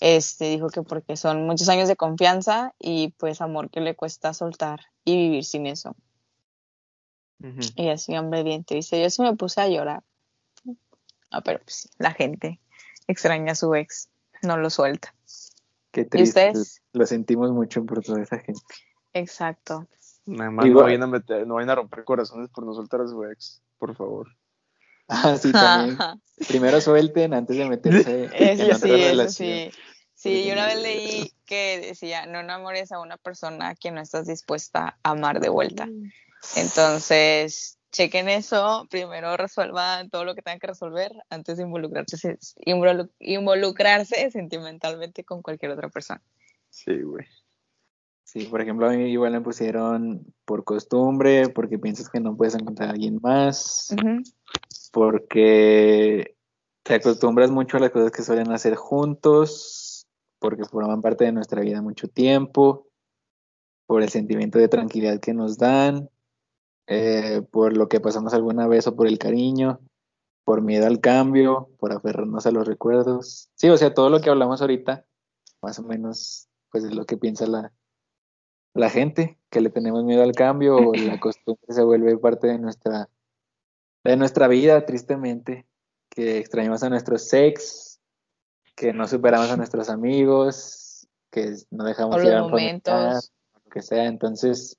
este, 0.01 0.49
dijo 0.49 0.69
que 0.69 0.83
porque 0.83 1.17
son 1.17 1.47
muchos 1.47 1.67
años 1.67 1.87
de 1.87 1.95
confianza 1.95 2.75
y 2.77 3.09
pues 3.17 3.41
amor 3.41 3.71
que 3.71 3.81
le 3.81 3.95
cuesta 3.95 4.35
soltar 4.35 4.81
y 5.03 5.17
vivir 5.17 5.45
sin 5.45 5.65
eso. 5.65 5.95
Ujú. 7.39 7.59
Y 7.75 7.89
así, 7.89 8.15
hombre, 8.15 8.43
bien 8.43 8.63
triste. 8.65 9.01
Yo 9.01 9.09
sí 9.09 9.23
me 9.23 9.35
puse 9.35 9.61
a 9.61 9.67
llorar. 9.67 10.03
Ah, 11.31 11.41
pero 11.41 11.59
pues 11.63 11.89
la 11.97 12.11
gente 12.11 12.59
extraña 13.07 13.53
a 13.53 13.55
su 13.55 13.73
ex, 13.73 14.09
no 14.43 14.57
lo 14.57 14.69
suelta. 14.69 15.15
Qué 15.93 16.03
triste. 16.05 16.49
ustedes? 16.49 16.81
Lo 16.91 17.05
sentimos 17.05 17.51
mucho 17.53 17.85
por 17.85 18.03
toda 18.03 18.21
esa 18.23 18.39
gente. 18.39 18.59
Exacto. 19.13 19.87
Nada 20.25 20.51
más 20.51 20.65
Igual- 20.65 20.73
no 20.81 20.83
vayan 20.87 21.03
a 21.03 21.07
meter, 21.07 21.47
no 21.47 21.53
vayan 21.55 21.69
a 21.69 21.75
romper 21.75 22.03
corazones 22.03 22.49
por 22.49 22.65
no 22.65 22.73
soltar 22.73 22.99
a 23.01 23.07
su 23.07 23.23
ex, 23.23 23.61
por 23.77 23.95
favor. 23.95 24.27
Ah, 25.09 25.37
sí, 25.37 25.51
también. 25.51 25.97
Primero 26.47 26.79
suelten 26.81 27.33
antes 27.33 27.57
de 27.57 27.65
meterse 27.67 28.23
en 28.25 28.31
Eso 28.33 28.63
otra 28.63 28.75
sí, 28.77 28.91
eso 28.93 29.09
relación. 29.09 29.33
sí. 29.33 29.71
Sí, 30.15 30.29
Porque 30.29 30.45
yo 30.47 30.53
una 30.53 30.65
vez 30.67 30.81
leí 30.81 31.33
que 31.45 31.81
decía, 31.81 32.25
no 32.25 32.39
enamores 32.39 32.91
a 32.93 33.01
una 33.01 33.17
persona 33.17 33.75
que 33.75 33.91
no 33.91 33.99
estás 33.99 34.25
dispuesta 34.27 34.97
a 35.03 35.09
amar 35.11 35.41
de 35.41 35.49
vuelta. 35.49 35.89
Entonces, 36.55 37.77
chequen 37.93 38.27
eso, 38.27 38.87
primero 38.89 39.37
resuelvan 39.37 40.09
todo 40.09 40.25
lo 40.25 40.35
que 40.35 40.41
tengan 40.41 40.59
que 40.59 40.67
resolver 40.67 41.11
antes 41.29 41.57
de 41.57 41.63
involucrarse, 41.63 42.37
involu- 42.65 43.09
involucrarse 43.19 44.29
sentimentalmente 44.31 45.23
con 45.23 45.41
cualquier 45.41 45.71
otra 45.71 45.87
persona. 45.89 46.21
Sí, 46.69 47.01
güey. 47.01 47.25
Sí, 48.25 48.45
por 48.45 48.61
ejemplo, 48.61 48.87
a 48.87 48.89
mí 48.89 49.11
igual 49.11 49.31
me 49.31 49.41
pusieron 49.41 50.25
por 50.43 50.63
costumbre, 50.63 51.49
porque 51.49 51.77
piensas 51.77 52.09
que 52.09 52.19
no 52.19 52.35
puedes 52.35 52.55
encontrar 52.55 52.89
a 52.89 52.91
alguien 52.93 53.19
más, 53.21 53.95
porque 54.91 56.35
te 56.81 56.95
acostumbras 56.95 57.51
mucho 57.51 57.77
a 57.77 57.79
las 57.79 57.91
cosas 57.91 58.11
que 58.11 58.23
suelen 58.23 58.51
hacer 58.51 58.75
juntos, 58.75 60.07
porque 60.39 60.65
forman 60.65 61.03
parte 61.03 61.25
de 61.25 61.31
nuestra 61.31 61.61
vida 61.61 61.81
mucho 61.83 62.07
tiempo, 62.07 62.87
por 63.85 64.01
el 64.01 64.09
sentimiento 64.09 64.57
de 64.57 64.67
tranquilidad 64.67 65.19
que 65.19 65.35
nos 65.35 65.57
dan, 65.57 66.09
eh, 66.87 67.41
por 67.51 67.77
lo 67.77 67.87
que 67.87 67.99
pasamos 67.99 68.33
alguna 68.33 68.67
vez 68.67 68.87
o 68.87 68.95
por 68.95 69.07
el 69.07 69.17
cariño, 69.17 69.79
por 70.43 70.61
miedo 70.61 70.87
al 70.87 70.99
cambio, 70.99 71.69
por 71.79 71.93
aferrarnos 71.93 72.45
a 72.45 72.51
los 72.51 72.67
recuerdos. 72.67 73.49
Sí, 73.55 73.69
o 73.69 73.77
sea, 73.77 73.93
todo 73.93 74.09
lo 74.09 74.19
que 74.19 74.29
hablamos 74.29 74.61
ahorita, 74.61 75.05
más 75.61 75.79
o 75.79 75.83
menos, 75.83 76.49
pues 76.69 76.83
es 76.83 76.93
lo 76.93 77.05
que 77.05 77.17
piensa 77.17 77.47
la, 77.47 77.71
la 78.73 78.89
gente, 78.89 79.39
que 79.49 79.61
le 79.61 79.69
tenemos 79.69 80.03
miedo 80.03 80.23
al 80.23 80.33
cambio 80.33 80.75
o 80.75 80.93
la 80.93 81.19
costumbre 81.19 81.73
se 81.73 81.83
vuelve 81.83 82.17
parte 82.17 82.47
de 82.47 82.59
nuestra, 82.59 83.09
de 84.03 84.17
nuestra 84.17 84.47
vida, 84.47 84.85
tristemente. 84.85 85.65
que 86.09 86.37
extrañamos 86.37 86.83
a 86.83 86.89
nuestros 86.89 87.23
sex, 87.23 87.99
que 88.75 88.93
no 88.93 89.07
superamos 89.07 89.49
a 89.49 89.57
nuestros 89.57 89.89
amigos, 89.89 91.07
que 91.31 91.55
no 91.71 91.85
dejamos 91.85 92.23
ir 92.23 92.33
a 92.33 92.41
lo 92.41 93.71
que 93.71 93.81
sea. 93.81 94.05
Entonces, 94.05 94.77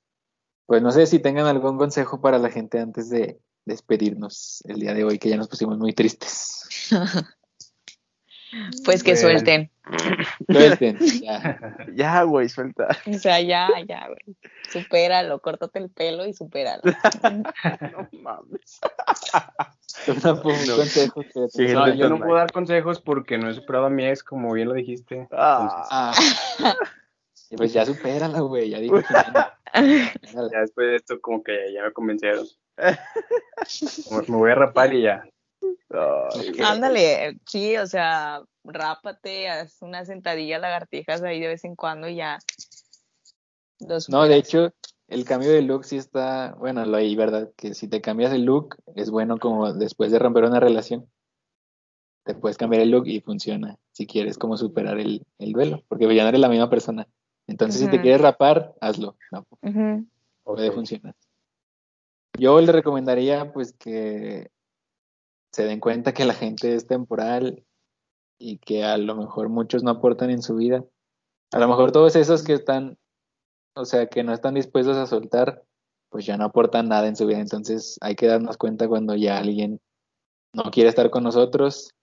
pues 0.67 0.83
no 0.83 0.91
sé 0.91 1.07
si 1.07 1.19
tengan 1.19 1.47
algún 1.47 1.79
consejo 1.79 2.21
para 2.21 2.39
la 2.39 2.51
gente 2.51 2.79
antes 2.81 3.11
de 3.11 3.39
despedirnos 3.65 4.63
el 4.67 4.77
día 4.81 4.95
de 4.95 5.05
hoy, 5.05 5.19
que 5.19 5.29
ya 5.31 5.37
nos 5.37 5.49
pusimos 5.49 5.79
muy 5.79 5.93
tristes. 5.93 6.91
Pues 8.85 9.03
que 9.03 9.15
Bueno. 9.15 9.21
suelten. 9.31 9.71
Suelten, 10.49 10.97
ya. 11.25 11.59
Ya, 11.95 12.23
güey, 12.23 12.49
suelta. 12.49 12.87
O 13.13 13.19
sea, 13.19 13.41
ya, 13.41 13.69
ya, 13.89 14.07
güey. 14.07 14.37
Supéralo, 14.71 15.41
córtate 15.41 15.81
el 15.81 15.91
pelo 15.91 16.25
y 16.25 16.33
supéralo. 16.35 16.83
No 17.93 18.09
mames. 18.23 18.81
No. 20.23 20.41
consejo 20.43 21.23
que 21.23 21.49
Sí, 21.49 21.67
No, 21.73 21.93
yo 21.95 22.09
no 22.09 22.19
puedo 22.19 22.37
dar 22.37 22.53
consejos 22.53 23.01
porque 23.01 23.39
no 23.39 23.51
he 23.51 23.55
superado 23.55 23.87
a 23.87 23.91
mi 23.91 24.07
ex, 24.07 24.23
como 24.23 24.53
bien 24.53 24.69
lo 24.69 24.75
dijiste. 24.75 25.27
Ah, 25.33 26.13
Ah. 26.61 26.75
Y 27.51 27.57
pues 27.57 27.73
ya 27.73 27.85
supérala, 27.87 28.41
güey, 28.41 28.71
ya 28.71 28.79
digo. 28.79 29.01
Supérala. 29.01 29.59
Ya 30.53 30.61
después 30.61 30.87
de 30.87 30.97
esto, 30.97 31.21
como 31.21 31.43
que 31.43 31.73
ya 31.73 31.83
me 31.83 31.93
convencieron. 31.93 32.47
Como 34.09 34.21
Me 34.21 34.37
voy 34.37 34.51
a 34.53 34.55
rapar 34.55 34.95
y 34.95 35.03
ya. 35.03 35.29
ay. 35.91 36.53
Ándale, 36.63 37.41
sí, 37.45 37.77
o 37.77 37.87
sea, 37.87 38.41
rápate, 38.63 39.49
haz 39.49 39.83
una 39.83 40.05
sentadilla, 40.05 40.61
lagartijas 40.61 41.23
ahí 41.23 41.41
de 41.41 41.49
vez 41.49 41.65
en 41.65 41.75
cuando 41.75 42.09
y 42.09 42.17
ya. 42.17 42.39
Los 43.81 44.09
No, 44.09 44.29
de 44.29 44.37
hecho, 44.37 44.73
el 45.09 45.25
cambio 45.25 45.51
de 45.51 45.63
look 45.63 45.85
sí 45.85 45.97
está, 45.97 46.55
bueno, 46.59 46.85
lo 46.87 46.97
hay, 46.97 47.15
¿verdad? 47.17 47.51
Que 47.57 47.75
si 47.75 47.89
te 47.89 48.01
cambias 48.01 48.33
el 48.33 48.45
look, 48.45 48.77
es 48.95 49.11
bueno 49.11 49.39
como 49.39 49.73
después 49.73 50.11
de 50.13 50.19
romper 50.19 50.45
una 50.45 50.61
relación, 50.61 51.11
te 52.25 52.35
puedes 52.35 52.57
cambiar 52.57 52.83
el 52.83 52.91
look 52.91 53.07
y 53.07 53.21
funciona, 53.21 53.77
si 53.93 54.07
quieres 54.07 54.39
como 54.39 54.57
superar 54.57 54.99
el, 54.99 55.27
el 55.39 55.53
duelo, 55.53 55.83
porque 55.89 56.13
ya 56.15 56.23
no 56.23 56.29
eres 56.31 56.41
la 56.41 56.49
misma 56.49 56.71
persona. 56.71 57.07
Entonces, 57.47 57.81
si 57.81 57.89
te 57.89 58.01
quieres 58.01 58.21
rapar, 58.21 58.75
hazlo, 58.81 59.17
no, 59.31 59.47
Ujú. 59.63 60.07
puede 60.45 60.69
Ok. 60.69 60.75
funcionar. 60.75 61.15
Yo 62.39 62.61
le 62.61 62.73
recomendaría, 62.73 63.53
pues, 63.53 63.73
que 63.75 64.51
se 65.53 65.65
den 65.65 65.81
cuenta 65.81 66.13
que 66.13 66.25
la 66.25 66.35
gente 66.35 66.75
es 66.75 66.87
temporal 66.87 67.65
y 68.39 68.59
que 68.59 68.83
a 68.85 68.97
lo 68.97 69.15
mejor 69.15 69.49
muchos 69.49 69.83
no 69.83 69.91
aportan 69.91 70.31
en 70.31 70.43
su 70.43 70.57
vida. 70.57 70.85
A 71.53 71.59
lo 71.61 71.69
mejor 71.69 71.93
todos 71.93 72.17
esos 72.17 72.43
que 72.43 72.55
están, 72.55 72.99
o 73.77 73.85
sea, 73.85 74.09
que 74.09 74.25
no 74.25 74.33
están 74.33 74.55
dispuestos 74.55 74.97
a 74.97 75.07
soltar, 75.07 75.63
pues 76.09 76.27
ya 76.27 76.37
no 76.37 76.47
aportan 76.47 76.89
nada 76.89 77.07
en 77.07 77.15
su 77.15 77.27
vida. 77.27 77.39
Entonces 77.39 77.99
hay 78.01 78.17
que 78.17 78.27
darnos 78.27 78.57
cuenta 78.57 78.89
cuando 78.89 79.15
ya 79.15 79.39
alguien 79.39 79.81
no 80.53 80.65
quiere 80.73 80.89
estar 80.89 81.11
con 81.11 81.23
nosotros. 81.23 81.95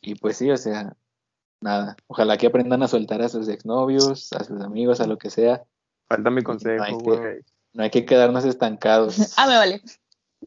Y 0.00 0.14
pues 0.14 0.38
sí, 0.38 0.50
o 0.50 0.56
sea, 0.56 0.96
nada. 1.60 1.96
Ojalá 2.06 2.36
que 2.36 2.46
aprendan 2.46 2.82
a 2.82 2.88
soltar 2.88 3.22
a 3.22 3.28
sus 3.28 3.48
exnovios, 3.48 4.32
a 4.32 4.44
sus 4.44 4.60
amigos, 4.62 5.00
a 5.00 5.06
lo 5.06 5.18
que 5.18 5.30
sea. 5.30 5.64
Falta 6.08 6.30
mi 6.30 6.36
No 6.36 6.38
hay 6.38 6.44
consejo, 6.44 6.84
que- 6.98 7.02
güey. 7.04 7.40
No 7.74 7.82
hay 7.82 7.90
que 7.90 8.04
quedarnos 8.06 8.44
estancados. 8.44 9.16
Ah, 9.38 9.46
me 9.46 9.56
vale. 9.56 9.82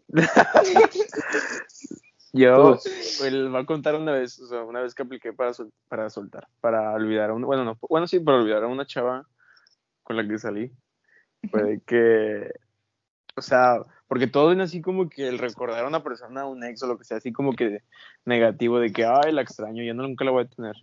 Yo 2.32 2.55
Tú. 2.55 2.80
pues, 2.84 3.32
les 3.34 3.49
voy 3.49 3.62
a 3.62 3.66
contar 3.66 3.95
una 3.95 4.12
vez, 4.12 4.39
o 4.39 4.47
sea, 4.47 4.62
una 4.64 4.82
vez 4.82 4.93
que 4.93 5.01
apliqué 5.01 5.34
para, 5.34 5.53
sol- 5.53 5.74
para 5.88 6.10
soltar, 6.12 6.47
para 6.62 6.91
olvidar 6.93 7.32
a 7.32 7.34
una, 7.34 7.47
bueno, 7.47 7.66
no, 7.66 7.78
bueno, 7.89 8.07
sí, 8.07 8.20
para 8.20 8.38
olvidar 8.38 8.64
a 8.64 8.68
una 8.68 8.86
chava 8.86 9.28
con 10.03 10.16
la 10.16 10.28
que 10.28 10.38
salí. 10.38 10.72
Fue 11.49 11.64
de 11.64 11.82
que, 11.82 12.51
o 13.36 13.41
sea, 13.41 13.80
porque 14.10 14.26
todo 14.26 14.47
viene 14.47 14.64
así 14.64 14.82
como 14.82 15.07
que 15.07 15.28
el 15.28 15.38
recordar 15.38 15.86
a 15.86 15.88
una 15.88 16.01
persona, 16.01 16.47
un 16.47 16.64
ex 16.64 16.82
o 16.82 16.88
lo 16.88 16.97
que 16.97 17.05
sea, 17.05 17.18
así 17.18 17.32
como 17.32 17.53
que 17.53 17.84
negativo, 18.26 18.80
de 18.80 18.91
que, 18.91 19.05
ay, 19.05 19.32
la 19.32 19.43
extraño, 19.43 19.84
ya 19.84 19.93
no, 19.93 20.01
nunca 20.01 20.26
la 20.26 20.32
voy 20.32 20.45
a 20.45 20.47
tener. 20.47 20.76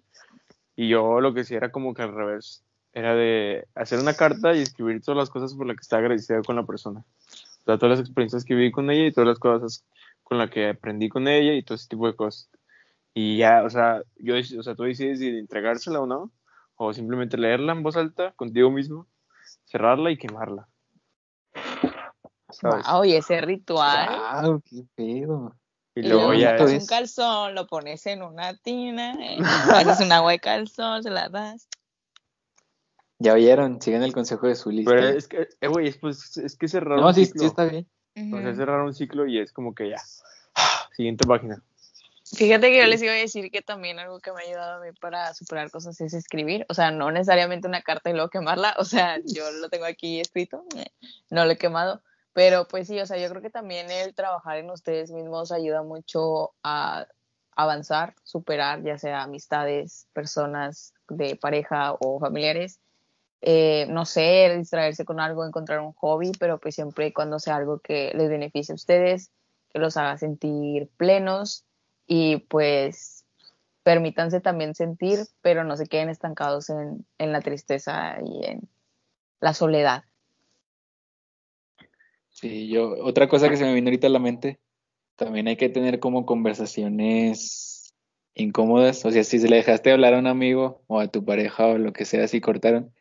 Y 0.76 0.88
yo 0.88 1.20
lo 1.20 1.34
que 1.34 1.42
sí 1.42 1.56
era 1.56 1.72
como 1.72 1.92
que 1.92 2.02
al 2.02 2.14
revés, 2.14 2.62
era 2.92 3.16
de 3.16 3.66
hacer 3.74 3.98
una 3.98 4.14
carta 4.14 4.54
y 4.54 4.62
escribir 4.62 5.02
todas 5.02 5.18
las 5.18 5.28
cosas 5.28 5.54
por 5.54 5.66
las 5.66 5.76
que 5.76 5.82
estaba 5.82 6.02
agradecida 6.02 6.40
con 6.42 6.54
la 6.54 6.64
persona. 6.64 7.00
O 7.00 7.64
sea, 7.64 7.78
todas 7.78 7.98
las 7.98 8.00
experiencias 8.00 8.44
que 8.44 8.54
viví 8.54 8.70
con 8.70 8.90
ella 8.92 9.08
y 9.08 9.12
todas 9.12 9.26
las 9.26 9.40
cosas 9.40 9.84
con 10.22 10.38
las 10.38 10.48
que 10.48 10.68
aprendí 10.68 11.08
con 11.08 11.26
ella 11.26 11.52
y 11.54 11.64
todo 11.64 11.74
ese 11.74 11.88
tipo 11.88 12.06
de 12.06 12.14
cosas. 12.14 12.48
Y 13.12 13.38
ya, 13.38 13.64
o 13.64 13.70
sea, 13.70 14.02
yo, 14.18 14.36
o 14.36 14.62
sea, 14.62 14.76
tú 14.76 14.84
decides 14.84 15.18
si 15.18 15.30
entregársela 15.30 16.00
o 16.00 16.06
no, 16.06 16.30
o 16.76 16.92
simplemente 16.92 17.36
leerla 17.36 17.72
en 17.72 17.82
voz 17.82 17.96
alta 17.96 18.32
contigo 18.36 18.70
mismo, 18.70 19.08
cerrarla 19.64 20.12
y 20.12 20.16
quemarla. 20.16 20.68
¿Sabes? 22.60 22.86
Wow, 22.86 23.04
y 23.04 23.14
ese 23.14 23.40
ritual. 23.40 24.08
¡Wow! 24.42 24.62
¡Qué 24.64 24.82
pedo! 24.94 25.54
Y 25.94 26.00
Y 26.00 26.08
luego 26.08 26.34
ya, 26.34 26.56
es- 26.56 26.72
un 26.82 26.86
calzón, 26.86 27.54
lo 27.54 27.66
pones 27.66 28.04
en 28.06 28.22
una 28.22 28.56
tina, 28.56 29.14
eh, 29.20 29.38
haces 29.98 30.00
un 30.00 30.12
agua 30.12 30.32
de 30.32 30.40
calzón, 30.40 31.02
se 31.02 31.10
la 31.10 31.28
das. 31.28 31.68
Ya 33.18 33.32
oyeron, 33.32 33.80
sigan 33.80 34.02
el 34.02 34.12
consejo 34.12 34.46
de 34.46 34.54
su 34.54 34.70
lista. 34.70 34.90
pero 34.90 35.06
es 35.08 35.26
que, 35.26 35.48
eh, 35.60 35.68
güey, 35.68 35.88
es, 35.88 35.96
pues, 35.96 36.36
es 36.36 36.56
que 36.56 36.68
cerrar 36.68 36.98
no, 36.98 37.08
un 37.08 37.14
sí, 37.14 37.24
ciclo. 37.26 37.40
sí 37.40 37.46
está 37.46 37.64
bien. 37.64 37.88
O 38.14 38.40
sea, 38.40 38.48
Ujú. 38.50 38.56
cerrar 38.56 38.80
un 38.82 38.94
ciclo 38.94 39.26
y 39.26 39.38
es 39.38 39.52
como 39.52 39.74
que 39.74 39.90
ya. 39.90 39.96
Siguiente 40.96 41.26
página. 41.26 41.62
Fíjate 42.34 42.70
que 42.70 42.78
yo 42.78 42.86
les 42.86 43.00
iba 43.02 43.12
a 43.12 43.16
decir 43.16 43.50
que 43.52 43.62
también 43.62 43.98
algo 44.00 44.18
que 44.18 44.32
me 44.32 44.40
ha 44.42 44.44
ayudado 44.46 44.82
a 44.82 44.84
mí 44.84 44.90
para 45.00 45.32
superar 45.32 45.70
cosas 45.70 45.98
es 46.00 46.12
escribir. 46.12 46.66
O 46.68 46.74
sea, 46.74 46.90
no 46.90 47.10
necesariamente 47.12 47.68
una 47.68 47.82
carta 47.82 48.10
y 48.10 48.14
luego 48.14 48.30
quemarla. 48.30 48.74
O 48.78 48.84
sea, 48.84 49.18
yo 49.24 49.50
lo 49.52 49.68
tengo 49.68 49.84
aquí 49.86 50.20
escrito, 50.20 50.64
eh, 50.76 50.90
no 51.30 51.44
lo 51.44 51.52
he 51.52 51.56
quemado. 51.56 52.02
Pero 52.36 52.68
pues 52.68 52.86
sí, 52.88 53.00
o 53.00 53.06
sea, 53.06 53.16
yo 53.16 53.30
creo 53.30 53.40
que 53.40 53.48
también 53.48 53.90
el 53.90 54.14
trabajar 54.14 54.58
en 54.58 54.68
ustedes 54.68 55.10
mismos 55.10 55.52
ayuda 55.52 55.82
mucho 55.82 56.52
a 56.62 57.06
avanzar, 57.52 58.14
superar, 58.24 58.82
ya 58.82 58.98
sea 58.98 59.22
amistades, 59.22 60.06
personas 60.12 60.92
de 61.08 61.36
pareja 61.36 61.94
o 61.94 62.20
familiares. 62.20 62.78
Eh, 63.40 63.86
no 63.88 64.04
sé, 64.04 64.54
distraerse 64.54 65.06
con 65.06 65.18
algo, 65.18 65.46
encontrar 65.46 65.80
un 65.80 65.94
hobby, 65.94 66.32
pero 66.38 66.58
pues 66.58 66.74
siempre 66.74 67.14
cuando 67.14 67.38
sea 67.38 67.56
algo 67.56 67.78
que 67.78 68.12
les 68.14 68.28
beneficie 68.28 68.74
a 68.74 68.76
ustedes, 68.76 69.30
que 69.70 69.78
los 69.78 69.96
haga 69.96 70.18
sentir 70.18 70.90
plenos 70.98 71.64
y 72.06 72.36
pues 72.36 73.24
permítanse 73.82 74.42
también 74.42 74.74
sentir, 74.74 75.20
pero 75.40 75.64
no 75.64 75.78
se 75.78 75.86
queden 75.86 76.10
estancados 76.10 76.68
en, 76.68 77.06
en 77.16 77.32
la 77.32 77.40
tristeza 77.40 78.18
y 78.22 78.44
en 78.44 78.68
la 79.40 79.54
soledad. 79.54 80.04
Sí, 82.38 82.68
yo, 82.68 82.90
otra 83.02 83.28
cosa 83.28 83.48
que 83.48 83.56
se 83.56 83.64
me 83.64 83.72
vino 83.72 83.86
ahorita 83.88 84.08
a 84.08 84.10
la 84.10 84.18
mente, 84.18 84.60
también 85.16 85.48
hay 85.48 85.56
que 85.56 85.70
tener 85.70 86.00
como 86.00 86.26
conversaciones 86.26 87.94
incómodas. 88.34 89.06
O 89.06 89.10
sea, 89.10 89.24
si 89.24 89.38
se 89.38 89.48
le 89.48 89.56
dejaste 89.56 89.90
hablar 89.90 90.12
a 90.12 90.18
un 90.18 90.26
amigo 90.26 90.82
o 90.86 91.00
a 91.00 91.08
tu 91.08 91.24
pareja 91.24 91.66
o 91.68 91.78
lo 91.78 91.94
que 91.94 92.04
sea, 92.04 92.28
si 92.28 92.42
cortaron, 92.42 92.92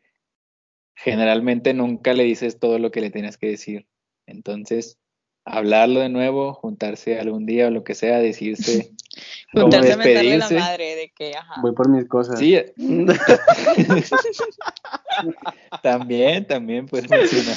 generalmente 0.94 1.74
nunca 1.74 2.14
le 2.14 2.24
dices 2.24 2.58
todo 2.58 2.78
lo 2.78 2.90
que 2.90 3.02
le 3.02 3.10
tenías 3.10 3.36
que 3.36 3.48
decir. 3.48 3.86
Entonces, 4.24 4.98
hablarlo 5.46 6.00
de 6.00 6.08
nuevo, 6.10 6.52
juntarse 6.54 7.18
algún 7.18 7.46
día 7.46 7.68
o 7.68 7.70
lo 7.70 7.84
que 7.84 7.94
sea, 7.94 8.18
decirse 8.18 8.90
Juntarse 9.52 9.92
a 9.92 9.96
mentarle 9.96 10.36
la 10.36 10.48
despedirse. 10.48 10.54
madre 10.56 10.96
de 10.96 11.12
que, 11.16 11.34
ajá. 11.34 11.54
Voy 11.62 11.72
por 11.72 11.88
mis 11.88 12.04
cosas. 12.06 12.38
Sí, 12.38 12.56
también, 15.82 16.46
también 16.46 16.86
puede 16.86 17.08
funcionar. 17.08 17.56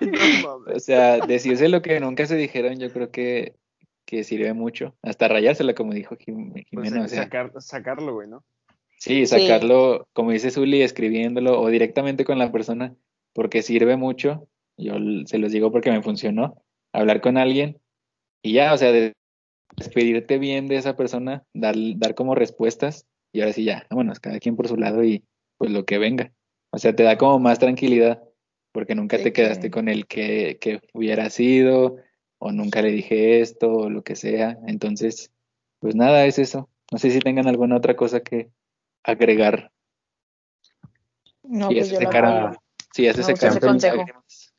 Ay, 0.00 0.08
no 0.08 0.48
mames. 0.48 0.76
O 0.76 0.80
sea, 0.80 1.18
decirse 1.18 1.68
lo 1.68 1.82
que 1.82 2.00
nunca 2.00 2.26
se 2.26 2.36
dijeron, 2.36 2.78
yo 2.78 2.90
creo 2.92 3.10
que, 3.10 3.54
que 4.06 4.24
sirve 4.24 4.52
mucho. 4.54 4.94
Hasta 5.02 5.28
rayársela, 5.28 5.74
como 5.74 5.92
dijo 5.92 6.16
Jim- 6.16 6.52
Pues, 6.72 6.92
o 6.92 7.08
sea, 7.08 7.24
sacar, 7.24 7.52
sacarlo, 7.58 8.14
güey, 8.14 8.28
¿no? 8.28 8.44
sí, 8.98 9.26
Sí. 9.26 9.28
sacarlo, 9.38 10.08
como 10.12 10.30
dice 10.30 10.50
Zully, 10.50 10.82
escribiéndolo 10.82 11.60
o 11.60 11.68
directamente 11.68 12.24
con 12.24 12.38
la 12.38 12.50
persona, 12.52 12.94
porque 13.32 13.62
sirve 13.62 13.96
mucho. 13.96 14.48
Yo 14.76 14.94
se 15.26 15.38
los 15.38 15.52
digo 15.52 15.70
porque 15.70 15.90
me 15.90 16.02
funcionó. 16.02 16.62
Hablar 16.94 17.20
con 17.20 17.36
alguien 17.36 17.80
y 18.42 18.52
ya, 18.54 18.72
o 18.72 18.78
sea, 18.78 18.92
de- 18.92 19.12
despedirte 19.76 20.38
bien 20.38 20.68
de 20.68 20.76
esa 20.76 20.96
persona, 20.96 21.44
dar, 21.52 21.74
dar 21.96 22.14
como 22.14 22.34
respuestas 22.34 23.06
y 23.32 23.40
ahora 23.40 23.52
sí 23.52 23.64
ya, 23.64 23.86
vámonos, 23.90 24.20
cada 24.20 24.38
quien 24.38 24.54
por 24.56 24.68
su 24.68 24.76
lado 24.76 25.02
y 25.04 25.24
pues 25.58 25.72
lo 25.72 25.84
que 25.84 25.98
venga. 25.98 26.32
O 26.70 26.78
sea, 26.78 26.94
te 26.94 27.02
da 27.02 27.18
como 27.18 27.38
más 27.40 27.58
tranquilidad 27.58 28.22
porque 28.72 28.94
nunca 28.94 29.16
Sí, 29.18 29.24
te 29.24 29.32
quedaste 29.32 29.66
que- 29.66 29.70
con 29.70 29.88
el 29.88 30.06
que, 30.06 30.58
que 30.60 30.80
hubiera 30.92 31.28
sido 31.30 31.96
o 32.38 32.52
nunca 32.52 32.82
le 32.82 32.90
dije 32.92 33.40
esto 33.40 33.72
o 33.72 33.90
lo 33.90 34.02
que 34.02 34.14
sea. 34.16 34.58
Entonces, 34.66 35.32
pues 35.80 35.94
nada, 35.96 36.26
es 36.26 36.38
eso. 36.38 36.68
No 36.92 36.98
sé 36.98 37.10
si 37.10 37.18
tengan 37.18 37.46
alguna 37.48 37.76
otra 37.76 37.96
cosa 37.96 38.20
que 38.20 38.50
agregar. 39.02 39.72
No, 41.42 41.68
si 41.68 41.74
pues 41.74 41.90
yo 41.90 42.08
apoyo. 42.08 42.58
si 42.92 43.02
ya 43.04 43.12
se 43.14 43.20
Me 43.22 43.26
gusta 43.30 43.50
secaron 43.50 43.56
ese 43.56 43.60
tus 43.60 43.70
consejo. 43.72 43.96
lágrimas. 43.96 44.54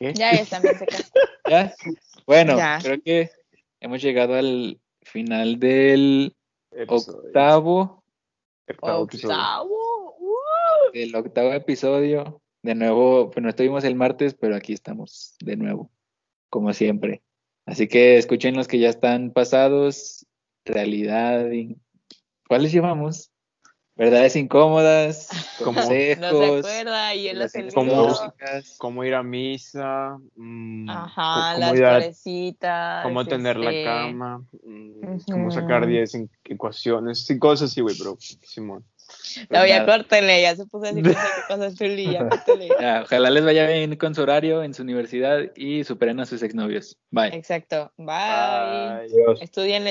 ¿Qué? 0.00 0.14
Ya 0.14 0.30
están 0.30 0.62
bien 0.62 0.78
secas. 0.78 1.12
¿Ya? 1.48 1.74
Bueno, 2.26 2.56
Ya. 2.56 2.78
creo 2.82 3.00
que 3.02 3.30
hemos 3.80 4.00
llegado 4.02 4.34
al 4.34 4.80
final 5.02 5.58
del 5.60 6.34
Episodio. 6.72 7.18
octavo, 7.28 8.02
Octavo 8.68 9.04
episodio. 9.04 9.34
Octavo. 9.36 10.16
uh. 10.18 10.92
del 10.92 11.14
octavo 11.14 11.52
episodio. 11.52 12.40
De 12.62 12.74
nuevo, 12.74 13.30
pues 13.30 13.42
no 13.42 13.48
estuvimos 13.50 13.84
el 13.84 13.94
martes, 13.94 14.34
pero 14.34 14.54
aquí 14.56 14.72
estamos 14.72 15.34
de 15.40 15.56
nuevo, 15.56 15.90
como 16.50 16.72
siempre. 16.72 17.22
Así 17.66 17.88
que 17.88 18.16
escuchen 18.18 18.56
los 18.56 18.68
que 18.68 18.78
ya 18.78 18.88
están 18.90 19.32
pasados, 19.32 20.26
realidad, 20.64 21.46
¿cuáles 22.48 22.72
llevamos? 22.72 23.30
Verdades 24.00 24.34
incómodas, 24.34 25.28
Como- 25.58 25.78
No 25.82 25.86
se 25.86 26.16
consejos, 26.16 26.58
acuerda 26.60 27.14
y 27.14 27.28
él 27.28 27.38
las. 27.38 27.52
Cómo 28.78 29.04
ir 29.04 29.14
a 29.14 29.22
misa, 29.22 30.16
mm, 30.36 30.88
Ajá, 30.88 31.58
las 31.58 31.68
cómo, 31.68 31.78
ir 31.78 31.84
a- 31.84 31.90
florecitas. 31.96 33.02
cómo 33.02 33.24
tener 33.26 33.58
la 33.58 33.70
este, 33.70 33.84
cama, 33.84 34.42
mm, 34.64 35.18
cómo 35.30 35.50
sacar 35.50 35.82
Ujú. 35.82 35.90
10 35.90 36.14
en 36.14 36.30
ecuaciones, 36.44 37.26
sí, 37.26 37.38
cosas 37.38 37.70
así, 37.70 37.82
güey, 37.82 37.94
pero 37.98 38.16
Simón. 38.18 38.84
No, 39.50 39.66
ya 39.66 39.84
córtenle, 39.84 40.40
ya 40.40 40.56
se 40.56 40.64
puso 40.64 40.86
así, 40.86 41.02
qué 41.02 41.14
cosas 41.48 41.74
Zuli, 41.78 42.10
ya 42.10 42.26
córtenle. 42.26 42.68
Ojalá 43.04 43.28
les 43.28 43.44
vaya 43.44 43.66
bien 43.66 43.96
con 43.96 44.14
su 44.14 44.22
horario 44.22 44.62
en 44.62 44.72
su 44.72 44.82
universidad 44.82 45.40
y 45.56 45.84
superen 45.84 46.20
a 46.20 46.26
sus 46.26 46.42
exnovios. 46.42 46.96
Bye. 47.10 47.34
Exacto. 47.34 47.92
Bye. 47.98 48.06
Ay. 48.16 49.10
Adiós. 49.12 49.42
Estudien, 49.42 49.84